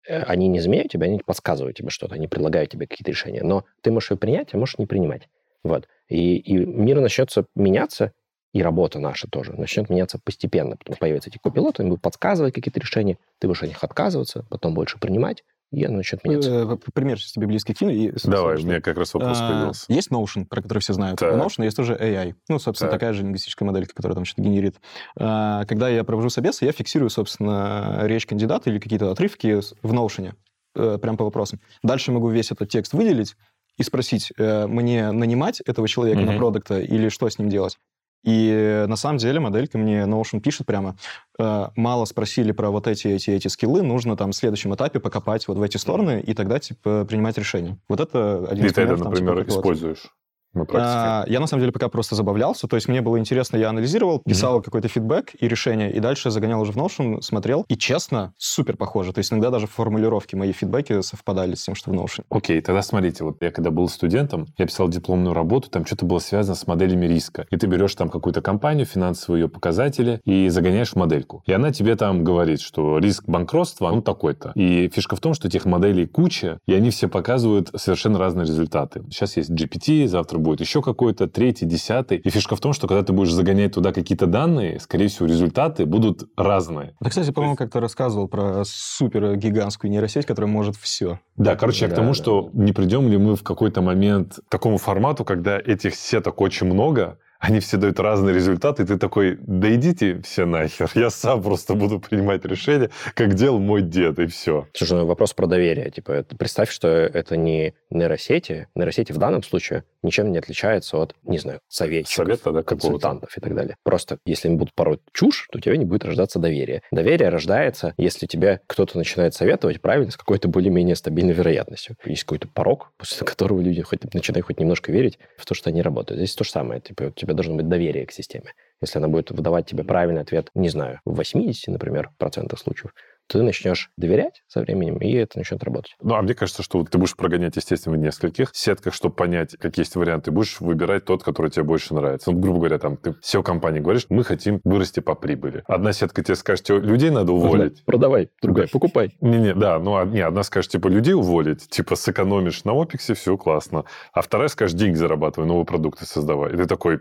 э, 0.06 0.22
они 0.22 0.48
не 0.48 0.60
заменяют 0.60 0.92
тебя, 0.92 1.06
они 1.06 1.18
подсказывают 1.18 1.76
тебе 1.76 1.90
что-то, 1.90 2.14
они 2.14 2.28
предлагают 2.28 2.70
тебе 2.70 2.86
какие-то 2.86 3.10
решения. 3.10 3.42
Но 3.42 3.64
ты 3.82 3.90
можешь 3.90 4.10
ее 4.10 4.16
принять, 4.16 4.54
а 4.54 4.58
можешь 4.58 4.78
не 4.78 4.86
принимать. 4.86 5.28
Вот. 5.62 5.88
И, 6.08 6.36
и 6.36 6.56
мир 6.56 7.00
начнется 7.00 7.46
меняться, 7.54 8.12
и 8.52 8.62
работа 8.62 8.98
наша 8.98 9.28
тоже 9.28 9.52
начнет 9.52 9.88
меняться 9.90 10.18
постепенно. 10.22 10.76
Потом 10.76 10.96
появятся 10.96 11.30
эти 11.30 11.38
копилоты, 11.38 11.82
они 11.82 11.90
будут 11.90 12.02
подсказывать 12.02 12.54
какие-то 12.54 12.80
решения, 12.80 13.18
ты 13.38 13.46
будешь 13.46 13.62
от 13.62 13.68
них 13.68 13.82
отказываться, 13.84 14.46
потом 14.50 14.74
больше 14.74 14.98
принимать, 14.98 15.44
оно 15.72 15.98
начнет 15.98 16.24
меняться. 16.24 16.50
Э, 16.50 16.76
Пример 16.92 17.18
сейчас 17.18 17.32
тебе 17.32 17.46
близкий 17.46 17.74
кину. 17.74 17.90
и, 17.92 18.10
давай, 18.24 18.54
у 18.56 18.58
что- 18.58 18.66
меня 18.66 18.80
как 18.80 18.98
раз 18.98 19.14
вопрос 19.14 19.38
А, 19.40 19.48
появился. 19.50 19.84
Есть 19.88 20.10
Notion, 20.10 20.44
про 20.46 20.62
который 20.62 20.80
все 20.80 20.92
знают. 20.92 21.18
Так. 21.20 21.32
У 21.32 21.36
Notion 21.36 21.64
есть 21.64 21.76
тоже 21.76 21.94
AI. 21.94 22.34
Ну, 22.48 22.58
собственно, 22.58 22.90
Так. 22.90 22.98
такая 23.00 23.12
же 23.12 23.22
лингвистическая 23.22 23.66
моделька, 23.66 23.94
которая 23.94 24.14
там 24.16 24.24
что-то 24.24 24.42
генерит. 24.42 24.76
А, 25.18 25.64
Когда 25.66 25.88
я 25.88 26.02
провожу 26.04 26.28
собесы, 26.30 26.64
я 26.64 26.72
фиксирую, 26.72 27.10
собственно, 27.10 28.00
речь 28.02 28.26
кандидата 28.26 28.68
или 28.70 28.78
какие-то 28.78 29.10
отрывки 29.10 29.60
в 29.82 29.92
Notion, 29.92 30.32
э, 30.74 30.98
прям 31.00 31.16
по 31.16 31.24
вопросам. 31.24 31.60
Дальше 31.82 32.12
могу 32.12 32.28
весь 32.30 32.50
этот 32.50 32.68
текст 32.68 32.92
выделить 32.92 33.36
и 33.76 33.82
спросить, 33.82 34.32
э, 34.36 34.66
мне 34.66 35.10
нанимать 35.12 35.60
этого 35.60 35.88
человека 35.88 36.20
на 36.20 36.32
Мгм. 36.32 36.38
продукта 36.38 36.80
или 36.80 37.08
что 37.08 37.28
с 37.30 37.38
ним 37.38 37.48
делать. 37.48 37.78
И 38.22 38.50
э, 38.50 38.86
на 38.86 38.96
самом 38.96 39.18
деле 39.18 39.40
моделька 39.40 39.78
мне 39.78 40.02
Notion 40.02 40.40
пишет 40.40 40.66
прямо, 40.66 40.96
э, 41.38 41.68
мало 41.76 42.04
спросили 42.04 42.52
про 42.52 42.70
вот 42.70 42.86
эти, 42.86 43.08
эти, 43.08 43.30
эти 43.30 43.48
скиллы, 43.48 43.82
нужно 43.82 44.16
там 44.16 44.32
в 44.32 44.36
следующем 44.36 44.74
этапе 44.74 45.00
покопать 45.00 45.48
вот 45.48 45.56
в 45.56 45.62
эти 45.62 45.76
стороны 45.78 46.20
и 46.20 46.34
тогда, 46.34 46.58
типа, 46.58 47.06
принимать 47.08 47.38
решение. 47.38 47.78
Вот 47.88 48.00
это 48.00 48.46
один 48.48 48.64
И 48.64 48.68
из 48.68 48.74
ты 48.74 48.82
это, 48.82 48.94
примеров, 48.94 49.02
там, 49.02 49.14
типа, 49.14 49.24
например, 49.26 49.48
используешь 49.48 50.10
на 50.54 50.64
практике. 50.64 50.90
А, 50.90 51.24
я 51.28 51.40
на 51.40 51.46
самом 51.46 51.60
деле 51.60 51.72
пока 51.72 51.88
просто 51.88 52.14
забавлялся, 52.14 52.66
то 52.66 52.76
есть 52.76 52.88
мне 52.88 53.00
было 53.00 53.18
интересно, 53.18 53.56
я 53.56 53.68
анализировал, 53.68 54.20
писал 54.20 54.62
какой-то 54.62 54.88
фидбэк 54.88 55.32
и 55.38 55.48
решение, 55.48 55.92
и 55.92 56.00
дальше 56.00 56.30
загонял 56.30 56.60
уже 56.60 56.72
в 56.72 56.76
Notion, 56.76 57.20
смотрел, 57.22 57.64
и 57.68 57.76
честно, 57.76 58.32
супер 58.36 58.76
похоже. 58.76 59.12
То 59.12 59.18
есть 59.18 59.32
иногда 59.32 59.50
даже 59.50 59.66
формулировки 59.66 60.34
мои 60.34 60.52
фидбэки 60.52 61.00
совпадали 61.02 61.54
с 61.54 61.64
тем, 61.64 61.74
что 61.74 61.90
в 61.90 61.94
Notion. 61.94 62.24
Окей, 62.30 62.60
тогда 62.60 62.82
смотрите, 62.82 63.24
вот 63.24 63.36
я 63.40 63.50
когда 63.50 63.70
был 63.70 63.88
студентом, 63.88 64.46
я 64.58 64.66
писал 64.66 64.88
дипломную 64.88 65.34
работу, 65.34 65.70
там 65.70 65.86
что-то 65.86 66.04
было 66.06 66.18
связано 66.18 66.54
с 66.54 66.66
моделями 66.66 67.06
риска. 67.06 67.46
И 67.50 67.56
ты 67.56 67.66
берешь 67.66 67.94
там 67.94 68.08
какую-то 68.08 68.42
компанию, 68.42 68.86
финансовые 68.86 69.42
ее 69.42 69.48
показатели 69.48 70.20
и 70.24 70.48
загоняешь 70.48 70.90
в 70.90 70.96
модельку. 70.96 71.42
И 71.46 71.52
она 71.52 71.72
тебе 71.72 71.96
там 71.96 72.24
говорит, 72.24 72.60
что 72.60 72.98
риск 72.98 73.24
банкротства, 73.26 73.86
он 73.86 74.02
такой-то. 74.02 74.52
И 74.54 74.88
фишка 74.88 75.16
в 75.16 75.20
том, 75.20 75.34
что 75.34 75.48
этих 75.48 75.64
моделей 75.64 76.06
куча, 76.06 76.58
и 76.66 76.74
они 76.74 76.90
все 76.90 77.08
показывают 77.08 77.70
совершенно 77.76 78.18
разные 78.18 78.46
результаты. 78.46 79.04
Сейчас 79.10 79.36
есть 79.36 79.50
GPT, 79.50 80.06
завтра 80.06 80.39
будет 80.40 80.60
еще 80.60 80.82
какой-то, 80.82 81.28
третий, 81.28 81.66
десятый. 81.66 82.18
И 82.18 82.30
фишка 82.30 82.56
в 82.56 82.60
том, 82.60 82.72
что 82.72 82.88
когда 82.88 83.02
ты 83.02 83.12
будешь 83.12 83.32
загонять 83.32 83.74
туда 83.74 83.92
какие-то 83.92 84.26
данные, 84.26 84.80
скорее 84.80 85.08
всего, 85.08 85.26
результаты 85.26 85.86
будут 85.86 86.28
разные. 86.36 86.94
Ты, 87.02 87.10
кстати, 87.10 87.30
по-моему, 87.30 87.56
как-то 87.56 87.80
рассказывал 87.80 88.28
про 88.28 88.62
супер 88.64 89.36
гигантскую 89.36 89.90
нейросеть, 89.90 90.26
которая 90.26 90.50
может 90.50 90.76
все. 90.76 91.20
Да, 91.36 91.56
короче, 91.56 91.84
я 91.84 91.88
к 91.88 91.90
Да, 91.90 91.96
тому, 91.96 92.08
да, 92.08 92.14
что 92.14 92.50
не 92.52 92.72
придем 92.72 93.08
ли 93.08 93.18
мы 93.18 93.36
в 93.36 93.42
какой-то 93.42 93.82
момент 93.82 94.40
к 94.46 94.50
такому 94.50 94.78
формату, 94.78 95.24
когда 95.24 95.58
этих 95.58 95.94
сеток 95.94 96.40
очень 96.40 96.66
много, 96.66 97.18
они 97.40 97.60
все 97.60 97.78
дают 97.78 97.98
разные 97.98 98.34
результаты, 98.34 98.82
и 98.82 98.86
ты 98.86 98.98
такой, 98.98 99.38
да 99.40 99.74
идите 99.74 100.20
все 100.22 100.44
нахер, 100.44 100.90
я 100.94 101.10
сам 101.10 101.42
просто 101.42 101.74
буду 101.74 101.98
принимать 101.98 102.44
решения, 102.44 102.90
как 103.14 103.34
делал 103.34 103.58
мой 103.58 103.82
дед, 103.82 104.18
и 104.18 104.26
все. 104.26 104.68
Слушай, 104.74 104.98
ну 104.98 105.06
вопрос 105.06 105.32
про 105.32 105.46
доверие. 105.46 105.90
Типа, 105.90 106.24
представь, 106.38 106.70
что 106.70 106.88
это 106.88 107.36
не 107.36 107.74
нейросети. 107.88 108.68
Нейросети 108.74 109.12
в 109.12 109.18
данном 109.18 109.42
случае 109.42 109.84
ничем 110.02 110.30
не 110.32 110.38
отличаются 110.38 110.98
от, 110.98 111.14
не 111.22 111.38
знаю, 111.38 111.60
советчиков, 111.68 112.26
Совета, 112.26 112.52
да, 112.52 112.62
консультантов 112.62 113.36
и 113.36 113.40
так 113.40 113.54
далее. 113.54 113.76
Просто 113.82 114.18
если 114.26 114.48
они 114.48 114.56
будут 114.58 114.74
пороть 114.74 115.00
чушь, 115.12 115.48
то 115.50 115.58
у 115.58 115.60
тебя 115.60 115.76
не 115.76 115.86
будет 115.86 116.04
рождаться 116.04 116.38
доверие. 116.38 116.82
Доверие 116.92 117.30
рождается, 117.30 117.94
если 117.96 118.26
тебе 118.26 118.60
кто-то 118.66 118.98
начинает 118.98 119.34
советовать 119.34 119.80
правильно 119.80 120.10
с 120.10 120.16
какой-то 120.16 120.48
более-менее 120.48 120.94
стабильной 120.94 121.32
вероятностью. 121.32 121.96
Есть 122.04 122.24
какой-то 122.24 122.48
порог, 122.48 122.92
после 122.98 123.26
которого 123.26 123.60
люди 123.60 123.80
хоть, 123.80 124.12
начинают 124.12 124.46
хоть 124.46 124.60
немножко 124.60 124.92
верить 124.92 125.18
в 125.38 125.46
то, 125.46 125.54
что 125.54 125.70
они 125.70 125.80
работают. 125.80 126.18
Здесь 126.18 126.34
то 126.34 126.44
же 126.44 126.50
самое. 126.50 126.80
Типа, 126.80 127.04
у 127.04 127.10
тебя 127.10 127.29
должно 127.34 127.54
быть 127.56 127.68
доверие 127.68 128.06
к 128.06 128.12
системе. 128.12 128.52
Если 128.80 128.98
она 128.98 129.08
будет 129.08 129.30
выдавать 129.30 129.66
тебе 129.66 129.84
правильный 129.84 130.22
ответ, 130.22 130.50
не 130.54 130.68
знаю, 130.68 131.00
в 131.04 131.14
80, 131.14 131.68
например, 131.68 132.10
процентах 132.18 132.58
случаев, 132.58 132.92
ты 133.30 133.42
начнешь 133.42 133.90
доверять 133.96 134.42
со 134.48 134.60
временем, 134.60 134.96
и 134.96 135.12
это 135.12 135.38
начнет 135.38 135.62
работать. 135.62 135.94
Ну, 136.02 136.14
а 136.14 136.22
мне 136.22 136.34
кажется, 136.34 136.64
что 136.64 136.78
вот 136.78 136.90
ты 136.90 136.98
будешь 136.98 137.14
прогонять, 137.14 137.54
естественно, 137.54 137.96
в 137.96 138.00
нескольких 138.00 138.50
сетках, 138.52 138.92
чтобы 138.92 139.14
понять, 139.14 139.56
какие 139.56 139.82
есть 139.82 139.94
варианты, 139.94 140.32
будешь 140.32 140.60
выбирать 140.60 141.04
тот, 141.04 141.22
который 141.22 141.50
тебе 141.50 141.62
больше 141.62 141.94
нравится. 141.94 142.32
Ну, 142.32 142.40
грубо 142.40 142.58
говоря, 142.58 142.78
там, 142.78 142.96
ты 142.96 143.14
SEO 143.22 143.44
компании 143.44 143.78
говоришь, 143.78 144.06
мы 144.08 144.24
хотим 144.24 144.60
вырасти 144.64 144.98
по 144.98 145.14
прибыли. 145.14 145.62
Одна 145.68 145.92
сетка 145.92 146.24
тебе 146.24 146.34
скажет, 146.34 146.64
«Тебе 146.64 146.78
людей 146.78 147.10
надо 147.10 147.32
уволить. 147.32 147.84
Продавай, 147.84 148.30
другая, 148.42 148.66
покупай. 148.66 149.16
Не-не, 149.20 149.54
да, 149.54 149.78
ну, 149.78 149.96
а- 149.96 150.04
не, 150.04 150.20
одна 150.20 150.42
скажет, 150.42 150.72
типа, 150.72 150.88
людей 150.88 151.14
уволить, 151.14 151.68
типа, 151.68 151.94
сэкономишь 151.94 152.64
на 152.64 152.72
опексе, 152.72 153.14
все 153.14 153.36
классно. 153.36 153.84
А 154.12 154.22
вторая 154.22 154.48
скажет, 154.48 154.76
деньги 154.76 154.96
зарабатывай, 154.96 155.46
новые 155.46 155.66
продукты 155.66 156.04
создавай. 156.04 156.52
И 156.52 156.56
ты 156.56 156.66
такой, 156.66 156.98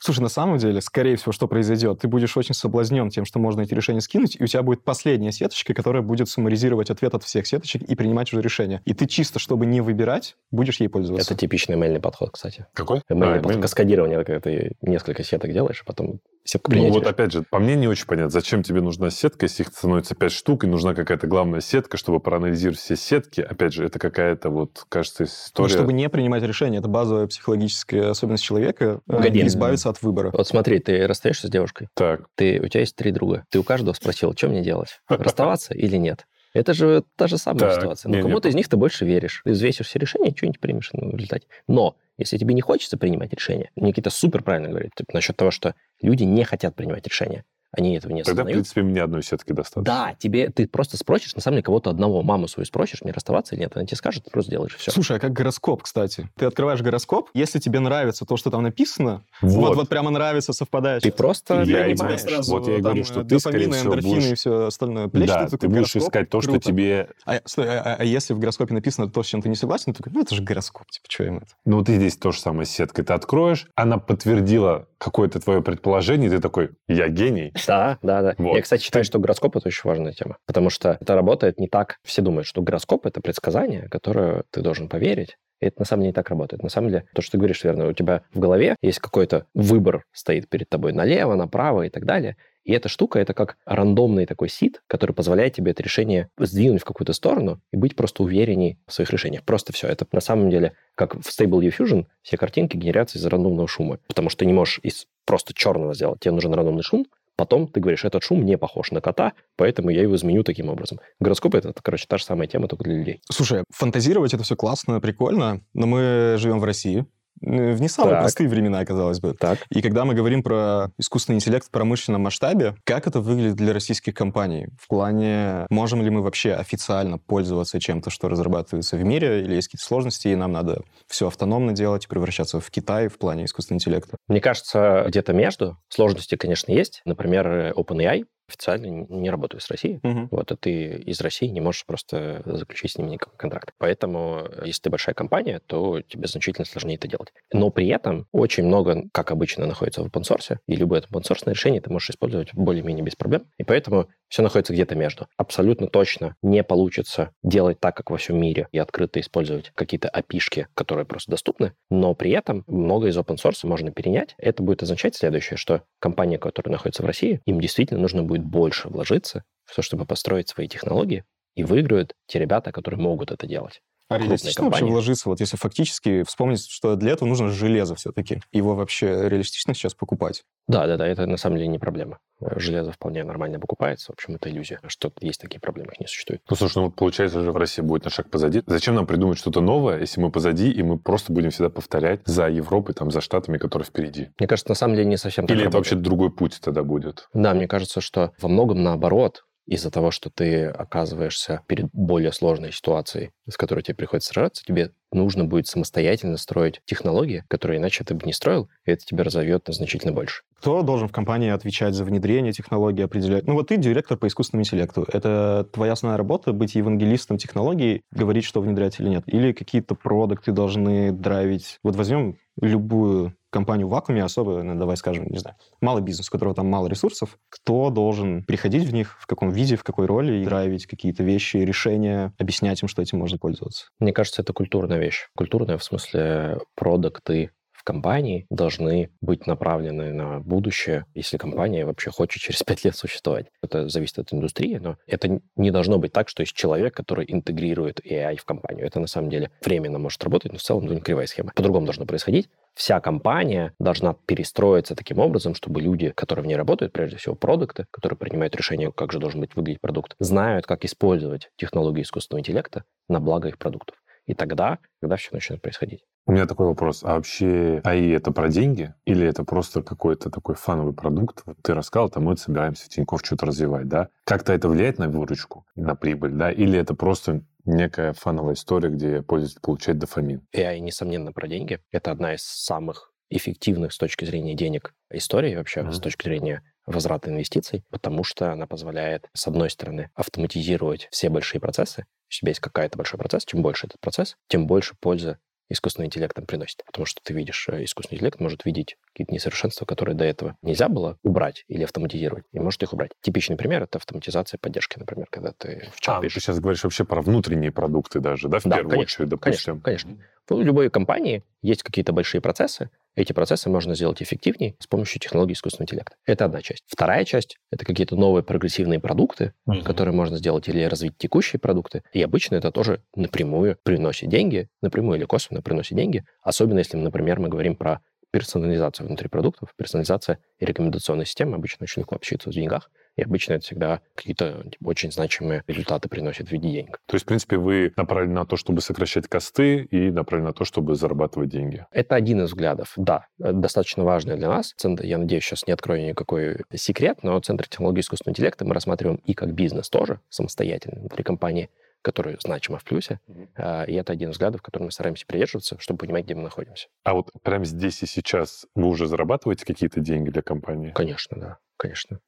Слушай, 0.00 0.20
на 0.20 0.28
самом 0.28 0.58
деле, 0.58 0.80
скорее 0.80 1.16
всего, 1.16 1.32
что 1.32 1.48
произойдет? 1.48 2.00
Ты 2.00 2.08
будешь 2.08 2.36
очень 2.36 2.54
соблазнен 2.54 3.10
тем, 3.10 3.24
что 3.24 3.38
можно 3.38 3.62
эти 3.62 3.74
решения 3.74 4.00
скинуть, 4.00 4.36
и 4.38 4.44
у 4.44 4.46
тебя 4.46 4.62
будет 4.62 4.84
последняя 4.84 5.32
сеточка, 5.32 5.74
которая 5.74 6.02
будет 6.02 6.28
суммаризировать 6.28 6.90
ответ 6.90 7.14
от 7.14 7.24
всех 7.24 7.46
сеточек 7.46 7.82
и 7.82 7.94
принимать 7.94 8.32
уже 8.32 8.42
решение. 8.42 8.80
И 8.84 8.94
ты 8.94 9.06
чисто, 9.06 9.38
чтобы 9.38 9.66
не 9.66 9.80
выбирать, 9.80 10.36
будешь 10.50 10.80
ей 10.80 10.88
пользоваться. 10.88 11.32
Это 11.32 11.40
типичный 11.40 11.76
ML 11.76 12.00
подход, 12.00 12.30
кстати. 12.32 12.66
какой? 12.72 12.98
ML 13.10 13.38
А, 13.38 13.42
подход, 13.42 13.62
каскадирование, 13.62 14.24
когда 14.24 14.40
ты 14.40 14.72
несколько 14.82 15.22
сеток 15.24 15.52
делаешь, 15.52 15.82
а 15.82 15.86
потом 15.86 16.20
сетка 16.44 16.70
Ну, 16.70 16.76
принятия. 16.76 16.94
вот 16.98 17.06
опять 17.06 17.32
же, 17.32 17.42
по 17.42 17.58
мне 17.58 17.74
не 17.76 17.88
очень 17.88 18.06
понятно, 18.06 18.30
зачем 18.30 18.62
тебе 18.62 18.80
нужна 18.80 19.10
сетка, 19.10 19.44
если 19.46 19.64
их 19.64 19.68
становится 19.68 20.14
5 20.14 20.32
штук, 20.32 20.64
и 20.64 20.66
нужна 20.66 20.94
какая-то 20.94 21.26
главная 21.26 21.60
сетка, 21.60 21.96
чтобы 21.98 22.20
проанализировать 22.20 22.78
все 22.78 22.96
сетки. 22.96 23.40
Опять 23.42 23.74
же, 23.74 23.84
это 23.84 23.98
какая-то 23.98 24.48
вот, 24.50 24.84
кажется, 24.88 25.24
Ну, 25.24 25.26
история... 25.28 25.68
чтобы 25.74 25.92
не 25.92 26.08
принимать 26.08 26.42
решения. 26.42 26.78
Это 26.78 26.88
базовая 26.88 27.26
психологическая 27.26 28.10
особенность 28.10 28.44
человека. 28.44 29.00
э, 29.06 29.12
Погоди. 29.12 29.40
От 29.88 30.02
выбора. 30.02 30.30
Вот 30.32 30.46
смотри, 30.46 30.78
ты 30.78 31.06
расстаешься 31.06 31.46
с 31.46 31.50
девушкой, 31.50 31.88
Так, 31.94 32.28
ты, 32.34 32.60
у 32.60 32.68
тебя 32.68 32.80
есть 32.80 32.96
три 32.96 33.10
друга, 33.10 33.44
ты 33.50 33.58
у 33.58 33.62
каждого 33.62 33.94
спросил, 33.94 34.34
что 34.36 34.48
мне 34.48 34.62
делать, 34.62 35.00
расставаться 35.08 35.74
или 35.74 35.96
нет. 35.96 36.26
Это 36.54 36.72
же 36.74 37.04
та 37.16 37.26
же 37.26 37.38
самая 37.38 37.60
Так, 37.60 37.80
ситуация. 37.80 38.08
Но 38.08 38.16
не-не. 38.16 38.28
кому-то 38.28 38.48
из 38.48 38.54
них 38.54 38.68
ты 38.68 38.76
больше 38.76 39.04
веришь. 39.04 39.42
Ты 39.44 39.52
взвесишь 39.52 39.86
все 39.86 39.98
решения, 39.98 40.32
что-нибудь 40.34 40.60
примешь 40.60 40.90
ну, 40.92 41.10
в 41.12 41.14
результате. 41.14 41.46
Но 41.66 41.96
если 42.16 42.36
тебе 42.36 42.54
не 42.54 42.62
хочется 42.62 42.96
принимать 42.96 43.32
решения, 43.32 43.70
Никита 43.76 44.10
супер 44.10 44.42
правильно 44.42 44.70
говорит 44.70 44.92
типа, 44.96 45.10
насчет 45.14 45.36
того, 45.36 45.50
что 45.50 45.74
люди 46.00 46.24
не 46.24 46.44
хотят 46.44 46.74
принимать 46.74 47.06
решения. 47.06 47.44
Они 47.72 47.96
этого 47.96 48.12
не 48.12 48.22
Тогда, 48.22 48.42
в 48.44 48.46
принципе, 48.46 48.82
мне 48.82 49.02
одной 49.02 49.22
сетки 49.22 49.52
достаточно. 49.52 49.82
Да, 49.84 50.14
тебе 50.18 50.48
ты 50.50 50.66
просто 50.66 50.96
спросишь, 50.96 51.34
на 51.34 51.42
самом 51.42 51.56
деле, 51.56 51.64
кого-то 51.64 51.90
одного, 51.90 52.22
маму 52.22 52.48
свою 52.48 52.64
спросишь, 52.64 53.02
мне 53.02 53.12
расставаться 53.12 53.54
или 53.54 53.62
нет, 53.62 53.72
она 53.74 53.84
тебе 53.84 53.96
скажет, 53.96 54.24
ты 54.24 54.30
просто 54.30 54.50
делаешь 54.50 54.74
все. 54.76 54.90
Слушай, 54.90 55.18
а 55.18 55.20
как 55.20 55.32
гороскоп, 55.32 55.82
кстати? 55.82 56.30
Ты 56.36 56.46
открываешь 56.46 56.80
гороскоп, 56.80 57.28
если 57.34 57.58
тебе 57.58 57.80
нравится 57.80 58.24
то, 58.24 58.36
что 58.36 58.50
там 58.50 58.62
написано, 58.62 59.24
вот, 59.42 59.52
Вот. 59.68 59.76
вот, 59.76 59.88
прямо 59.88 60.10
нравится, 60.10 60.52
совпадает. 60.52 61.02
Ты 61.02 61.12
просто 61.12 61.62
Я 61.62 61.94
тебя 61.94 62.16
сразу- 62.18 62.52
вот 62.52 62.68
я 62.68 62.78
и 62.78 62.80
говорю, 62.80 63.04
что 63.04 63.22
ты, 63.22 63.38
скорее 63.38 63.70
всего, 63.70 63.92
эндорфины 63.94 64.14
будешь- 64.14 64.32
и 64.32 64.34
все 64.34 64.66
остальное. 64.66 65.08
Плещет, 65.08 65.28
да, 65.28 65.48
ты 65.48 65.58
ты 65.58 65.68
будешь 65.68 65.92
гороскоп, 65.94 66.02
искать 66.02 66.30
то, 66.30 66.40
что 66.40 66.50
круто. 66.52 66.66
тебе... 66.66 67.08
А, 67.26 67.40
стой, 67.44 67.66
а, 67.68 67.96
а 67.98 68.04
если 68.04 68.32
в 68.32 68.38
гороскопе 68.38 68.74
написано 68.74 69.08
то, 69.10 69.22
с 69.22 69.26
чем 69.26 69.42
ты 69.42 69.48
не 69.48 69.56
согласен, 69.56 69.92
ты 69.92 69.98
такой, 69.98 70.12
ну 70.12 70.22
это 70.22 70.34
же 70.34 70.42
гороскоп, 70.42 70.86
типа, 70.90 71.06
что 71.08 71.24
им 71.24 71.36
это? 71.38 71.46
Ну, 71.64 71.78
вот 71.78 71.88
и 71.88 71.96
здесь 71.96 72.16
то 72.16 72.32
же 72.32 72.40
самое 72.40 72.66
с 72.66 72.70
сеткой. 72.70 73.04
Ты 73.04 73.12
откроешь, 73.12 73.66
она 73.74 73.98
подтвердила 73.98 74.88
какое-то 74.98 75.38
твое 75.40 75.62
предположение, 75.62 76.28
и 76.28 76.30
ты 76.30 76.40
такой, 76.40 76.70
я 76.88 77.08
гений. 77.08 77.52
Да, 77.66 77.98
да, 78.02 78.22
да. 78.22 78.34
Вот. 78.38 78.56
Я, 78.56 78.62
кстати, 78.62 78.82
считаю, 78.82 79.04
что 79.04 79.18
гороскоп 79.18 79.56
это 79.56 79.68
очень 79.68 79.88
важная 79.88 80.12
тема, 80.12 80.38
потому 80.46 80.70
что 80.70 80.98
это 81.00 81.14
работает 81.14 81.58
не 81.58 81.68
так. 81.68 81.98
Все 82.04 82.22
думают, 82.22 82.46
что 82.46 82.62
гороскоп 82.62 83.06
это 83.06 83.20
предсказание, 83.20 83.88
которое 83.88 84.44
ты 84.50 84.60
должен 84.60 84.88
поверить. 84.88 85.36
И 85.60 85.66
это 85.66 85.80
на 85.80 85.84
самом 85.84 86.02
деле 86.02 86.10
не 86.10 86.14
так 86.14 86.28
работает. 86.30 86.62
На 86.62 86.68
самом 86.68 86.90
деле, 86.90 87.04
то, 87.14 87.22
что 87.22 87.32
ты 87.32 87.38
говоришь, 87.38 87.64
верно, 87.64 87.88
у 87.88 87.92
тебя 87.92 88.22
в 88.32 88.38
голове 88.38 88.76
есть 88.80 89.00
какой-то 89.00 89.46
выбор 89.54 90.04
стоит 90.12 90.48
перед 90.48 90.68
тобой 90.68 90.92
налево, 90.92 91.34
направо 91.34 91.82
и 91.82 91.88
так 91.88 92.04
далее. 92.04 92.36
И 92.64 92.72
эта 92.72 92.90
штука, 92.90 93.18
это 93.18 93.32
как 93.32 93.56
рандомный 93.64 94.26
такой 94.26 94.50
сит, 94.50 94.82
который 94.88 95.12
позволяет 95.12 95.54
тебе 95.54 95.72
это 95.72 95.82
решение 95.82 96.28
сдвинуть 96.38 96.82
в 96.82 96.84
какую-то 96.84 97.14
сторону 97.14 97.62
и 97.72 97.78
быть 97.78 97.96
просто 97.96 98.22
уверенней 98.22 98.78
в 98.86 98.92
своих 98.92 99.10
решениях. 99.10 99.42
Просто 99.44 99.72
все. 99.72 99.88
Это 99.88 100.06
на 100.12 100.20
самом 100.20 100.50
деле, 100.50 100.74
как 100.94 101.14
в 101.14 101.20
Stable 101.20 101.60
Diffusion, 101.60 102.06
все 102.20 102.36
картинки 102.36 102.76
генерятся 102.76 103.16
из 103.16 103.24
рандомного 103.24 103.66
шума. 103.68 104.00
Потому 104.06 104.28
что 104.28 104.40
ты 104.40 104.46
не 104.46 104.52
можешь 104.52 104.80
из 104.82 105.06
просто 105.24 105.54
черного 105.54 105.94
сделать. 105.94 106.20
Тебе 106.20 106.32
нужен 106.32 106.52
рандомный 106.52 106.82
шум, 106.82 107.06
Потом 107.38 107.68
ты 107.68 107.78
говоришь, 107.78 108.04
этот 108.04 108.24
шум 108.24 108.44
не 108.44 108.58
похож 108.58 108.90
на 108.90 109.00
кота, 109.00 109.32
поэтому 109.54 109.90
я 109.90 110.02
его 110.02 110.16
изменю 110.16 110.42
таким 110.42 110.68
образом. 110.68 110.98
Гороскоп 111.20 111.54
это, 111.54 111.72
короче, 111.80 112.06
та 112.08 112.18
же 112.18 112.24
самая 112.24 112.48
тема, 112.48 112.66
только 112.66 112.82
для 112.82 112.94
людей. 112.94 113.20
Слушай, 113.30 113.62
фантазировать 113.70 114.34
это 114.34 114.42
все 114.42 114.56
классно, 114.56 115.00
прикольно, 115.00 115.60
но 115.72 115.86
мы 115.86 116.34
живем 116.38 116.58
в 116.58 116.64
России, 116.64 117.06
в 117.40 117.80
не 117.80 117.88
самые 117.88 118.14
Так. 118.14 118.22
простые 118.22 118.48
времена, 118.48 118.84
казалось 118.84 119.20
бы. 119.20 119.34
Так. 119.34 119.58
И 119.70 119.82
когда 119.82 120.04
мы 120.04 120.14
говорим 120.14 120.42
про 120.42 120.90
искусственный 120.98 121.36
интеллект 121.36 121.66
в 121.66 121.70
промышленном 121.70 122.22
масштабе, 122.22 122.74
как 122.84 123.06
это 123.06 123.20
выглядит 123.20 123.56
для 123.56 123.72
российских 123.72 124.14
компаний? 124.14 124.68
В 124.80 124.88
плане, 124.88 125.66
можем 125.70 126.02
ли 126.02 126.10
мы 126.10 126.22
вообще 126.22 126.54
официально 126.54 127.18
пользоваться 127.18 127.80
чем-то, 127.80 128.10
что 128.10 128.28
разрабатывается 128.28 128.96
в 128.96 129.04
мире, 129.04 129.42
или 129.42 129.54
есть 129.54 129.68
какие-то 129.68 129.84
сложности, 129.86 130.28
и 130.28 130.36
нам 130.36 130.52
надо 130.52 130.82
все 131.06 131.26
автономно 131.28 131.72
делать 131.72 132.04
и 132.04 132.08
превращаться 132.08 132.60
в 132.60 132.70
Китай 132.70 133.08
в 133.08 133.18
плане 133.18 133.44
искусственного 133.44 133.78
интеллекта? 133.78 134.16
Мне 134.28 134.40
кажется, 134.40 135.04
где-то 135.08 135.32
между. 135.32 135.78
Сложности, 135.88 136.36
конечно, 136.36 136.72
есть. 136.72 137.02
Например, 137.04 137.46
э, 137.46 137.72
OpenAI 137.72 138.24
официально 138.48 139.06
не- 139.08 139.30
работает 139.30 139.62
с 139.62 139.70
Россией. 139.70 140.00
Вот, 140.30 140.50
а 140.50 140.56
ты 140.56 141.02
из 141.06 141.20
России 141.20 141.46
не 141.46 141.60
можешь 141.60 141.84
просто 141.84 142.42
заключить 142.44 142.92
с 142.92 142.98
ними 142.98 143.10
никакой 143.10 143.36
контракт. 143.36 143.72
Поэтому, 143.78 144.46
э, 144.48 144.62
если 144.66 144.82
ты 144.82 144.90
большая 144.90 145.14
компания, 145.14 145.60
то 145.66 146.00
тебе 146.00 146.26
значительно 146.26 146.64
сложнее 146.64 146.96
это 146.96 147.08
делать. 147.08 147.32
Но 147.52 147.70
при 147.70 147.88
этом 147.88 148.26
очень 148.32 148.64
много, 148.64 149.04
как 149.12 149.30
обычно, 149.30 149.66
находится 149.66 150.02
в 150.02 150.06
open 150.06 150.22
source, 150.22 150.58
и 150.66 150.76
любое 150.76 151.00
open 151.02 151.22
source 151.22 151.48
решение 151.50 151.80
ты 151.80 151.90
можешь 151.90 152.10
использовать 152.10 152.54
более-менее 152.54 153.04
без 153.04 153.16
проблем. 153.16 153.44
И 153.58 153.64
поэтому 153.64 154.08
все 154.28 154.42
находится 154.42 154.72
где-то 154.72 154.94
между. 154.94 155.26
Абсолютно 155.36 155.86
точно 155.86 156.36
не 156.42 156.62
получится 156.62 157.32
делать 157.42 157.80
так, 157.80 157.96
как 157.96 158.10
во 158.10 158.16
всем 158.16 158.40
мире, 158.40 158.68
и 158.72 158.78
открыто 158.78 159.20
использовать 159.20 159.72
какие-то 159.74 160.08
опишки, 160.08 160.68
которые 160.74 161.04
просто 161.06 161.30
доступны, 161.30 161.72
но 161.90 162.14
при 162.14 162.30
этом 162.30 162.64
много 162.66 163.08
из 163.08 163.16
open 163.16 163.36
source 163.36 163.66
можно 163.66 163.90
перенять. 163.90 164.34
Это 164.38 164.62
будет 164.62 164.82
означать 164.82 165.16
следующее, 165.16 165.56
что 165.56 165.82
компания, 165.98 166.38
которая 166.38 166.72
находится 166.72 167.02
в 167.02 167.06
России, 167.06 167.40
им 167.46 167.60
действительно 167.60 168.00
нужно 168.00 168.22
будет 168.22 168.37
больше 168.38 168.88
вложиться 168.88 169.44
в 169.64 169.74
то, 169.74 169.82
чтобы 169.82 170.06
построить 170.06 170.48
свои 170.48 170.68
технологии, 170.68 171.24
и 171.54 171.64
выиграют 171.64 172.14
те 172.26 172.38
ребята, 172.38 172.72
которые 172.72 173.00
могут 173.00 173.32
это 173.32 173.46
делать. 173.46 173.82
А 174.08 174.18
реалистично 174.18 174.64
вообще 174.64 174.78
компания. 174.78 174.90
вложиться, 174.92 175.28
вот 175.28 175.40
если 175.40 175.56
фактически 175.56 176.22
вспомнить, 176.22 176.66
что 176.68 176.96
для 176.96 177.12
этого 177.12 177.28
нужно 177.28 177.48
железо 177.50 177.94
все-таки. 177.94 178.40
Его 178.52 178.74
вообще 178.74 179.28
реалистично 179.28 179.74
сейчас 179.74 179.94
покупать? 179.94 180.44
Да, 180.66 180.86
да, 180.86 180.96
да, 180.96 181.06
это 181.06 181.26
на 181.26 181.36
самом 181.36 181.56
деле 181.56 181.68
не 181.68 181.78
проблема. 181.78 182.18
Э, 182.40 182.58
Железо 182.58 182.92
вполне 182.92 183.24
нормально 183.24 183.58
покупается. 183.58 184.12
В 184.12 184.14
общем, 184.14 184.34
это 184.36 184.50
иллюзия, 184.50 184.80
что 184.86 185.12
есть 185.20 185.40
такие 185.40 185.60
проблемы, 185.60 185.92
их 185.92 186.00
не 186.00 186.06
существует. 186.06 186.42
Ну, 186.48 186.56
слушай, 186.56 186.78
ну, 186.78 186.84
вот 186.86 186.94
получается 186.96 187.42
же 187.42 187.52
в 187.52 187.56
России 187.56 187.82
будет 187.82 188.04
на 188.04 188.10
шаг 188.10 188.30
позади. 188.30 188.62
Зачем 188.66 188.94
нам 188.94 189.06
придумать 189.06 189.38
что-то 189.38 189.60
новое, 189.60 190.00
если 190.00 190.20
мы 190.20 190.30
позади, 190.30 190.70
и 190.70 190.82
мы 190.82 190.98
просто 190.98 191.32
будем 191.32 191.50
всегда 191.50 191.68
повторять 191.70 192.20
за 192.24 192.48
Европой, 192.48 192.94
там, 192.94 193.10
за 193.10 193.20
Штатами, 193.20 193.58
которые 193.58 193.86
впереди? 193.86 194.28
Мне 194.38 194.46
кажется, 194.46 194.70
на 194.70 194.74
самом 194.74 194.94
деле 194.96 195.06
не 195.08 195.16
совсем 195.16 195.46
так 195.46 195.54
Или 195.54 195.64
это 195.64 195.72
работает. 195.72 195.92
вообще 195.92 196.04
другой 196.04 196.30
путь 196.30 196.58
тогда 196.62 196.82
будет? 196.82 197.28
Да, 197.34 197.52
мне 197.54 197.66
кажется, 197.68 198.00
что 198.00 198.32
во 198.40 198.48
многом 198.48 198.82
наоборот, 198.82 199.44
из-за 199.68 199.90
того, 199.90 200.10
что 200.10 200.30
ты 200.30 200.64
оказываешься 200.64 201.62
перед 201.66 201.90
более 201.92 202.32
сложной 202.32 202.72
ситуацией, 202.72 203.32
с 203.48 203.56
которой 203.58 203.82
тебе 203.82 203.96
приходится 203.96 204.30
сражаться, 204.30 204.64
тебе 204.64 204.92
нужно 205.12 205.44
будет 205.44 205.66
самостоятельно 205.66 206.36
строить 206.36 206.80
технологии, 206.84 207.44
которые 207.48 207.78
иначе 207.78 208.04
ты 208.04 208.14
бы 208.14 208.26
не 208.26 208.32
строил, 208.32 208.68
и 208.84 208.90
это 208.90 209.04
тебя 209.04 209.24
разовьет 209.24 209.64
значительно 209.68 210.12
больше. 210.12 210.42
Кто 210.58 210.82
должен 210.82 211.08
в 211.08 211.12
компании 211.12 211.50
отвечать 211.50 211.94
за 211.94 212.04
внедрение 212.04 212.52
технологий, 212.52 213.02
определять? 213.02 213.46
Ну 213.46 213.54
вот 213.54 213.68
ты 213.68 213.76
директор 213.76 214.16
по 214.18 214.26
искусственному 214.26 214.64
интеллекту. 214.64 215.06
Это 215.12 215.68
твоя 215.72 215.92
основная 215.92 216.18
работа, 216.18 216.52
быть 216.52 216.74
евангелистом 216.74 217.38
технологий, 217.38 218.02
говорить, 218.10 218.44
что 218.44 218.60
внедрять 218.60 218.98
или 218.98 219.08
нет? 219.08 219.24
Или 219.26 219.52
какие-то 219.52 219.94
продукты 219.94 220.52
должны 220.52 221.12
драйвить? 221.12 221.78
Вот 221.82 221.94
возьмем 221.94 222.36
любую 222.60 223.34
компанию 223.50 223.86
в 223.86 223.90
вакууме, 223.90 224.22
особо, 224.22 224.62
ну, 224.62 224.74
давай 224.74 224.96
скажем, 224.96 225.26
не 225.28 225.38
знаю, 225.38 225.56
малый 225.80 226.02
бизнес, 226.02 226.28
у 226.28 226.32
которого 226.32 226.54
там 226.54 226.66
мало 226.66 226.86
ресурсов, 226.86 227.38
кто 227.48 227.90
должен 227.90 228.44
приходить 228.44 228.84
в 228.84 228.92
них, 228.92 229.16
в 229.20 229.26
каком 229.26 229.50
виде, 229.50 229.76
в 229.76 229.84
какой 229.84 230.06
роли, 230.06 230.42
и 230.42 230.44
драйвить 230.44 230.86
какие-то 230.86 231.22
вещи, 231.22 231.56
решения, 231.58 232.32
объяснять 232.38 232.82
им, 232.82 232.88
что 232.88 233.00
этим 233.00 233.18
можно 233.18 233.38
пользоваться? 233.38 233.86
Мне 234.00 234.12
кажется, 234.12 234.42
это 234.42 234.52
культурная 234.52 234.97
вещь. 234.98 235.28
Культурная 235.36 235.78
в 235.78 235.84
смысле 235.84 236.58
продукты 236.74 237.50
в 237.78 237.84
компании 237.84 238.44
должны 238.50 239.10
быть 239.20 239.46
направлены 239.46 240.12
на 240.12 240.40
будущее, 240.40 241.04
если 241.14 241.36
компания 241.36 241.86
вообще 241.86 242.10
хочет 242.10 242.42
через 242.42 242.62
пять 242.64 242.84
лет 242.84 242.96
существовать. 242.96 243.46
Это 243.62 243.88
зависит 243.88 244.18
от 244.18 244.32
индустрии, 244.32 244.78
но 244.78 244.96
это 245.06 245.40
не 245.54 245.70
должно 245.70 245.98
быть 245.98 246.12
так, 246.12 246.28
что 246.28 246.42
есть 246.42 246.54
человек, 246.54 246.94
который 246.94 247.24
интегрирует 247.28 248.00
AI 248.04 248.36
в 248.36 248.44
компанию. 248.44 248.84
Это 248.84 248.98
на 248.98 249.06
самом 249.06 249.30
деле 249.30 249.52
временно 249.64 249.98
может 249.98 250.22
работать, 250.24 250.52
но 250.52 250.58
в 250.58 250.62
целом 250.62 250.86
ну, 250.86 251.00
кривая 251.00 251.26
схема. 251.26 251.52
По-другому 251.54 251.86
должно 251.86 252.04
происходить. 252.04 252.48
Вся 252.74 253.00
компания 253.00 253.72
должна 253.78 254.14
перестроиться 254.26 254.96
таким 254.96 255.18
образом, 255.18 255.54
чтобы 255.54 255.80
люди, 255.80 256.10
которые 256.10 256.44
в 256.44 256.46
ней 256.46 256.56
работают, 256.56 256.92
прежде 256.92 257.16
всего 257.16 257.36
продукты, 257.36 257.86
которые 257.92 258.16
принимают 258.16 258.56
решение, 258.56 258.92
как 258.92 259.12
же 259.12 259.20
должен 259.20 259.40
быть 259.40 259.54
выглядеть 259.54 259.80
продукт, 259.80 260.14
знают, 260.18 260.66
как 260.66 260.84
использовать 260.84 261.50
технологии 261.56 262.02
искусственного 262.02 262.40
интеллекта 262.40 262.84
на 263.08 263.20
благо 263.20 263.48
их 263.48 263.58
продуктов. 263.58 263.96
И 264.28 264.34
тогда, 264.34 264.78
когда 265.00 265.16
все 265.16 265.30
начнет 265.32 265.60
происходить. 265.62 266.04
У 266.26 266.32
меня 266.32 266.44
такой 266.44 266.66
вопрос. 266.66 267.02
А 267.02 267.14
вообще 267.14 267.80
АИ 267.82 268.10
это 268.10 268.30
про 268.30 268.48
деньги? 268.50 268.94
Или 269.06 269.26
это 269.26 269.42
просто 269.42 269.82
какой-то 269.82 270.28
такой 270.30 270.54
фановый 270.54 270.92
продукт? 270.92 271.42
Вот 271.46 271.56
ты 271.62 271.72
рассказал, 271.72 272.10
там 272.10 272.24
мы 272.24 272.36
собираемся 272.36 272.84
в 272.84 272.88
Тинькофф 272.90 273.22
что-то 273.24 273.46
развивать, 273.46 273.88
да? 273.88 274.10
Как-то 274.24 274.52
это 274.52 274.68
влияет 274.68 274.98
на 274.98 275.08
выручку, 275.08 275.64
на 275.74 275.94
прибыль, 275.94 276.32
да? 276.32 276.52
Или 276.52 276.78
это 276.78 276.94
просто 276.94 277.40
некая 277.64 278.12
фановая 278.12 278.52
история, 278.54 278.90
где 278.90 279.22
пользователь 279.22 279.62
получает 279.62 279.98
дофамин? 279.98 280.42
AI, 280.54 280.80
несомненно, 280.80 281.32
про 281.32 281.48
деньги. 281.48 281.80
Это 281.90 282.10
одна 282.10 282.34
из 282.34 282.42
самых 282.42 283.14
эффективных 283.30 283.94
с 283.94 283.98
точки 283.98 284.26
зрения 284.26 284.54
денег 284.54 284.92
историй 285.10 285.56
вообще, 285.56 285.82
Мгм. 285.82 285.92
с 285.92 286.00
точки 286.00 286.24
зрения 286.24 286.62
возврата 286.88 287.30
инвестиций, 287.30 287.84
потому 287.90 288.24
что 288.24 288.52
она 288.52 288.66
позволяет, 288.66 289.28
с 289.34 289.46
одной 289.46 289.70
стороны, 289.70 290.10
автоматизировать 290.14 291.08
все 291.10 291.28
большие 291.28 291.60
процессы. 291.60 292.06
У 292.28 292.30
тебя 292.30 292.50
есть 292.50 292.60
какой-то 292.60 292.96
большой 292.96 293.18
процесс, 293.18 293.44
чем 293.44 293.62
больше 293.62 293.86
этот 293.86 294.00
процесс, 294.00 294.36
тем 294.48 294.66
больше 294.66 294.94
пользы 295.00 295.38
искусственный 295.70 296.06
интеллектом 296.06 296.46
приносит. 296.46 296.82
Потому 296.86 297.04
что 297.04 297.20
ты 297.22 297.34
видишь, 297.34 297.68
э, 297.68 297.84
искусственный 297.84 298.16
интеллект 298.16 298.40
может 298.40 298.64
видеть 298.64 298.96
какие-то 299.12 299.34
несовершенства, 299.34 299.84
которые 299.84 300.14
до 300.14 300.24
этого 300.24 300.56
нельзя 300.62 300.88
было 300.88 301.18
убрать 301.22 301.64
или 301.68 301.84
автоматизировать, 301.84 302.44
и 302.52 302.58
может 302.58 302.82
их 302.82 302.94
убрать. 302.94 303.10
Типичный 303.20 303.56
пример— 303.56 303.82
это 303.84 303.98
автоматизация 303.98 304.56
поддержки, 304.58 304.98
например, 304.98 305.26
когда 305.30 305.52
ты 305.52 305.90
в 305.94 306.00
чат 306.00 306.14
А, 306.14 306.16
ну, 306.16 306.20
ты 306.22 306.28
пишешь. 306.28 306.42
сейчас 306.44 306.58
говоришь 306.60 306.84
вообще 306.84 307.04
про 307.04 307.20
внутренние 307.20 307.70
продукты 307.70 308.20
даже, 308.20 308.48
да, 308.48 308.60
в 308.60 308.64
Да, 308.64 308.76
первую 308.76 308.92
конечно, 308.92 309.24
очередь, 309.24 309.28
допустим? 309.28 309.80
Конечно, 309.80 310.08
конечно. 310.08 310.24
В 310.48 310.62
любой 310.62 310.88
компании 310.88 311.44
есть 311.60 311.82
какие-то 311.82 312.14
большие 312.14 312.40
процессы. 312.40 312.88
Эти 313.18 313.32
процессы 313.32 313.68
можно 313.68 313.96
сделать 313.96 314.22
эффективнее 314.22 314.76
с 314.78 314.86
помощью 314.86 315.20
технологий 315.20 315.54
искусственного 315.54 315.86
интеллекта. 315.86 316.14
Это 316.24 316.44
одна 316.44 316.62
часть. 316.62 316.84
Вторая 316.86 317.24
часть— 317.24 317.56
это 317.72 317.84
какие-то 317.84 318.14
новые 318.14 318.44
прогрессивные 318.44 319.00
продукты, 319.00 319.54
Мгм. 319.66 319.82
которые 319.82 320.14
можно 320.14 320.36
сделать 320.36 320.68
или 320.68 320.84
развить 320.84 321.18
текущие 321.18 321.58
продукты. 321.58 322.04
И 322.12 322.22
обычно 322.22 322.54
это 322.54 322.70
тоже 322.70 323.02
напрямую 323.16 323.76
приносит 323.82 324.28
деньги, 324.28 324.68
напрямую 324.82 325.18
или 325.18 325.24
косвенно 325.24 325.62
приносит 325.62 325.96
деньги, 325.96 326.24
особенно 326.42 326.78
если, 326.78 326.96
например, 326.96 327.40
мы 327.40 327.48
говорим 327.48 327.74
про 327.74 328.02
персонализацию 328.30 329.08
внутри 329.08 329.28
продуктов. 329.28 329.74
Персонализация 329.76 330.38
и 330.60 330.64
рекомендационная 330.64 331.24
система 331.24 331.56
обычно 331.56 331.84
очень 331.84 332.02
легко 332.02 332.14
общаются 332.14 332.50
в 332.50 332.52
деньгах, 332.52 332.88
И 333.18 333.22
обычно 333.22 333.54
это 333.54 333.64
всегда 333.64 334.00
какие-то 334.14 334.62
типа, 334.70 334.88
очень 334.88 335.10
значимые 335.10 335.64
результаты 335.66 336.08
приносит 336.08 336.48
в 336.48 336.52
виде 336.52 336.70
денег. 336.70 337.00
То 337.06 337.16
есть, 337.16 337.24
в 337.24 337.28
принципе, 337.28 337.56
вы 337.56 337.92
направлены 337.96 338.34
на 338.34 338.46
то, 338.46 338.56
чтобы 338.56 338.80
сокращать 338.80 339.26
косты 339.26 339.82
и 339.82 340.12
направлены 340.12 340.50
на 340.50 340.54
то, 340.54 340.64
чтобы 340.64 340.94
зарабатывать 340.94 341.48
деньги. 341.48 341.84
Это 341.90 342.14
один 342.14 342.42
из 342.42 342.50
взглядов, 342.50 342.92
да. 342.96 343.26
Это 343.40 343.54
достаточно 343.54 344.04
важный 344.04 344.36
для 344.36 344.48
нас. 344.48 344.72
Центр, 344.76 345.04
я 345.04 345.18
надеюсь, 345.18 345.42
сейчас 345.42 345.66
не 345.66 345.72
открою 345.72 346.06
никакой 346.06 346.58
секрет, 346.74 347.24
но 347.24 347.40
Центр 347.40 347.66
технологии 347.66 348.00
искусственного 348.00 348.34
интеллекта 348.34 348.64
мы 348.64 348.72
рассматриваем 348.72 349.16
и 349.24 349.34
как 349.34 349.52
бизнес 349.52 349.90
тоже 349.90 350.20
самостоятельно 350.28 351.00
внутри 351.00 351.24
компании, 351.24 351.70
который 352.02 352.36
значимо 352.40 352.78
в 352.78 352.84
плюсе. 352.84 353.18
Mm-hmm. 353.28 353.86
И 353.88 353.94
это 353.94 354.12
один 354.12 354.30
из 354.30 354.34
взглядов, 354.34 354.62
который 354.62 354.84
мы 354.84 354.92
стараемся 354.92 355.26
придерживаться, 355.26 355.76
чтобы 355.80 355.98
понимать, 355.98 356.24
где 356.24 356.36
мы 356.36 356.42
находимся. 356.42 356.86
А 357.02 357.14
вот 357.14 357.32
прямо 357.42 357.64
здесь 357.64 358.00
и 358.04 358.06
сейчас 358.06 358.66
вы 358.76 358.86
уже 358.86 359.08
зарабатываете 359.08 359.66
какие-то 359.66 359.98
деньги 359.98 360.30
для 360.30 360.42
компании? 360.42 360.92
Конечно, 360.94 361.36
да, 361.36 361.58
конечно. 361.76 362.20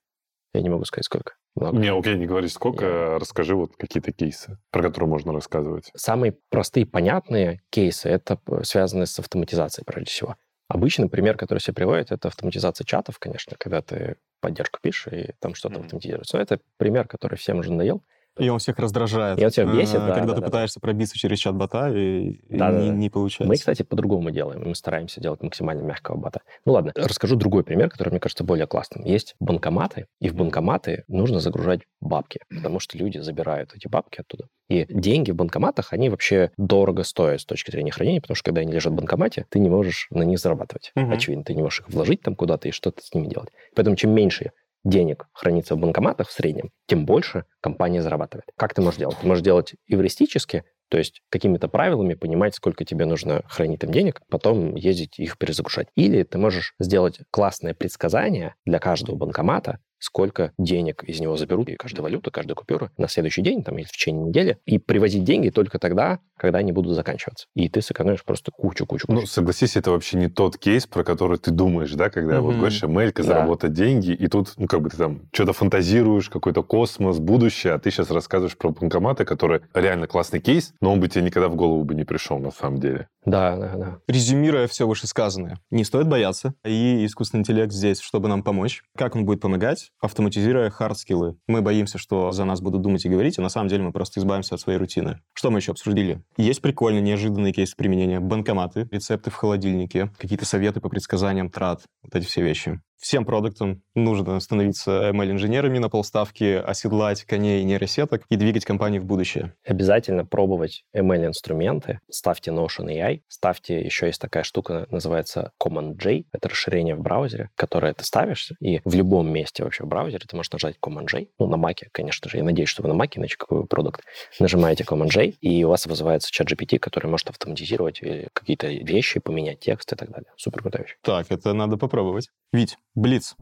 Я 0.52 0.62
не 0.62 0.68
могу 0.68 0.84
сказать, 0.84 1.04
сколько. 1.04 1.34
Много. 1.54 1.78
Не, 1.78 1.92
окей, 1.92 2.16
не 2.16 2.26
говори 2.26 2.48
сколько, 2.48 2.84
Я... 2.84 3.18
расскажи 3.18 3.54
вот 3.54 3.76
какие-то 3.76 4.12
кейсы, 4.12 4.58
про 4.70 4.82
которые 4.82 5.08
можно 5.08 5.32
рассказывать. 5.32 5.90
Самые 5.94 6.36
простые, 6.48 6.86
понятные 6.86 7.62
кейсы, 7.70 8.08
это 8.08 8.38
связаны 8.62 9.06
с 9.06 9.18
автоматизацией, 9.18 9.84
прежде 9.84 10.10
всего. 10.10 10.36
Обычный 10.68 11.08
пример, 11.08 11.36
который 11.36 11.58
все 11.58 11.72
приводит, 11.72 12.12
это 12.12 12.28
автоматизация 12.28 12.84
чатов, 12.84 13.18
конечно, 13.18 13.56
когда 13.58 13.82
ты 13.82 14.16
поддержку 14.40 14.78
пишешь, 14.80 15.12
и 15.12 15.32
там 15.40 15.54
что-то 15.54 15.76
mm-hmm. 15.76 15.84
автоматизируется. 15.84 16.36
Но 16.36 16.42
это 16.42 16.60
пример, 16.76 17.08
который 17.08 17.36
всем 17.36 17.58
уже 17.58 17.72
надоел. 17.72 18.02
И 18.38 18.48
он 18.48 18.58
всех 18.58 18.78
раздражает. 18.78 19.38
И 19.38 19.44
он 19.44 19.50
всех 19.50 19.72
бесит, 19.72 19.96
а, 19.96 20.06
да. 20.06 20.14
Когда 20.14 20.28
да, 20.28 20.34
ты 20.34 20.40
да, 20.40 20.46
пытаешься 20.46 20.80
пробиться 20.80 21.18
через 21.18 21.38
чат-бота, 21.38 21.88
и, 21.88 22.40
да, 22.48 22.70
и 22.70 22.84
не, 22.84 22.90
не 22.90 23.10
получается. 23.10 23.48
Мы, 23.48 23.56
кстати, 23.56 23.82
по-другому 23.82 24.30
делаем. 24.30 24.62
Мы 24.66 24.74
стараемся 24.74 25.20
делать 25.20 25.42
максимально 25.42 25.82
мягкого 25.82 26.16
бота. 26.16 26.40
Ну 26.64 26.72
ладно, 26.72 26.92
расскажу 26.94 27.36
другой 27.36 27.64
пример, 27.64 27.90
который, 27.90 28.10
мне 28.10 28.20
кажется, 28.20 28.44
более 28.44 28.66
классным. 28.66 29.04
Есть 29.04 29.34
банкоматы, 29.40 30.06
и 30.20 30.28
в 30.28 30.34
банкоматы 30.34 31.04
нужно 31.08 31.40
загружать 31.40 31.80
бабки, 32.00 32.40
потому 32.48 32.80
что 32.80 32.96
люди 32.96 33.18
забирают 33.18 33.74
эти 33.74 33.88
бабки 33.88 34.20
оттуда. 34.20 34.46
И 34.68 34.86
деньги 34.88 35.32
в 35.32 35.36
банкоматах, 35.36 35.92
они 35.92 36.08
вообще 36.08 36.52
дорого 36.56 37.02
стоят 37.02 37.40
с 37.40 37.44
точки 37.44 37.72
зрения 37.72 37.90
хранения, 37.90 38.20
потому 38.20 38.36
что 38.36 38.44
когда 38.44 38.60
они 38.60 38.72
лежат 38.72 38.92
в 38.92 38.96
банкомате, 38.96 39.46
ты 39.48 39.58
не 39.58 39.68
можешь 39.68 40.06
на 40.10 40.22
них 40.22 40.38
зарабатывать. 40.38 40.92
Угу. 40.94 41.12
Очевидно, 41.12 41.44
ты 41.44 41.54
не 41.54 41.62
можешь 41.62 41.80
их 41.80 41.88
вложить 41.90 42.22
там 42.22 42.36
куда-то 42.36 42.68
и 42.68 42.70
что-то 42.70 43.02
с 43.02 43.12
ними 43.12 43.26
делать. 43.26 43.50
Поэтому 43.74 43.96
чем 43.96 44.12
меньше 44.12 44.52
денег 44.84 45.26
хранится 45.32 45.74
в 45.74 45.78
банкоматах 45.78 46.28
в 46.28 46.32
среднем, 46.32 46.70
тем 46.86 47.06
больше 47.06 47.44
компания 47.60 48.02
зарабатывает. 48.02 48.46
Как 48.56 48.74
ты 48.74 48.82
можешь 48.82 48.98
делать? 48.98 49.16
Ты 49.20 49.26
можешь 49.26 49.44
делать 49.44 49.74
эвристически, 49.86 50.64
то 50.90 50.98
есть 50.98 51.22
какими-то 51.30 51.68
правилами 51.68 52.14
понимать, 52.14 52.54
сколько 52.54 52.84
тебе 52.84 53.06
нужно 53.06 53.42
хранить 53.48 53.80
там 53.80 53.92
денег, 53.92 54.20
потом 54.28 54.74
ездить 54.74 55.18
их 55.18 55.38
перезагружать. 55.38 55.86
Или 55.94 56.24
ты 56.24 56.36
можешь 56.36 56.74
сделать 56.80 57.20
классное 57.30 57.74
предсказание 57.74 58.56
для 58.66 58.80
каждого 58.80 59.14
банкомата, 59.14 59.78
сколько 60.00 60.52
денег 60.58 61.04
из 61.04 61.20
него 61.20 61.36
заберут, 61.36 61.68
и 61.68 61.76
каждая 61.76 62.02
валюта, 62.02 62.30
каждая 62.32 62.56
купюра 62.56 62.90
на 62.96 63.06
следующий 63.06 63.42
день 63.42 63.62
там, 63.62 63.78
или 63.78 63.86
в 63.86 63.92
течение 63.92 64.24
недели, 64.24 64.58
и 64.64 64.78
привозить 64.78 65.22
деньги 65.22 65.50
только 65.50 65.78
тогда, 65.78 66.18
когда 66.40 66.58
они 66.58 66.72
будут 66.72 66.94
заканчиваться. 66.94 67.46
И 67.54 67.68
ты 67.68 67.82
сэкономишь 67.82 68.24
просто 68.24 68.50
кучу-кучу. 68.50 69.04
Ну, 69.08 69.26
согласись, 69.26 69.76
это 69.76 69.90
вообще 69.90 70.16
не 70.16 70.28
тот 70.28 70.56
кейс, 70.56 70.86
про 70.86 71.04
который 71.04 71.38
ты 71.38 71.50
думаешь, 71.50 71.92
да, 71.92 72.08
когда 72.08 72.36
mm-hmm. 72.36 72.40
вот 72.40 72.54
говоришь, 72.56 72.82
Мелька, 72.82 73.22
заработать 73.22 73.74
да. 73.74 73.84
деньги, 73.84 74.12
и 74.12 74.26
тут, 74.26 74.54
ну, 74.56 74.66
как 74.66 74.80
бы 74.80 74.88
ты 74.88 74.96
там 74.96 75.28
что-то 75.32 75.52
фантазируешь, 75.52 76.30
какой-то 76.30 76.62
космос, 76.62 77.18
будущее, 77.18 77.74
а 77.74 77.78
ты 77.78 77.90
сейчас 77.90 78.10
рассказываешь 78.10 78.56
про 78.56 78.70
банкоматы, 78.70 79.26
которые 79.26 79.62
реально 79.74 80.06
классный 80.06 80.40
кейс, 80.40 80.72
но 80.80 80.92
он 80.92 81.00
бы 81.00 81.08
тебе 81.08 81.24
никогда 81.24 81.48
в 81.48 81.56
голову 81.56 81.84
бы 81.84 81.94
не 81.94 82.04
пришел 82.04 82.38
на 82.38 82.50
самом 82.50 82.80
деле. 82.80 83.08
Да, 83.26 83.56
да, 83.56 83.76
да. 83.76 83.98
Резюмируя 84.08 84.66
все 84.66 84.86
вышесказанное, 84.86 85.58
не 85.70 85.84
стоит 85.84 86.08
бояться, 86.08 86.54
и 86.64 87.04
искусственный 87.04 87.40
интеллект 87.40 87.72
здесь, 87.72 88.00
чтобы 88.00 88.28
нам 88.28 88.42
помочь. 88.42 88.82
Как 88.96 89.14
он 89.14 89.26
будет 89.26 89.42
помогать? 89.42 89.90
Автоматизируя 90.00 90.70
хард-скиллы. 90.70 91.36
Мы 91.46 91.60
боимся, 91.60 91.98
что 91.98 92.32
за 92.32 92.44
нас 92.46 92.62
будут 92.62 92.80
думать 92.80 93.04
и 93.04 93.10
говорить, 93.10 93.38
а 93.38 93.42
на 93.42 93.50
самом 93.50 93.68
деле 93.68 93.82
мы 93.82 93.92
просто 93.92 94.20
избавимся 94.20 94.54
от 94.54 94.60
своей 94.62 94.78
рутины. 94.78 95.20
Что 95.34 95.50
мы 95.50 95.58
еще 95.58 95.72
обсудили? 95.72 96.22
Есть 96.40 96.62
прикольные, 96.62 97.02
неожиданные 97.02 97.52
кейсы 97.52 97.76
применения. 97.76 98.18
Банкоматы, 98.18 98.88
рецепты 98.90 99.30
в 99.30 99.34
холодильнике, 99.34 100.10
какие-то 100.16 100.46
советы 100.46 100.80
по 100.80 100.88
предсказаниям 100.88 101.50
трат, 101.50 101.82
вот 102.02 102.16
эти 102.16 102.24
все 102.24 102.42
вещи. 102.42 102.80
Всем 103.00 103.24
продуктам 103.24 103.82
нужно 103.94 104.38
становиться 104.40 105.10
ML-инженерами 105.10 105.78
на 105.78 105.88
полставки, 105.88 106.62
оседлать 106.62 107.24
коней 107.24 107.64
нейросеток 107.64 108.24
и 108.28 108.36
двигать 108.36 108.66
компанию 108.66 109.00
в 109.00 109.06
будущее. 109.06 109.54
Обязательно 109.64 110.26
пробовать 110.26 110.84
ML-инструменты. 110.94 112.00
Ставьте 112.10 112.50
Notion 112.50 112.88
AI, 112.88 113.22
ставьте, 113.26 113.80
еще 113.80 114.06
есть 114.06 114.20
такая 114.20 114.42
штука, 114.42 114.86
называется 114.90 115.52
Command-J. 115.58 116.24
Это 116.30 116.50
расширение 116.50 116.94
в 116.94 117.00
браузере, 117.00 117.48
которое 117.54 117.94
ты 117.94 118.04
ставишь, 118.04 118.52
и 118.60 118.82
в 118.84 118.94
любом 118.94 119.32
месте 119.32 119.64
вообще 119.64 119.84
в 119.84 119.88
браузере 119.88 120.26
ты 120.28 120.36
можешь 120.36 120.52
нажать 120.52 120.76
Command-J. 120.78 121.28
Ну, 121.38 121.46
на 121.46 121.56
Mac, 121.56 121.78
конечно 121.92 122.28
же. 122.28 122.36
Я 122.36 122.44
надеюсь, 122.44 122.68
что 122.68 122.82
вы 122.82 122.92
на 122.92 123.02
Mac, 123.02 123.12
иначе 123.14 123.38
какой 123.38 123.60
вы 123.60 123.66
продукт. 123.66 124.02
Нажимаете 124.38 124.84
Command-J, 124.84 125.36
и 125.40 125.64
у 125.64 125.70
вас 125.70 125.86
вызывается 125.86 126.30
чат 126.30 126.52
GPT, 126.52 126.78
который 126.78 127.06
может 127.06 127.30
автоматизировать 127.30 128.02
какие-то 128.34 128.66
вещи, 128.66 129.20
поменять 129.20 129.60
текст 129.60 129.90
и 129.94 129.96
так 129.96 130.10
далее. 130.10 130.30
Супер 130.36 130.60
крутая 130.60 130.82
вещь. 130.82 130.96
Так, 131.02 131.28
это 131.30 131.54
надо 131.54 131.78
попробовать. 131.78 132.28
Вить, 132.52 132.76
Блиц. 132.96 133.36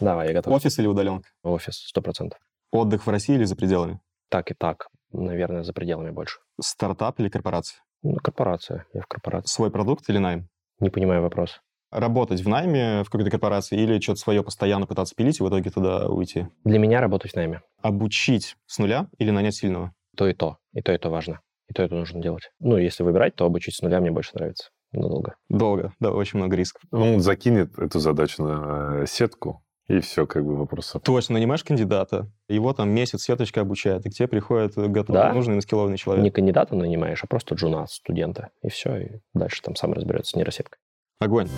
Давай, 0.00 0.28
я 0.28 0.34
готов. 0.34 0.54
Офис 0.54 0.78
или 0.78 0.86
удаленка? 0.86 1.28
Офис, 1.42 1.74
сто 1.74 2.00
процентов. 2.00 2.38
Отдых 2.70 3.06
в 3.06 3.10
России 3.10 3.34
или 3.34 3.42
за 3.42 3.56
пределами? 3.56 4.00
Так 4.30 4.52
и 4.52 4.54
так. 4.54 4.86
Наверное, 5.10 5.64
за 5.64 5.72
пределами 5.72 6.10
больше. 6.10 6.38
Стартап 6.60 7.18
или 7.18 7.28
корпорация? 7.28 7.82
Ну, 8.04 8.14
корпорация. 8.22 8.86
Я 8.94 9.02
в 9.02 9.08
корпорации. 9.08 9.52
Свой 9.52 9.72
продукт 9.72 10.08
или 10.08 10.18
найм? 10.18 10.48
Не 10.78 10.90
понимаю 10.90 11.22
вопрос. 11.22 11.60
Работать 11.90 12.40
в 12.40 12.48
найме 12.48 13.02
в 13.02 13.10
какой-то 13.10 13.30
корпорации 13.30 13.80
или 13.80 14.00
что-то 14.00 14.20
свое 14.20 14.44
постоянно 14.44 14.86
пытаться 14.86 15.16
пилить 15.16 15.40
и 15.40 15.42
в 15.42 15.48
итоге 15.48 15.70
туда 15.70 16.08
уйти? 16.08 16.46
Для 16.64 16.78
меня 16.78 17.00
работать 17.00 17.32
в 17.32 17.36
найме. 17.36 17.62
Обучить 17.82 18.56
с 18.66 18.78
нуля 18.78 19.08
или 19.18 19.30
нанять 19.30 19.56
сильного? 19.56 19.92
То 20.16 20.28
и 20.28 20.34
то. 20.34 20.58
И 20.72 20.82
то, 20.82 20.92
и 20.92 20.98
то 20.98 21.10
важно. 21.10 21.40
И 21.68 21.74
то, 21.74 21.82
и 21.82 21.88
то 21.88 21.96
нужно 21.96 22.22
делать. 22.22 22.52
Ну, 22.60 22.76
если 22.76 23.02
выбирать, 23.02 23.34
то 23.34 23.44
обучить 23.44 23.74
с 23.74 23.82
нуля 23.82 24.00
мне 24.00 24.12
больше 24.12 24.30
нравится 24.34 24.70
надолго. 24.92 25.36
Долго, 25.48 25.92
да, 26.00 26.12
очень 26.12 26.38
много 26.38 26.56
рисков. 26.56 26.82
Он 26.90 27.20
закинет 27.20 27.78
эту 27.78 27.98
задачу 27.98 28.42
на 28.42 29.02
э, 29.02 29.06
сетку, 29.06 29.62
и 29.88 30.00
все, 30.00 30.26
как 30.26 30.44
бы 30.44 30.56
вопросов. 30.56 31.02
Точно, 31.02 31.34
нанимаешь 31.34 31.64
кандидата, 31.64 32.30
его 32.48 32.72
там 32.72 32.90
месяц 32.90 33.22
сеточка 33.22 33.60
обучает, 33.60 34.06
и 34.06 34.10
к 34.10 34.14
тебе 34.14 34.28
приходит 34.28 34.74
готовый, 34.74 35.22
да. 35.22 35.32
нужный, 35.32 35.56
наскиллованный 35.56 35.98
человек. 35.98 36.22
Не 36.22 36.30
кандидата 36.30 36.74
нанимаешь, 36.76 37.22
а 37.22 37.26
просто 37.26 37.54
джуна, 37.54 37.86
студента, 37.88 38.50
и 38.62 38.68
все, 38.68 38.96
и 38.96 39.10
дальше 39.34 39.62
там 39.62 39.74
сам 39.74 39.92
разберется 39.92 40.32
с 40.32 40.36
нейросеткой. 40.36 40.78
Огонь. 41.18 41.48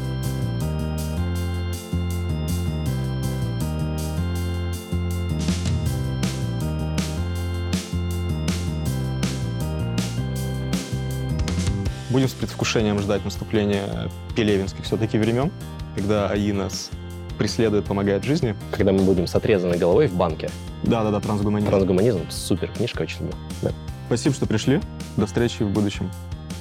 Будем 12.14 12.28
с 12.28 12.32
предвкушением 12.32 13.00
ждать 13.00 13.24
наступления 13.24 14.08
пелевинских 14.36 14.84
все-таки 14.84 15.18
времен, 15.18 15.50
когда 15.96 16.28
АИ 16.28 16.52
нас 16.52 16.90
преследует, 17.38 17.86
помогает 17.86 18.22
в 18.22 18.24
жизни. 18.24 18.54
Когда 18.70 18.92
мы 18.92 19.00
будем 19.02 19.26
с 19.26 19.34
отрезанной 19.34 19.78
головой 19.78 20.06
в 20.06 20.14
банке. 20.14 20.48
Да-да-да, 20.84 21.18
трансгуманизм. 21.18 21.70
Трансгуманизм, 21.70 22.20
супер 22.30 22.70
книжка, 22.70 23.02
очень 23.02 23.22
люблю. 23.22 23.34
Да. 23.62 23.72
Спасибо, 24.06 24.32
что 24.32 24.46
пришли. 24.46 24.80
До 25.16 25.26
встречи 25.26 25.64
в 25.64 25.70
будущем. 25.70 26.08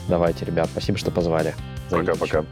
Давайте, 0.07 0.43
ребят, 0.43 0.69
спасибо, 0.71 0.97
что 0.97 1.11
позвали. 1.11 1.53
Пока-пока. 1.91 2.45